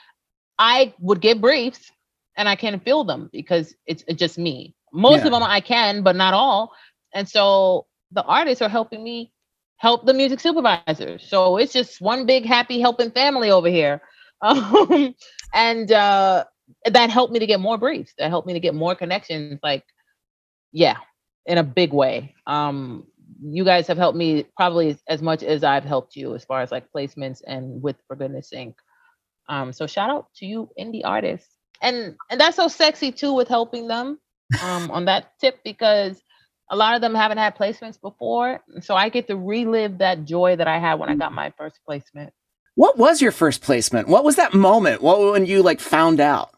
I 0.57 0.93
would 0.99 1.21
get 1.21 1.41
briefs 1.41 1.91
and 2.37 2.47
I 2.47 2.55
can 2.55 2.79
fill 2.79 3.03
them 3.03 3.29
because 3.31 3.75
it's, 3.85 4.03
it's 4.07 4.19
just 4.19 4.37
me. 4.37 4.75
Most 4.93 5.19
yeah. 5.19 5.25
of 5.25 5.31
them 5.31 5.43
I 5.43 5.59
can, 5.59 6.03
but 6.03 6.15
not 6.15 6.33
all. 6.33 6.71
And 7.13 7.27
so 7.27 7.87
the 8.11 8.23
artists 8.23 8.61
are 8.61 8.69
helping 8.69 9.03
me 9.03 9.31
help 9.77 10.05
the 10.05 10.13
music 10.13 10.39
supervisors. 10.39 11.27
So 11.27 11.57
it's 11.57 11.73
just 11.73 12.01
one 12.01 12.25
big 12.25 12.45
happy 12.45 12.79
helping 12.79 13.11
family 13.11 13.51
over 13.51 13.69
here. 13.69 14.01
Um, 14.41 15.15
and 15.55 15.91
uh, 15.91 16.43
that 16.91 17.09
helped 17.09 17.33
me 17.33 17.39
to 17.39 17.47
get 17.47 17.59
more 17.61 17.77
briefs. 17.79 18.13
That 18.19 18.29
helped 18.29 18.45
me 18.45 18.53
to 18.53 18.59
get 18.59 18.75
more 18.75 18.93
connections. 18.93 19.59
Like, 19.63 19.83
yeah, 20.71 20.97
in 21.45 21.57
a 21.57 21.63
big 21.63 21.93
way. 21.93 22.35
Um, 22.47 23.07
you 23.41 23.65
guys 23.65 23.87
have 23.87 23.97
helped 23.97 24.17
me 24.17 24.45
probably 24.57 24.97
as 25.07 25.21
much 25.21 25.43
as 25.43 25.63
I've 25.63 25.83
helped 25.85 26.15
you 26.15 26.35
as 26.35 26.45
far 26.45 26.61
as 26.61 26.71
like 26.71 26.91
placements 26.95 27.41
and 27.45 27.81
with 27.81 27.97
For 28.07 28.15
Goodness 28.15 28.49
Sync 28.49 28.75
Um, 29.49 29.73
so 29.73 29.87
shout 29.87 30.09
out 30.09 30.27
to 30.37 30.45
you 30.45 30.69
indie 30.79 31.01
artists. 31.03 31.49
And 31.81 32.15
and 32.29 32.39
that's 32.39 32.55
so 32.55 32.67
sexy 32.67 33.11
too 33.11 33.33
with 33.33 33.47
helping 33.47 33.87
them 33.87 34.19
um, 34.63 34.91
on 34.91 35.05
that 35.05 35.33
tip 35.39 35.59
because 35.63 36.21
a 36.71 36.75
lot 36.75 36.95
of 36.95 37.01
them 37.01 37.13
haven't 37.13 37.37
had 37.37 37.55
placements 37.55 37.99
before. 38.01 38.61
So 38.81 38.95
I 38.95 39.09
get 39.09 39.27
to 39.27 39.35
relive 39.37 39.99
that 39.99 40.25
joy 40.25 40.55
that 40.55 40.67
I 40.67 40.79
had 40.79 40.95
when 40.95 41.09
I 41.09 41.15
got 41.15 41.33
my 41.33 41.53
first 41.57 41.79
placement. 41.85 42.33
What 42.75 42.97
was 42.97 43.21
your 43.21 43.31
first 43.31 43.61
placement? 43.61 44.07
What 44.07 44.23
was 44.23 44.37
that 44.37 44.53
moment? 44.53 45.01
What 45.01 45.19
when 45.33 45.45
you 45.45 45.61
like 45.63 45.79
found 45.79 46.19
out? 46.19 46.51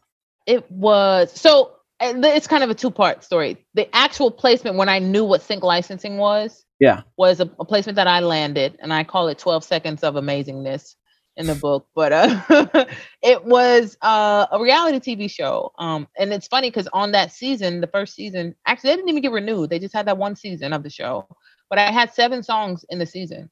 It 0.45 0.69
was 0.71 1.31
so 1.33 1.76
it's 1.99 2.47
kind 2.47 2.63
of 2.63 2.69
a 2.69 2.75
two 2.75 2.91
part 2.91 3.23
story. 3.23 3.65
The 3.73 3.93
actual 3.95 4.31
placement 4.31 4.77
when 4.77 4.89
I 4.89 4.99
knew 4.99 5.25
what 5.25 5.41
sync 5.41 5.63
licensing 5.63 6.17
was, 6.17 6.65
yeah, 6.79 7.01
was 7.17 7.39
a, 7.39 7.49
a 7.59 7.65
placement 7.65 7.95
that 7.95 8.07
I 8.07 8.19
landed, 8.19 8.77
and 8.79 8.93
I 8.93 9.03
call 9.03 9.27
it 9.27 9.39
12 9.39 9.63
seconds 9.63 10.03
of 10.03 10.15
amazingness 10.15 10.95
in 11.37 11.45
the 11.45 11.55
book, 11.55 11.87
but 11.95 12.11
uh, 12.11 12.85
it 13.21 13.45
was 13.45 13.95
uh, 14.01 14.47
a 14.51 14.61
reality 14.61 15.15
TV 15.15 15.29
show. 15.29 15.71
Um, 15.77 16.07
and 16.17 16.33
it's 16.33 16.47
funny 16.47 16.69
because 16.69 16.87
on 16.93 17.11
that 17.11 17.31
season, 17.31 17.79
the 17.79 17.87
first 17.87 18.15
season, 18.15 18.55
actually, 18.65 18.89
they 18.89 18.95
didn't 18.97 19.09
even 19.09 19.21
get 19.21 19.31
renewed. 19.31 19.69
They 19.69 19.79
just 19.79 19.93
had 19.93 20.07
that 20.07 20.17
one 20.17 20.35
season 20.35 20.73
of 20.73 20.83
the 20.83 20.89
show. 20.89 21.27
But 21.69 21.79
I 21.79 21.91
had 21.91 22.13
seven 22.13 22.41
songs 22.41 22.83
in 22.89 22.97
the 22.97 23.05
season. 23.05 23.51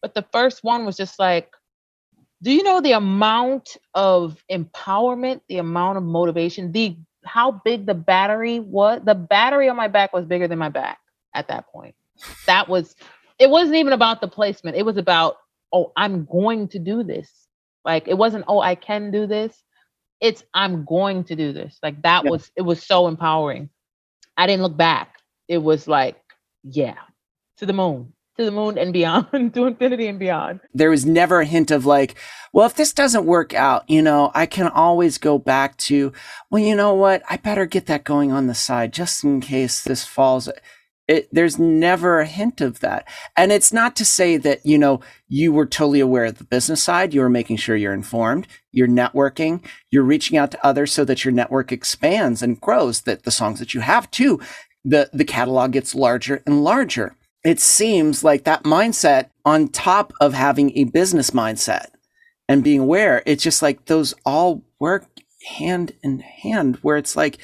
But 0.00 0.14
the 0.14 0.24
first 0.32 0.64
one 0.64 0.86
was 0.86 0.96
just 0.96 1.18
like, 1.18 1.50
do 2.42 2.52
you 2.52 2.62
know 2.62 2.80
the 2.80 2.92
amount 2.92 3.76
of 3.94 4.42
empowerment, 4.50 5.40
the 5.48 5.58
amount 5.58 5.98
of 5.98 6.04
motivation, 6.04 6.72
the 6.72 6.96
how 7.26 7.60
big 7.64 7.86
the 7.86 7.94
battery 7.94 8.60
was? 8.60 9.00
The 9.04 9.14
battery 9.14 9.68
on 9.68 9.76
my 9.76 9.88
back 9.88 10.12
was 10.12 10.24
bigger 10.24 10.48
than 10.48 10.58
my 10.58 10.68
back 10.68 10.98
at 11.34 11.48
that 11.48 11.66
point. 11.68 11.94
That 12.46 12.68
was 12.68 12.94
it 13.38 13.50
wasn't 13.50 13.76
even 13.76 13.92
about 13.92 14.20
the 14.20 14.28
placement. 14.28 14.76
It 14.76 14.84
was 14.84 14.96
about 14.96 15.36
oh, 15.72 15.92
I'm 15.96 16.24
going 16.24 16.68
to 16.68 16.78
do 16.78 17.02
this. 17.02 17.30
Like 17.84 18.08
it 18.08 18.16
wasn't, 18.16 18.44
oh, 18.48 18.60
I 18.60 18.74
can 18.74 19.10
do 19.10 19.26
this. 19.26 19.62
It's 20.20 20.42
I'm 20.54 20.84
going 20.84 21.24
to 21.24 21.36
do 21.36 21.52
this. 21.52 21.78
Like 21.82 22.00
that 22.02 22.24
yeah. 22.24 22.30
was 22.30 22.50
it 22.56 22.62
was 22.62 22.82
so 22.82 23.06
empowering. 23.06 23.68
I 24.36 24.46
didn't 24.46 24.62
look 24.62 24.76
back. 24.76 25.16
It 25.48 25.58
was 25.58 25.86
like, 25.86 26.16
yeah, 26.64 26.96
to 27.58 27.66
the 27.66 27.72
moon, 27.72 28.12
to 28.38 28.44
the 28.44 28.50
moon 28.50 28.78
and 28.78 28.92
beyond, 28.92 29.54
to 29.54 29.66
infinity 29.66 30.06
and 30.06 30.18
beyond. 30.18 30.60
There 30.74 30.90
was 30.90 31.06
never 31.06 31.40
a 31.40 31.46
hint 31.46 31.70
of 31.70 31.86
like, 31.86 32.16
well, 32.52 32.66
if 32.66 32.74
this 32.74 32.92
doesn't 32.92 33.26
work 33.26 33.54
out, 33.54 33.88
you 33.88 34.02
know, 34.02 34.30
I 34.34 34.46
can 34.46 34.68
always 34.68 35.18
go 35.18 35.38
back 35.38 35.76
to, 35.78 36.12
well, 36.50 36.62
you 36.62 36.74
know 36.74 36.94
what? 36.94 37.22
I 37.28 37.36
better 37.36 37.66
get 37.66 37.86
that 37.86 38.04
going 38.04 38.32
on 38.32 38.46
the 38.46 38.54
side 38.54 38.92
just 38.92 39.24
in 39.24 39.40
case 39.40 39.82
this 39.82 40.04
falls. 40.04 40.48
It, 41.08 41.28
there's 41.30 41.58
never 41.58 42.18
a 42.18 42.26
hint 42.26 42.60
of 42.60 42.80
that. 42.80 43.06
And 43.36 43.52
it's 43.52 43.72
not 43.72 43.94
to 43.96 44.04
say 44.04 44.36
that, 44.38 44.66
you 44.66 44.76
know, 44.76 45.00
you 45.28 45.52
were 45.52 45.66
totally 45.66 46.00
aware 46.00 46.24
of 46.24 46.38
the 46.38 46.44
business 46.44 46.82
side. 46.82 47.14
You 47.14 47.20
were 47.20 47.30
making 47.30 47.58
sure 47.58 47.76
you're 47.76 47.94
informed, 47.94 48.48
you're 48.72 48.88
networking, 48.88 49.64
you're 49.90 50.02
reaching 50.02 50.36
out 50.36 50.50
to 50.50 50.66
others 50.66 50.92
so 50.92 51.04
that 51.04 51.24
your 51.24 51.32
network 51.32 51.70
expands 51.70 52.42
and 52.42 52.60
grows, 52.60 53.02
that 53.02 53.22
the 53.22 53.30
songs 53.30 53.60
that 53.60 53.72
you 53.72 53.80
have 53.80 54.10
too, 54.10 54.40
the, 54.84 55.10
the 55.12 55.24
catalog 55.24 55.72
gets 55.72 55.94
larger 55.94 56.42
and 56.44 56.64
larger. 56.64 57.14
It 57.46 57.60
seems 57.60 58.24
like 58.24 58.42
that 58.42 58.64
mindset 58.64 59.30
on 59.44 59.68
top 59.68 60.12
of 60.20 60.34
having 60.34 60.76
a 60.76 60.82
business 60.82 61.30
mindset 61.30 61.90
and 62.48 62.64
being 62.64 62.80
aware, 62.80 63.22
it's 63.24 63.44
just 63.44 63.62
like 63.62 63.84
those 63.84 64.14
all 64.24 64.64
work 64.80 65.06
hand 65.56 65.92
in 66.02 66.18
hand 66.18 66.74
where 66.82 66.96
it's 66.96 67.14
like, 67.14 67.38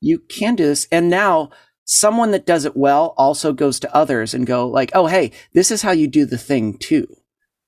you 0.00 0.20
can 0.20 0.54
do 0.54 0.64
this. 0.64 0.86
And 0.92 1.10
now 1.10 1.50
someone 1.84 2.30
that 2.30 2.46
does 2.46 2.66
it 2.66 2.76
well 2.76 3.14
also 3.18 3.52
goes 3.52 3.80
to 3.80 3.92
others 3.92 4.32
and 4.32 4.46
go 4.46 4.68
like, 4.68 4.92
oh, 4.94 5.06
hey, 5.08 5.32
this 5.54 5.72
is 5.72 5.82
how 5.82 5.90
you 5.90 6.06
do 6.06 6.24
the 6.24 6.38
thing 6.38 6.78
too. 6.78 7.08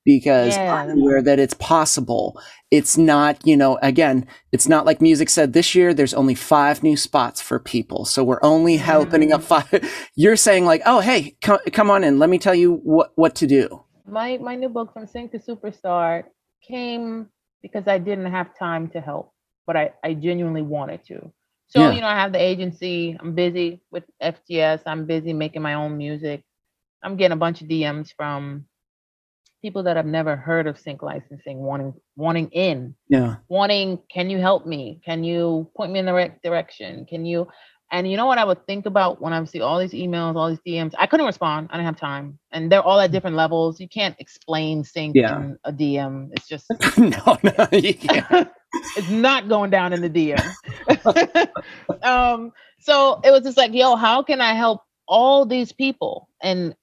Because 0.04 0.56
yeah. 0.56 0.74
I'm 0.74 0.98
aware 0.98 1.22
that 1.22 1.38
it's 1.38 1.54
possible. 1.54 2.40
It's 2.70 2.96
not, 2.96 3.38
you 3.46 3.56
know, 3.56 3.78
again, 3.82 4.26
it's 4.50 4.68
not 4.68 4.86
like 4.86 5.02
music 5.02 5.28
said 5.28 5.52
this 5.52 5.74
year, 5.74 5.92
there's 5.92 6.14
only 6.14 6.34
five 6.34 6.82
new 6.82 6.96
spots 6.96 7.40
for 7.40 7.58
people. 7.58 8.04
So 8.04 8.24
we're 8.24 8.42
only 8.42 8.78
mm-hmm. 8.78 8.90
opening 8.90 9.32
up 9.32 9.42
five. 9.42 9.68
You're 10.14 10.36
saying 10.36 10.64
like, 10.64 10.82
oh, 10.86 11.00
hey, 11.00 11.36
come, 11.42 11.58
come 11.72 11.90
on 11.90 12.02
in. 12.02 12.18
Let 12.18 12.30
me 12.30 12.38
tell 12.38 12.54
you 12.54 12.76
what, 12.76 13.12
what 13.16 13.34
to 13.36 13.46
do. 13.46 13.84
My, 14.06 14.38
my 14.38 14.54
new 14.56 14.68
book 14.68 14.92
from 14.92 15.06
Sync 15.06 15.32
to 15.32 15.38
Superstar 15.38 16.24
came 16.66 17.28
because 17.62 17.86
I 17.86 17.98
didn't 17.98 18.30
have 18.30 18.58
time 18.58 18.88
to 18.90 19.00
help, 19.00 19.32
but 19.66 19.76
I, 19.76 19.92
I 20.02 20.14
genuinely 20.14 20.62
wanted 20.62 21.04
to. 21.06 21.30
So, 21.70 21.80
yeah. 21.80 21.92
you 21.92 22.00
know, 22.00 22.08
I 22.08 22.16
have 22.16 22.32
the 22.32 22.42
agency. 22.42 23.16
I'm 23.18 23.34
busy 23.34 23.80
with 23.92 24.04
FGS. 24.20 24.82
I'm 24.86 25.06
busy 25.06 25.32
making 25.32 25.62
my 25.62 25.74
own 25.74 25.96
music. 25.96 26.42
I'm 27.02 27.16
getting 27.16 27.32
a 27.32 27.36
bunch 27.36 27.62
of 27.62 27.68
DMs 27.68 28.12
from 28.16 28.66
people 29.62 29.82
that 29.84 29.96
have 29.96 30.06
never 30.06 30.36
heard 30.36 30.66
of 30.66 30.78
sync 30.78 31.02
licensing 31.02 31.58
wanting 31.58 31.94
wanting 32.16 32.48
in. 32.50 32.94
Yeah. 33.08 33.36
Wanting, 33.48 33.98
can 34.10 34.30
you 34.30 34.38
help 34.38 34.66
me? 34.66 35.00
Can 35.04 35.24
you 35.24 35.70
point 35.76 35.92
me 35.92 35.98
in 35.98 36.06
the 36.06 36.12
right 36.12 36.40
direction? 36.42 37.06
Can 37.06 37.24
you 37.24 37.48
and 37.92 38.08
you 38.08 38.16
know 38.16 38.26
what 38.26 38.38
I 38.38 38.44
would 38.44 38.64
think 38.66 38.86
about 38.86 39.20
when 39.20 39.32
I 39.32 39.42
see 39.44 39.60
all 39.60 39.78
these 39.78 39.92
emails, 39.92 40.36
all 40.36 40.48
these 40.48 40.60
DMs? 40.66 40.94
I 40.98 41.06
couldn't 41.06 41.26
respond. 41.26 41.68
I 41.70 41.76
didn't 41.76 41.86
have 41.86 41.98
time. 41.98 42.38
And 42.52 42.70
they're 42.70 42.82
all 42.82 43.00
at 43.00 43.10
different 43.10 43.36
levels. 43.36 43.80
You 43.80 43.88
can't 43.88 44.14
explain 44.18 44.84
sync 44.84 45.16
yeah. 45.16 45.36
in 45.36 45.58
a 45.64 45.72
DM. 45.72 46.30
It's 46.32 46.46
just 46.46 46.70
no, 46.98 47.38
no, 47.42 47.68
you 47.72 47.94
can't. 47.94 48.48
it's 48.96 49.10
not 49.10 49.48
going 49.48 49.70
down 49.70 49.92
in 49.92 50.02
the 50.02 50.10
DM. 50.10 51.48
um, 52.02 52.52
so 52.78 53.20
it 53.24 53.32
was 53.32 53.42
just 53.42 53.56
like, 53.56 53.74
yo, 53.74 53.96
how 53.96 54.22
can 54.22 54.40
I 54.40 54.54
help 54.54 54.82
all 55.08 55.44
these 55.44 55.72
people? 55.72 56.28
And 56.42 56.76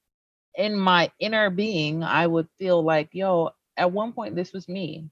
in 0.57 0.75
my 0.75 1.11
inner 1.19 1.49
being, 1.49 2.03
I 2.03 2.27
would 2.27 2.47
feel 2.57 2.83
like, 2.83 3.09
yo, 3.13 3.51
at 3.77 3.91
one 3.91 4.11
point 4.11 4.35
this 4.35 4.51
was 4.51 4.67
me. 4.67 5.09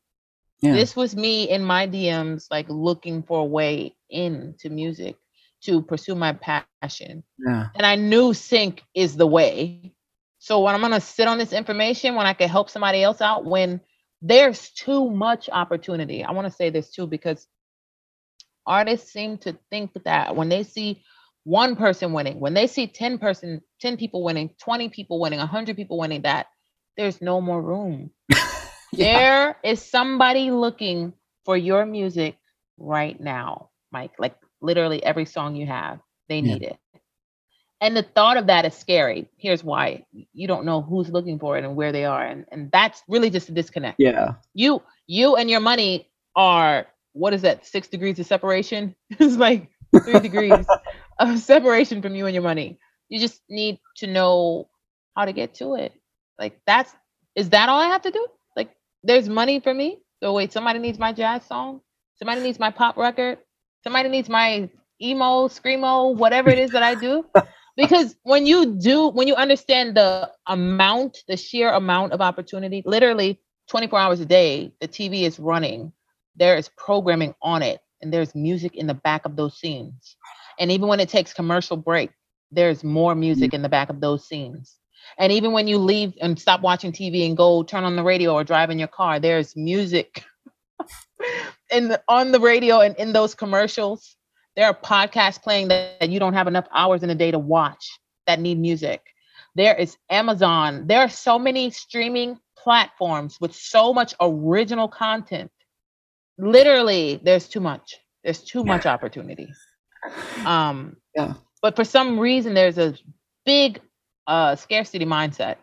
Yeah. 0.61 0.73
This 0.73 0.95
was 0.95 1.15
me 1.15 1.49
in 1.49 1.63
my 1.63 1.87
DMs, 1.87 2.47
like 2.49 2.65
looking 2.67 3.23
for 3.23 3.39
a 3.39 3.45
way 3.45 3.95
into 4.09 4.69
music 4.69 5.15
to 5.61 5.81
pursue 5.81 6.15
my 6.15 6.33
passion. 6.33 7.23
Yeah. 7.37 7.67
And 7.75 7.85
I 7.85 7.95
knew 7.95 8.33
sync 8.33 8.83
is 8.93 9.15
the 9.15 9.27
way. 9.27 9.93
So 10.39 10.61
when 10.61 10.75
I'm 10.75 10.81
gonna 10.81 10.99
sit 10.99 11.27
on 11.27 11.37
this 11.37 11.53
information, 11.53 12.15
when 12.15 12.25
I 12.25 12.33
can 12.33 12.49
help 12.49 12.69
somebody 12.69 13.03
else 13.03 13.21
out, 13.21 13.45
when 13.45 13.79
there's 14.21 14.71
too 14.71 15.09
much 15.11 15.49
opportunity. 15.51 16.23
I 16.23 16.31
want 16.31 16.47
to 16.47 16.53
say 16.53 16.71
this 16.71 16.89
too 16.89 17.05
because 17.05 17.47
artists 18.65 19.11
seem 19.11 19.37
to 19.39 19.57
think 19.69 19.91
that 20.05 20.35
when 20.35 20.49
they 20.49 20.63
see 20.63 21.03
one 21.45 21.75
person 21.75 22.11
winning, 22.11 22.39
when 22.39 22.53
they 22.53 22.67
see 22.67 22.87
10 22.87 23.19
person, 23.19 23.61
10 23.79 23.97
people 23.97 24.23
winning, 24.23 24.49
20 24.59 24.89
people 24.89 25.19
winning, 25.19 25.39
100 25.39 25.75
people 25.75 25.97
winning, 25.97 26.23
that 26.23 26.47
there's 26.97 27.21
no 27.21 27.39
more 27.39 27.61
room. 27.61 28.09
yeah. 28.29 28.37
There 28.91 29.57
is 29.63 29.81
somebody 29.81 30.51
looking 30.51 31.13
for 31.45 31.55
your 31.55 31.85
music 31.85 32.37
right 32.77 33.19
now, 33.19 33.69
Mike. 33.91 34.13
Like 34.17 34.35
literally 34.59 35.03
every 35.03 35.25
song 35.25 35.55
you 35.55 35.67
have, 35.67 35.99
they 36.27 36.41
need 36.41 36.63
yeah. 36.63 36.69
it. 36.69 36.79
And 37.79 37.95
the 37.95 38.03
thought 38.03 38.37
of 38.37 38.47
that 38.47 38.65
is 38.65 38.73
scary. 38.73 39.29
Here's 39.37 39.63
why. 39.63 40.05
You 40.33 40.47
don't 40.47 40.65
know 40.65 40.81
who's 40.81 41.09
looking 41.09 41.37
for 41.37 41.57
it 41.57 41.63
and 41.63 41.75
where 41.75 41.91
they 41.91 42.05
are. 42.05 42.25
And, 42.25 42.45
and 42.51 42.71
that's 42.71 43.03
really 43.07 43.29
just 43.29 43.49
a 43.49 43.51
disconnect. 43.51 43.97
Yeah. 43.99 44.35
You 44.53 44.81
you 45.05 45.35
and 45.35 45.49
your 45.49 45.59
money 45.59 46.09
are 46.35 46.87
what 47.15 47.33
is 47.33 47.43
that, 47.43 47.65
six 47.65 47.87
degrees 47.87 48.19
of 48.19 48.25
separation? 48.25 48.95
it's 49.11 49.35
like 49.35 49.69
three 50.03 50.19
degrees 50.19 50.51
of 51.19 51.39
separation 51.53 52.01
from 52.01 52.15
you 52.15 52.25
and 52.25 52.33
your 52.33 52.43
money. 52.43 52.79
You 53.09 53.19
just 53.19 53.41
need 53.49 53.79
to 53.97 54.07
know 54.07 54.69
how 55.15 55.25
to 55.25 55.33
get 55.33 55.53
to 55.55 55.75
it. 55.75 55.93
Like 56.39 56.59
that's 56.65 56.93
is 57.35 57.49
that 57.49 57.69
all 57.69 57.79
I 57.79 57.87
have 57.87 58.01
to 58.03 58.11
do? 58.11 58.27
Like 58.55 58.71
there's 59.03 59.29
money 59.29 59.59
for 59.59 59.73
me. 59.73 59.99
So 60.21 60.33
wait, 60.33 60.51
somebody 60.51 60.79
needs 60.79 60.97
my 60.97 61.11
jazz 61.11 61.45
song, 61.45 61.81
somebody 62.17 62.41
needs 62.41 62.59
my 62.59 62.71
pop 62.71 62.97
record, 62.97 63.37
somebody 63.83 64.09
needs 64.09 64.29
my 64.29 64.69
emo, 65.01 65.47
screamo, 65.47 66.15
whatever 66.15 66.49
it 66.49 66.59
is 66.59 66.71
that 66.71 66.83
I 66.83 66.95
do. 66.95 67.25
because 67.77 68.15
when 68.23 68.45
you 68.45 68.77
do, 68.77 69.09
when 69.09 69.27
you 69.27 69.35
understand 69.35 69.95
the 69.95 70.31
amount, 70.47 71.19
the 71.27 71.37
sheer 71.37 71.69
amount 71.69 72.13
of 72.13 72.21
opportunity, 72.21 72.81
literally 72.85 73.39
24 73.69 73.99
hours 73.99 74.19
a 74.19 74.25
day, 74.25 74.71
the 74.79 74.87
TV 74.87 75.23
is 75.23 75.39
running. 75.39 75.91
There 76.35 76.57
is 76.57 76.69
programming 76.77 77.33
on 77.41 77.61
it, 77.61 77.79
and 78.01 78.13
there's 78.13 78.35
music 78.35 78.75
in 78.75 78.87
the 78.87 78.93
back 78.93 79.25
of 79.25 79.35
those 79.35 79.57
scenes. 79.57 80.15
And 80.59 80.71
even 80.71 80.87
when 80.87 80.99
it 80.99 81.09
takes 81.09 81.33
commercial 81.33 81.77
break, 81.77 82.11
there's 82.51 82.83
more 82.83 83.15
music 83.15 83.49
mm-hmm. 83.49 83.55
in 83.55 83.61
the 83.61 83.69
back 83.69 83.89
of 83.89 83.99
those 84.01 84.27
scenes. 84.27 84.77
And 85.17 85.31
even 85.31 85.51
when 85.51 85.67
you 85.67 85.77
leave 85.77 86.13
and 86.21 86.39
stop 86.39 86.61
watching 86.61 86.91
TV 86.91 87.25
and 87.25 87.37
go 87.37 87.63
turn 87.63 87.83
on 87.83 87.95
the 87.95 88.03
radio 88.03 88.33
or 88.33 88.43
drive 88.43 88.69
in 88.69 88.79
your 88.79 88.87
car, 88.87 89.19
there's 89.19 89.55
music 89.55 90.23
in 91.71 91.89
the, 91.89 92.01
on 92.07 92.31
the 92.31 92.39
radio 92.39 92.79
and 92.79 92.95
in 92.97 93.13
those 93.13 93.35
commercials. 93.35 94.15
There 94.55 94.65
are 94.65 94.73
podcasts 94.73 95.41
playing 95.41 95.67
that, 95.67 95.99
that 95.99 96.09
you 96.09 96.19
don't 96.19 96.33
have 96.33 96.47
enough 96.47 96.65
hours 96.73 97.03
in 97.03 97.09
a 97.09 97.15
day 97.15 97.31
to 97.31 97.39
watch 97.39 97.87
that 98.25 98.39
need 98.39 98.59
music. 98.59 99.01
There 99.55 99.75
is 99.75 99.97
Amazon. 100.09 100.87
There 100.87 100.99
are 100.99 101.09
so 101.09 101.37
many 101.39 101.71
streaming 101.71 102.39
platforms 102.57 103.37
with 103.39 103.53
so 103.53 103.93
much 103.93 104.13
original 104.19 104.87
content. 104.87 105.51
Literally, 106.37 107.19
there's 107.23 107.47
too 107.47 107.59
much. 107.61 107.95
There's 108.23 108.43
too 108.43 108.63
much 108.63 108.85
opportunity. 108.85 109.47
Um, 110.45 110.97
yeah. 111.15 111.33
But 111.61 111.75
for 111.75 111.83
some 111.83 112.19
reason, 112.19 112.53
there's 112.53 112.77
a 112.77 112.95
big 113.45 113.79
uh, 114.27 114.55
scarcity 114.55 115.05
mindset. 115.05 115.57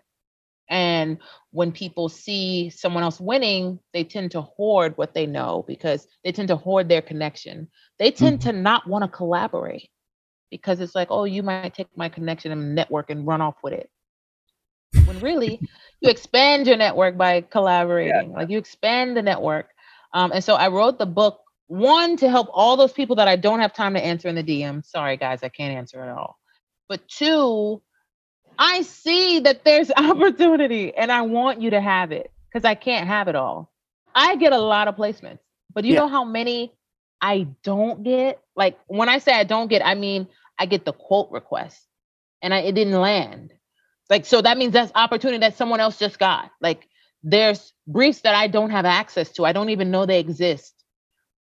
And 0.69 1.19
when 1.51 1.71
people 1.71 2.09
see 2.09 2.71
someone 2.71 3.03
else 3.03 3.21
winning, 3.21 3.79
they 3.93 4.05
tend 4.05 4.31
to 4.31 4.41
hoard 4.41 4.97
what 4.97 5.13
they 5.13 5.27
know 5.27 5.65
because 5.69 6.07
they 6.25 6.33
tend 6.33 6.49
to 6.49 6.57
hoard 6.57 6.89
their 6.89 7.03
connection. 7.03 7.69
They 7.99 8.11
tend 8.11 8.41
mm-hmm. 8.41 8.51
to 8.51 8.57
not 8.57 8.89
want 8.89 9.05
to 9.05 9.09
collaborate 9.09 9.91
because 10.51 10.81
it's 10.81 10.95
like, 10.95 11.09
oh, 11.11 11.25
you 11.25 11.43
might 11.43 11.75
take 11.75 11.89
my 11.97 12.09
connection 12.09 12.53
and 12.53 12.75
network 12.75 13.11
and 13.11 13.27
run 13.27 13.41
off 13.41 13.57
with 13.63 13.75
it. 13.75 13.91
When 15.05 15.21
really, 15.21 15.61
you 16.01 16.11
expand 16.11 16.67
your 16.67 16.77
network 16.77 17.19
by 17.19 17.43
collaborating. 17.43 18.31
Yeah. 18.31 18.37
Like 18.37 18.51
you 18.51 18.59
expand 18.59 19.17
the 19.17 19.23
network. 19.23 19.69
Um, 20.15 20.33
and 20.33 20.43
so 20.43 20.55
I 20.55 20.69
wrote 20.69 20.99
the 20.99 21.07
book 21.07 21.42
one 21.73 22.19
to 22.19 22.29
help 22.29 22.49
all 22.53 22.77
those 22.77 22.93
people 22.93 23.17
that 23.17 23.29
I 23.29 23.37
don't 23.37 23.61
have 23.61 23.73
time 23.73 23.95
to 23.95 24.05
answer 24.05 24.29
in 24.29 24.35
the 24.35 24.45
DM. 24.45 24.85
Sorry, 24.85 25.17
guys, 25.17 25.43
I 25.43 25.49
can't 25.49 25.75
answer 25.75 26.03
at 26.03 26.11
all. 26.11 26.39
But 26.87 27.09
two, 27.09 27.81
I 28.59 28.83
see 28.83 29.41
that 29.41 29.65
there's 29.65 29.91
opportunity 29.97 30.95
and 30.95 31.11
I 31.11 31.23
want 31.23 31.63
you 31.63 31.71
to 31.71 31.81
have 31.81 32.13
it 32.13 32.31
because 32.53 32.67
I 32.67 32.75
can't 32.75 33.09
have 33.09 33.29
it 33.29 33.37
all. 33.37 33.73
I 34.15 34.37
get 34.37 34.53
a 34.53 34.59
lot 34.59 34.89
of 34.89 34.97
placements, 34.97 35.39
but 35.73 35.85
you 35.85 35.95
yeah. 35.95 36.01
know 36.01 36.09
how 36.09 36.25
many 36.25 36.75
I 37.23 37.47
don't 37.63 38.03
get? 38.03 38.39
Like 38.55 38.79
when 38.87 39.09
I 39.09 39.17
say 39.17 39.33
I 39.33 39.45
don't 39.45 39.69
get, 39.69 39.85
I 39.85 39.95
mean 39.95 40.29
I 40.59 40.67
get 40.67 40.85
the 40.85 40.93
quote 40.93 41.31
request 41.31 41.81
and 42.43 42.53
I, 42.53 42.59
it 42.59 42.75
didn't 42.75 43.01
land. 43.01 43.55
Like, 44.11 44.27
so 44.27 44.43
that 44.43 44.59
means 44.59 44.75
that's 44.75 44.93
opportunity 44.95 45.39
that 45.39 45.57
someone 45.57 45.81
else 45.81 45.99
just 45.99 46.19
got. 46.19 46.51
Like, 46.61 46.87
there's 47.23 47.73
briefs 47.87 48.21
that 48.23 48.35
I 48.35 48.47
don't 48.47 48.69
have 48.69 48.85
access 48.85 49.31
to. 49.33 49.47
I 49.47 49.53
don't 49.53 49.71
even 49.71 49.91
know 49.91 50.05
they 50.05 50.21
exist. 50.21 50.82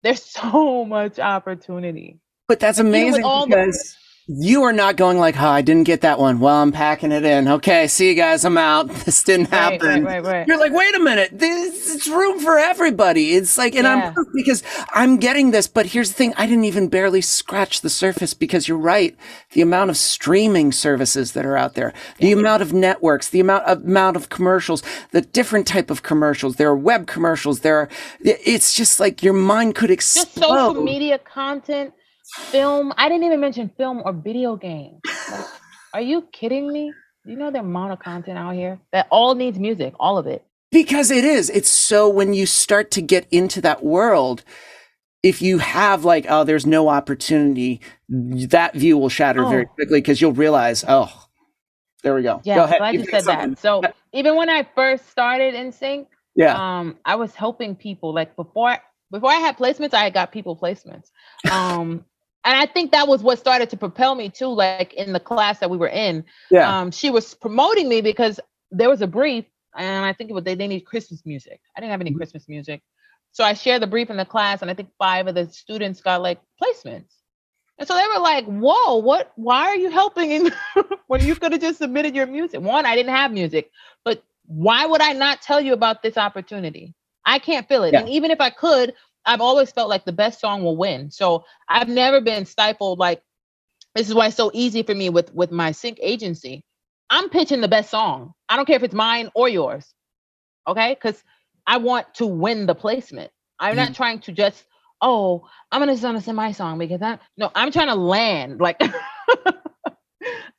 There's 0.03 0.23
so 0.39 0.85
much 0.85 1.19
opportunity. 1.19 2.19
But 2.47 2.59
that's 2.59 2.79
amazing 2.79 3.21
because 3.21 3.95
you 4.27 4.63
are 4.63 4.71
not 4.73 4.97
going 4.97 5.17
like, 5.17 5.35
"Huh, 5.35 5.49
I 5.49 5.61
didn't 5.61 5.85
get 5.85 6.01
that 6.01 6.19
one." 6.19 6.39
Well, 6.39 6.55
I'm 6.55 6.71
packing 6.71 7.11
it 7.11 7.25
in. 7.25 7.47
Okay, 7.47 7.87
see 7.87 8.09
you 8.09 8.15
guys. 8.15 8.45
I'm 8.45 8.57
out. 8.57 8.89
This 9.11 9.23
didn't 9.23 9.49
happen. 9.49 10.03
Right, 10.05 10.23
right, 10.23 10.23
right, 10.23 10.47
You're 10.47 10.59
like, 10.59 10.71
wait 10.71 10.95
a 10.95 10.99
minute. 10.99 11.31
This 11.33 11.95
it's 11.95 12.07
room 12.07 12.39
for 12.39 12.57
everybody. 12.59 13.33
It's 13.33 13.57
like, 13.57 13.75
and 13.75 13.85
yeah. 13.85 14.13
I'm 14.15 14.25
because 14.33 14.63
I'm 14.93 15.17
getting 15.17 15.51
this. 15.51 15.67
But 15.67 15.87
here's 15.87 16.09
the 16.09 16.15
thing: 16.15 16.33
I 16.37 16.45
didn't 16.45 16.65
even 16.65 16.87
barely 16.87 17.21
scratch 17.21 17.81
the 17.81 17.89
surface 17.89 18.33
because 18.33 18.67
you're 18.67 18.77
right. 18.77 19.17
The 19.53 19.61
amount 19.61 19.89
of 19.89 19.97
streaming 19.97 20.71
services 20.71 21.31
that 21.33 21.45
are 21.45 21.57
out 21.57 21.73
there, 21.73 21.93
the 22.19 22.29
yeah. 22.29 22.35
amount 22.35 22.61
of 22.61 22.73
networks, 22.73 23.29
the 23.29 23.39
amount 23.39 23.65
of, 23.65 23.83
amount 23.83 24.15
of 24.17 24.29
commercials, 24.29 24.83
the 25.11 25.21
different 25.21 25.67
type 25.67 25.89
of 25.89 26.03
commercials. 26.03 26.57
There 26.57 26.69
are 26.69 26.77
web 26.77 27.07
commercials. 27.07 27.61
There 27.61 27.77
are. 27.77 27.89
It's 28.21 28.75
just 28.75 28.99
like 28.99 29.23
your 29.23 29.33
mind 29.33 29.75
could 29.75 29.91
explode. 29.91 30.25
Just 30.25 30.35
social 30.35 30.83
media 30.83 31.17
content 31.17 31.93
film. 32.33 32.93
I 32.97 33.09
didn't 33.09 33.25
even 33.25 33.39
mention 33.39 33.69
film 33.77 34.01
or 34.05 34.13
video 34.13 34.55
games. 34.55 34.99
Like, 35.31 35.45
are 35.93 36.01
you 36.01 36.23
kidding 36.31 36.71
me? 36.71 36.93
You 37.25 37.35
know 37.35 37.51
the 37.51 37.59
amount 37.59 37.93
of 37.93 37.99
content 37.99 38.37
out 38.37 38.55
here 38.55 38.79
that 38.91 39.07
all 39.11 39.35
needs 39.35 39.59
music, 39.59 39.93
all 39.99 40.17
of 40.17 40.25
it. 40.25 40.43
Because 40.71 41.11
it 41.11 41.23
is. 41.23 41.49
It's 41.49 41.69
so 41.69 42.09
when 42.09 42.33
you 42.33 42.45
start 42.45 42.91
to 42.91 43.01
get 43.01 43.27
into 43.29 43.61
that 43.61 43.83
world, 43.83 44.43
if 45.21 45.41
you 45.41 45.59
have 45.59 46.05
like, 46.05 46.25
oh, 46.29 46.43
there's 46.43 46.65
no 46.65 46.87
opportunity, 46.87 47.81
that 48.09 48.73
view 48.73 48.97
will 48.97 49.09
shatter 49.09 49.43
oh. 49.43 49.49
very 49.49 49.65
quickly 49.65 49.99
because 49.99 50.19
you'll 50.19 50.31
realize, 50.31 50.83
oh, 50.87 51.27
there 52.03 52.15
we 52.15 52.23
go. 52.23 52.41
Yeah, 52.43 52.55
go 52.55 52.63
ahead. 52.63 52.77
glad 52.79 52.93
you, 52.93 53.01
you 53.01 53.05
said 53.05 53.23
something. 53.23 53.51
that. 53.51 53.59
So 53.59 53.83
even 54.13 54.35
when 54.35 54.49
I 54.49 54.67
first 54.75 55.09
started 55.09 55.53
in 55.53 55.71
sync, 55.71 56.07
yeah, 56.35 56.55
um, 56.55 56.97
I 57.05 57.15
was 57.15 57.35
helping 57.35 57.75
people. 57.75 58.13
Like 58.13 58.35
before, 58.35 58.77
before 59.11 59.29
I 59.29 59.35
had 59.35 59.57
placements, 59.57 59.93
I 59.93 60.09
got 60.09 60.31
people 60.31 60.55
placements. 60.55 61.11
Um, 61.51 62.05
and 62.43 62.57
I 62.57 62.65
think 62.65 62.91
that 62.91 63.07
was 63.07 63.21
what 63.21 63.37
started 63.39 63.69
to 63.69 63.77
propel 63.77 64.15
me 64.15 64.29
too. 64.29 64.47
Like 64.47 64.93
in 64.93 65.13
the 65.13 65.19
class 65.19 65.59
that 65.59 65.69
we 65.69 65.77
were 65.77 65.89
in, 65.89 66.23
yeah. 66.49 66.79
Um, 66.79 66.91
she 66.91 67.09
was 67.09 67.33
promoting 67.33 67.87
me 67.87 68.01
because 68.01 68.39
there 68.71 68.89
was 68.89 69.01
a 69.01 69.07
brief, 69.07 69.45
and 69.75 70.05
I 70.05 70.13
think 70.13 70.29
it 70.29 70.33
was 70.33 70.43
they, 70.43 70.55
they 70.55 70.67
need 70.67 70.81
Christmas 70.81 71.25
music. 71.25 71.59
I 71.75 71.81
didn't 71.81 71.91
have 71.91 72.01
any 72.01 72.09
mm-hmm. 72.09 72.17
Christmas 72.17 72.47
music, 72.47 72.81
so 73.31 73.43
I 73.43 73.53
shared 73.53 73.81
the 73.81 73.87
brief 73.87 74.09
in 74.09 74.17
the 74.17 74.25
class, 74.25 74.61
and 74.61 74.71
I 74.71 74.73
think 74.73 74.89
five 74.97 75.27
of 75.27 75.35
the 75.35 75.47
students 75.49 76.01
got 76.01 76.21
like 76.21 76.39
placements. 76.61 77.13
And 77.77 77.87
so 77.87 77.95
they 77.95 78.07
were 78.07 78.21
like, 78.21 78.45
"Whoa, 78.45 78.97
what? 78.97 79.31
Why 79.35 79.65
are 79.67 79.75
you 79.75 79.89
helping 79.89 80.49
when 81.07 81.21
you 81.21 81.35
could 81.35 81.51
have 81.51 81.61
just 81.61 81.77
submitted 81.79 82.15
your 82.15 82.27
music?" 82.27 82.61
One, 82.61 82.85
I 82.85 82.95
didn't 82.95 83.13
have 83.13 83.31
music, 83.31 83.71
but 84.03 84.23
why 84.45 84.85
would 84.85 85.01
I 85.01 85.13
not 85.13 85.41
tell 85.41 85.61
you 85.61 85.73
about 85.73 86.01
this 86.01 86.17
opportunity? 86.17 86.93
I 87.25 87.37
can't 87.37 87.67
feel 87.67 87.83
it, 87.83 87.93
yeah. 87.93 87.99
and 87.99 88.09
even 88.09 88.31
if 88.31 88.41
I 88.41 88.49
could, 88.49 88.93
I've 89.25 89.41
always 89.41 89.71
felt 89.71 89.89
like 89.89 90.05
the 90.05 90.11
best 90.11 90.39
song 90.39 90.63
will 90.63 90.77
win. 90.77 91.11
So 91.11 91.45
I've 91.69 91.87
never 91.87 92.21
been 92.21 92.45
stifled. 92.45 92.99
Like 92.99 93.21
this 93.95 94.07
is 94.07 94.15
why 94.15 94.27
it's 94.27 94.35
so 94.35 94.51
easy 94.53 94.83
for 94.83 94.95
me 94.95 95.09
with 95.09 95.33
with 95.33 95.51
my 95.51 95.71
sync 95.71 95.99
agency. 96.01 96.63
I'm 97.09 97.29
pitching 97.29 97.61
the 97.61 97.67
best 97.67 97.89
song. 97.89 98.33
I 98.49 98.55
don't 98.55 98.65
care 98.65 98.77
if 98.77 98.83
it's 98.83 98.93
mine 98.93 99.29
or 99.35 99.49
yours. 99.49 99.93
Okay, 100.67 100.93
because 100.93 101.23
I 101.67 101.77
want 101.77 102.13
to 102.15 102.25
win 102.25 102.65
the 102.65 102.75
placement. 102.75 103.31
I'm 103.59 103.73
mm. 103.73 103.77
not 103.77 103.93
trying 103.93 104.19
to 104.21 104.31
just 104.31 104.65
oh 105.01 105.47
I'm 105.71 105.81
gonna 105.81 106.21
sing 106.21 106.35
my 106.35 106.51
song 106.51 106.77
because 106.77 107.01
I 107.01 107.19
no 107.37 107.51
I'm 107.53 107.71
trying 107.71 107.89
to 107.89 107.95
land 107.95 108.59
like. 108.59 108.81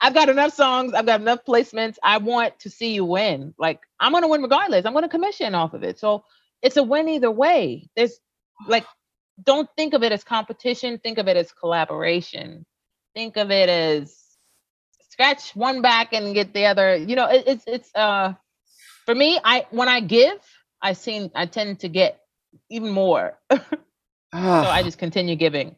I've 0.00 0.14
got 0.14 0.28
enough 0.28 0.52
songs. 0.52 0.94
I've 0.94 1.06
got 1.06 1.20
enough 1.20 1.44
placements. 1.46 1.96
I 2.02 2.18
want 2.18 2.58
to 2.60 2.70
see 2.70 2.92
you 2.92 3.04
win. 3.04 3.54
Like 3.56 3.80
I'm 4.00 4.12
gonna 4.12 4.26
win 4.26 4.42
regardless. 4.42 4.84
I'm 4.84 4.94
gonna 4.94 5.08
commission 5.08 5.54
off 5.54 5.74
of 5.74 5.84
it. 5.84 5.98
So 5.98 6.24
it's 6.60 6.76
a 6.76 6.82
win 6.82 7.08
either 7.08 7.30
way. 7.30 7.88
There's 7.94 8.18
like 8.68 8.86
don't 9.42 9.68
think 9.76 9.94
of 9.94 10.02
it 10.02 10.12
as 10.12 10.24
competition 10.24 10.98
think 10.98 11.18
of 11.18 11.28
it 11.28 11.36
as 11.36 11.52
collaboration 11.52 12.64
think 13.14 13.36
of 13.36 13.50
it 13.50 13.68
as 13.68 14.22
scratch 15.12 15.54
one 15.54 15.82
back 15.82 16.12
and 16.12 16.34
get 16.34 16.54
the 16.54 16.66
other. 16.66 16.96
You 16.96 17.16
know, 17.16 17.26
it, 17.26 17.44
it's 17.46 17.64
it's 17.66 17.94
uh 17.94 18.34
for 19.04 19.14
me. 19.14 19.38
I 19.44 19.66
when 19.70 19.88
I 19.88 20.00
give, 20.00 20.38
I 20.80 20.94
seem 20.94 21.30
I 21.34 21.46
tend 21.46 21.80
to 21.80 21.88
get 21.88 22.20
even 22.70 22.90
more. 22.90 23.38
so 23.52 23.58
I 24.32 24.82
just 24.82 24.98
continue 24.98 25.36
giving. 25.36 25.76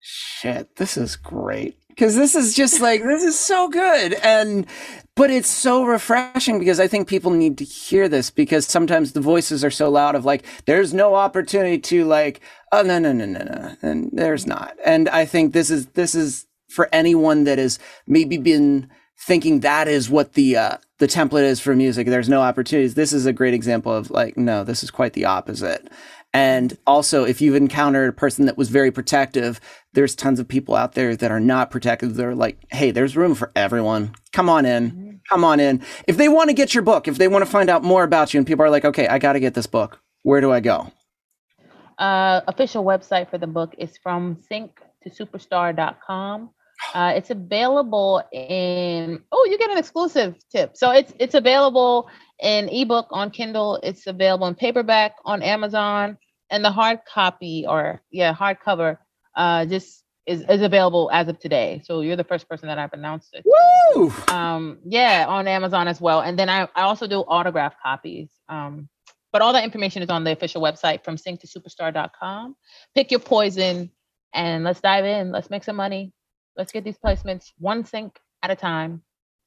Shit, 0.00 0.76
this 0.76 0.96
is 0.96 1.14
great 1.16 1.78
because 1.94 2.16
this 2.16 2.34
is 2.34 2.54
just 2.54 2.80
like 2.80 3.02
this 3.02 3.22
is 3.22 3.38
so 3.38 3.68
good. 3.68 4.14
And 4.14 4.66
but 5.14 5.30
it's 5.30 5.48
so 5.48 5.84
refreshing 5.84 6.58
because 6.58 6.80
i 6.80 6.88
think 6.88 7.06
people 7.06 7.30
need 7.30 7.58
to 7.58 7.64
hear 7.64 8.08
this 8.08 8.30
because 8.30 8.66
sometimes 8.66 9.12
the 9.12 9.20
voices 9.20 9.62
are 9.62 9.70
so 9.70 9.90
loud 9.90 10.14
of 10.14 10.24
like 10.24 10.42
there's 10.64 10.94
no 10.94 11.14
opportunity 11.14 11.78
to 11.78 12.06
like 12.06 12.40
oh 12.72 12.80
no 12.80 12.98
no 12.98 13.12
no 13.12 13.26
no 13.26 13.44
no 13.44 13.76
and 13.82 14.08
there's 14.12 14.46
not. 14.46 14.74
And 14.84 15.08
i 15.10 15.24
think 15.26 15.52
this 15.52 15.70
is 15.70 15.86
this 15.88 16.14
is 16.14 16.46
for 16.68 16.88
anyone 16.92 17.44
that 17.44 17.58
has 17.58 17.78
maybe 18.06 18.38
been 18.38 18.88
thinking 19.18 19.60
that 19.60 19.86
is 19.86 20.10
what 20.10 20.32
the 20.32 20.56
uh, 20.56 20.76
the 20.98 21.06
template 21.06 21.44
is 21.44 21.60
for 21.60 21.76
music. 21.76 22.06
There's 22.06 22.28
no 22.28 22.40
opportunities. 22.40 22.94
This 22.94 23.12
is 23.12 23.26
a 23.26 23.32
great 23.32 23.54
example 23.54 23.92
of 23.92 24.10
like 24.10 24.36
no 24.36 24.64
this 24.64 24.82
is 24.82 24.90
quite 24.90 25.12
the 25.12 25.26
opposite 25.26 25.88
and 26.34 26.76
also, 26.86 27.24
if 27.24 27.42
you've 27.42 27.56
encountered 27.56 28.08
a 28.08 28.12
person 28.12 28.46
that 28.46 28.56
was 28.56 28.70
very 28.70 28.90
protective, 28.90 29.60
there's 29.92 30.14
tons 30.14 30.40
of 30.40 30.48
people 30.48 30.74
out 30.74 30.94
there 30.94 31.14
that 31.14 31.30
are 31.30 31.40
not 31.40 31.70
protective. 31.70 32.14
They're 32.14 32.34
like, 32.34 32.58
hey, 32.70 32.90
there's 32.90 33.16
room 33.16 33.34
for 33.34 33.52
everyone. 33.54 34.14
Come 34.32 34.48
on 34.48 34.64
in. 34.64 34.90
Mm-hmm. 34.90 35.10
Come 35.28 35.44
on 35.44 35.60
in. 35.60 35.82
If 36.08 36.16
they 36.16 36.28
want 36.28 36.48
to 36.48 36.54
get 36.54 36.74
your 36.74 36.82
book, 36.82 37.06
if 37.06 37.18
they 37.18 37.28
want 37.28 37.44
to 37.44 37.50
find 37.50 37.68
out 37.68 37.84
more 37.84 38.02
about 38.02 38.32
you, 38.32 38.38
and 38.38 38.46
people 38.46 38.64
are 38.64 38.70
like, 38.70 38.84
okay, 38.84 39.06
I 39.06 39.18
got 39.18 39.34
to 39.34 39.40
get 39.40 39.52
this 39.52 39.66
book, 39.66 40.00
where 40.22 40.40
do 40.40 40.50
I 40.50 40.60
go? 40.60 40.90
Uh, 41.98 42.40
official 42.48 42.82
website 42.82 43.30
for 43.30 43.36
the 43.36 43.46
book 43.46 43.74
is 43.76 43.98
from 44.02 44.38
sync 44.48 44.80
to 45.02 45.10
superstar.com. 45.10 46.50
Uh, 46.94 47.12
it's 47.14 47.30
available 47.30 48.20
in 48.32 49.22
oh, 49.30 49.48
you 49.48 49.56
get 49.56 49.70
an 49.70 49.78
exclusive 49.78 50.34
tip. 50.50 50.76
So 50.76 50.90
it's 50.90 51.14
it's 51.20 51.34
available 51.34 52.10
in 52.40 52.68
ebook 52.68 53.06
on 53.12 53.30
Kindle. 53.30 53.78
It's 53.84 54.08
available 54.08 54.48
in 54.48 54.56
paperback 54.56 55.14
on 55.24 55.42
Amazon, 55.42 56.18
and 56.52 56.64
the 56.64 56.70
hard 56.70 57.00
copy 57.12 57.64
or 57.66 58.00
yeah, 58.10 58.32
hardcover 58.32 58.98
uh, 59.34 59.64
just 59.66 60.04
is, 60.26 60.44
is 60.48 60.62
available 60.62 61.10
as 61.12 61.26
of 61.26 61.38
today. 61.40 61.82
So 61.84 62.02
you're 62.02 62.14
the 62.14 62.22
first 62.22 62.48
person 62.48 62.68
that 62.68 62.78
I've 62.78 62.92
announced 62.92 63.34
it. 63.34 63.44
Woo! 63.44 64.12
Um, 64.28 64.78
yeah, 64.84 65.24
on 65.28 65.48
Amazon 65.48 65.88
as 65.88 66.00
well. 66.00 66.20
And 66.20 66.38
then 66.38 66.48
I, 66.48 66.68
I 66.76 66.82
also 66.82 67.08
do 67.08 67.20
autograph 67.20 67.74
copies. 67.82 68.30
Um, 68.48 68.88
but 69.32 69.40
all 69.40 69.54
that 69.54 69.64
information 69.64 70.02
is 70.02 70.10
on 70.10 70.24
the 70.24 70.32
official 70.32 70.62
website 70.62 71.02
from 71.02 71.16
sync2superstar.com. 71.16 72.54
Pick 72.94 73.10
your 73.10 73.20
poison 73.20 73.90
and 74.34 74.62
let's 74.62 74.80
dive 74.80 75.06
in. 75.06 75.32
Let's 75.32 75.50
make 75.50 75.64
some 75.64 75.76
money. 75.76 76.12
Let's 76.56 76.70
get 76.70 76.84
these 76.84 76.98
placements 76.98 77.52
one 77.58 77.84
sync 77.84 78.18
at 78.42 78.50
a 78.50 78.56
time. 78.56 79.02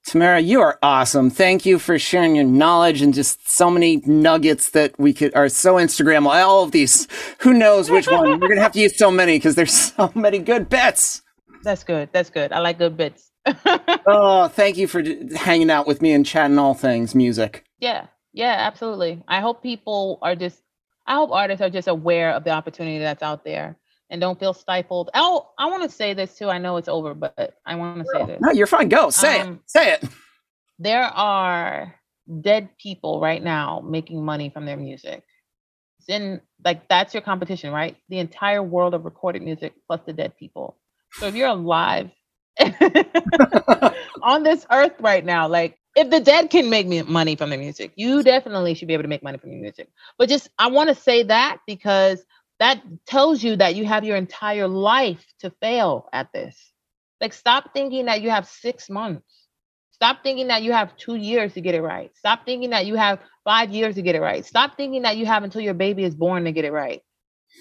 Tamara, 0.05 0.39
you 0.39 0.61
are 0.61 0.77
awesome. 0.83 1.31
Thank 1.31 1.65
you 1.65 1.79
for 1.79 1.97
sharing 1.97 2.35
your 2.35 2.45
knowledge 2.45 3.01
and 3.01 3.11
just 3.11 3.49
so 3.49 3.71
many 3.71 4.03
nuggets 4.05 4.69
that 4.69 4.97
we 4.99 5.13
could 5.13 5.33
are 5.35 5.49
so 5.49 5.75
Instagram. 5.75 6.27
All 6.27 6.63
of 6.63 6.71
these, 6.71 7.07
who 7.39 7.53
knows 7.53 7.89
which 7.89 8.07
one? 8.07 8.39
We're 8.39 8.47
gonna 8.47 8.61
have 8.61 8.73
to 8.73 8.79
use 8.79 8.95
so 8.95 9.09
many 9.09 9.37
because 9.37 9.55
there's 9.55 9.73
so 9.73 10.11
many 10.13 10.37
good 10.37 10.69
bits. 10.69 11.23
That's 11.63 11.83
good. 11.83 12.09
That's 12.11 12.29
good. 12.29 12.51
I 12.51 12.59
like 12.59 12.77
good 12.77 12.95
bits. 12.95 13.31
oh, 14.05 14.47
thank 14.49 14.77
you 14.77 14.87
for 14.87 15.01
hanging 15.35 15.71
out 15.71 15.87
with 15.87 16.03
me 16.03 16.11
and 16.11 16.23
chatting 16.23 16.59
all 16.59 16.75
things 16.75 17.15
music. 17.15 17.65
Yeah, 17.79 18.05
yeah, 18.31 18.55
absolutely. 18.59 19.23
I 19.27 19.39
hope 19.41 19.63
people 19.63 20.19
are 20.21 20.35
just. 20.35 20.61
I 21.07 21.15
hope 21.15 21.31
artists 21.31 21.63
are 21.63 21.69
just 21.69 21.87
aware 21.87 22.31
of 22.31 22.43
the 22.43 22.51
opportunity 22.51 22.99
that's 22.99 23.23
out 23.23 23.43
there 23.43 23.75
and 24.09 24.21
don't 24.21 24.39
feel 24.39 24.53
stifled. 24.53 25.09
Oh, 25.13 25.49
I 25.57 25.67
want 25.67 25.83
to 25.83 25.89
say 25.89 26.13
this 26.13 26.37
too. 26.37 26.49
I 26.49 26.57
know 26.57 26.77
it's 26.77 26.87
over, 26.87 27.13
but 27.13 27.55
I 27.65 27.75
want 27.75 27.99
to 27.99 28.05
say 28.13 28.25
this. 28.25 28.39
No, 28.41 28.51
you're 28.51 28.67
fine. 28.67 28.89
Go 28.89 29.09
say 29.09 29.39
um, 29.39 29.53
it. 29.53 29.59
Say 29.65 29.93
it. 29.93 30.03
There 30.79 31.03
are 31.03 31.95
dead 32.41 32.69
people 32.77 33.19
right 33.19 33.43
now 33.43 33.83
making 33.85 34.23
money 34.23 34.49
from 34.49 34.65
their 34.65 34.77
music. 34.77 35.23
It's 35.99 36.09
in 36.09 36.41
like 36.63 36.87
that's 36.87 37.13
your 37.13 37.21
competition, 37.21 37.71
right? 37.71 37.95
The 38.09 38.19
entire 38.19 38.61
world 38.61 38.93
of 38.93 39.05
recorded 39.05 39.41
music 39.41 39.73
plus 39.87 40.01
the 40.05 40.13
dead 40.13 40.37
people. 40.37 40.77
So 41.13 41.27
if 41.27 41.35
you're 41.35 41.47
alive 41.47 42.11
on 44.21 44.43
this 44.43 44.65
earth 44.71 44.93
right 44.99 45.23
now, 45.23 45.47
like 45.47 45.77
if 45.95 46.09
the 46.09 46.19
dead 46.19 46.49
can 46.49 46.69
make 46.69 46.87
me 46.87 47.01
money 47.03 47.35
from 47.35 47.49
their 47.49 47.59
music, 47.59 47.93
you 47.95 48.21
definitely 48.21 48.73
should 48.73 48.87
be 48.87 48.93
able 48.93 49.03
to 49.03 49.09
make 49.09 49.23
money 49.23 49.37
from 49.37 49.51
your 49.51 49.61
music. 49.61 49.89
But 50.17 50.29
just 50.29 50.49
I 50.59 50.67
want 50.67 50.89
to 50.89 50.95
say 50.95 51.23
that 51.23 51.59
because 51.65 52.25
that 52.65 52.81
tells 53.05 53.43
you 53.43 53.55
that 53.57 53.75
you 53.75 53.85
have 53.85 54.03
your 54.03 54.17
entire 54.17 54.67
life 54.67 55.23
to 55.39 55.51
fail 55.61 56.09
at 56.11 56.33
this. 56.33 56.73
Like, 57.21 57.31
stop 57.31 57.73
thinking 57.73 58.05
that 58.05 58.23
you 58.23 58.31
have 58.31 58.47
six 58.47 58.89
months. 58.89 59.47
Stop 59.91 60.23
thinking 60.23 60.47
that 60.47 60.63
you 60.63 60.71
have 60.71 60.97
two 60.97 61.13
years 61.13 61.53
to 61.53 61.61
get 61.61 61.75
it 61.75 61.83
right. 61.83 62.09
Stop 62.17 62.43
thinking 62.43 62.71
that 62.71 62.87
you 62.87 62.95
have 62.95 63.19
five 63.43 63.69
years 63.69 63.93
to 63.95 64.01
get 64.01 64.15
it 64.15 64.19
right. 64.19 64.43
Stop 64.43 64.77
thinking 64.77 65.03
that 65.03 65.15
you 65.15 65.27
have 65.27 65.43
until 65.43 65.61
your 65.61 65.75
baby 65.75 66.03
is 66.03 66.15
born 66.15 66.43
to 66.45 66.51
get 66.51 66.65
it 66.65 66.71
right. 66.71 67.01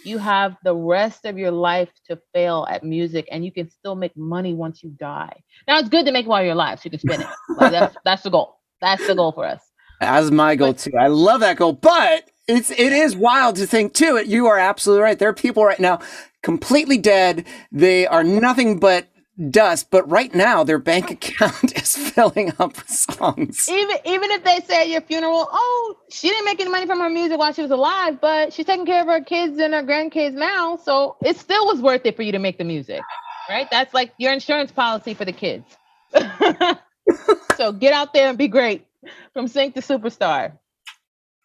You 0.06 0.16
have 0.16 0.56
the 0.64 0.74
rest 0.74 1.26
of 1.26 1.36
your 1.36 1.50
life 1.50 1.90
to 2.08 2.18
fail 2.32 2.66
at 2.70 2.82
music, 2.82 3.28
and 3.30 3.44
you 3.44 3.52
can 3.52 3.68
still 3.68 3.94
make 3.94 4.16
money 4.16 4.54
once 4.54 4.82
you 4.82 4.88
die. 4.98 5.36
Now, 5.68 5.80
it's 5.80 5.90
good 5.90 6.06
to 6.06 6.12
make 6.12 6.26
while 6.26 6.42
you're 6.42 6.52
alive, 6.52 6.78
so 6.78 6.84
you 6.84 6.92
can 6.92 7.00
spend 7.00 7.22
it. 7.22 7.28
Like 7.58 7.72
that's 7.72 7.94
that's 8.06 8.22
the 8.22 8.30
goal. 8.30 8.58
That's 8.80 9.06
the 9.06 9.14
goal 9.14 9.32
for 9.32 9.44
us. 9.44 9.60
As 10.00 10.30
my 10.30 10.56
goal 10.56 10.72
too. 10.72 10.92
I 10.98 11.08
love 11.08 11.40
that 11.40 11.58
goal, 11.58 11.74
but 11.74 12.30
it's 12.46 12.70
it 12.70 12.92
is 12.92 13.16
wild 13.16 13.56
to 13.56 13.66
think 13.66 13.94
too. 13.94 14.22
You 14.26 14.46
are 14.46 14.58
absolutely 14.58 15.02
right. 15.02 15.18
There 15.18 15.28
are 15.28 15.34
people 15.34 15.64
right 15.64 15.80
now 15.80 16.00
completely 16.42 16.98
dead. 16.98 17.46
They 17.72 18.06
are 18.06 18.24
nothing 18.24 18.78
but 18.78 19.06
dust. 19.50 19.90
But 19.90 20.08
right 20.08 20.34
now, 20.34 20.64
their 20.64 20.78
bank 20.78 21.10
account 21.10 21.76
is 21.76 21.96
filling 21.96 22.52
up 22.58 22.76
with 22.76 22.88
songs. 22.88 23.68
Even 23.68 23.96
even 24.04 24.30
if 24.30 24.44
they 24.44 24.60
say 24.60 24.82
at 24.82 24.88
your 24.88 25.00
funeral, 25.00 25.48
oh, 25.50 25.96
she 26.10 26.28
didn't 26.28 26.44
make 26.44 26.60
any 26.60 26.70
money 26.70 26.86
from 26.86 27.00
her 27.00 27.10
music 27.10 27.38
while 27.38 27.52
she 27.52 27.62
was 27.62 27.70
alive, 27.70 28.20
but 28.20 28.52
she's 28.52 28.66
taking 28.66 28.86
care 28.86 29.00
of 29.00 29.08
her 29.08 29.22
kids 29.22 29.58
and 29.58 29.74
her 29.74 29.82
grandkids 29.82 30.34
now, 30.34 30.76
so 30.76 31.16
it 31.24 31.36
still 31.36 31.66
was 31.66 31.80
worth 31.80 32.04
it 32.04 32.16
for 32.16 32.22
you 32.22 32.32
to 32.32 32.38
make 32.38 32.58
the 32.58 32.64
music, 32.64 33.00
right? 33.48 33.68
That's 33.70 33.94
like 33.94 34.12
your 34.18 34.32
insurance 34.32 34.70
policy 34.72 35.14
for 35.14 35.24
the 35.24 35.32
kids. 35.32 35.64
so 37.56 37.72
get 37.72 37.92
out 37.92 38.12
there 38.12 38.28
and 38.28 38.38
be 38.38 38.48
great 38.48 38.86
from 39.32 39.48
Sync 39.48 39.74
to 39.74 39.80
Superstar. 39.80 40.52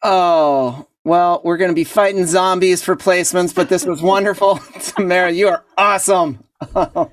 Oh, 0.02 0.88
well, 1.04 1.42
we're 1.44 1.58
going 1.58 1.72
to 1.72 1.76
be 1.76 1.84
fighting 1.84 2.26
zombies 2.26 2.82
for 2.84 2.96
placements, 2.96 3.54
but 3.54 3.70
this 3.70 3.86
was 3.86 4.02
wonderful. 4.02 4.58
Tamara, 4.80 5.32
you 5.32 5.48
are 5.48 5.64
awesome. 5.78 6.44
oh, 6.76 7.10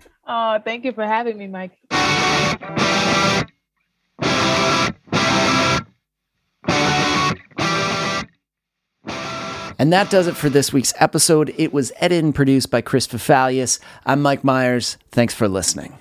thank 0.65 0.85
you 0.85 0.93
for 0.93 1.05
having 1.05 1.39
me, 1.39 1.47
Mike. 1.47 1.73
And 9.79 9.93
that 9.93 10.09
does 10.11 10.27
it 10.27 10.37
for 10.37 10.49
this 10.49 10.73
week's 10.73 10.95
episode. 10.99 11.55
It 11.59 11.73
was 11.73 11.93
edited 11.97 12.25
and 12.25 12.35
produced 12.35 12.71
by 12.71 12.81
Chris 12.81 13.07
Fafalius. 13.07 13.79
I'm 14.07 14.23
Mike 14.23 14.43
Myers. 14.43 14.97
Thanks 15.11 15.35
for 15.35 15.49
listening. 15.49 15.99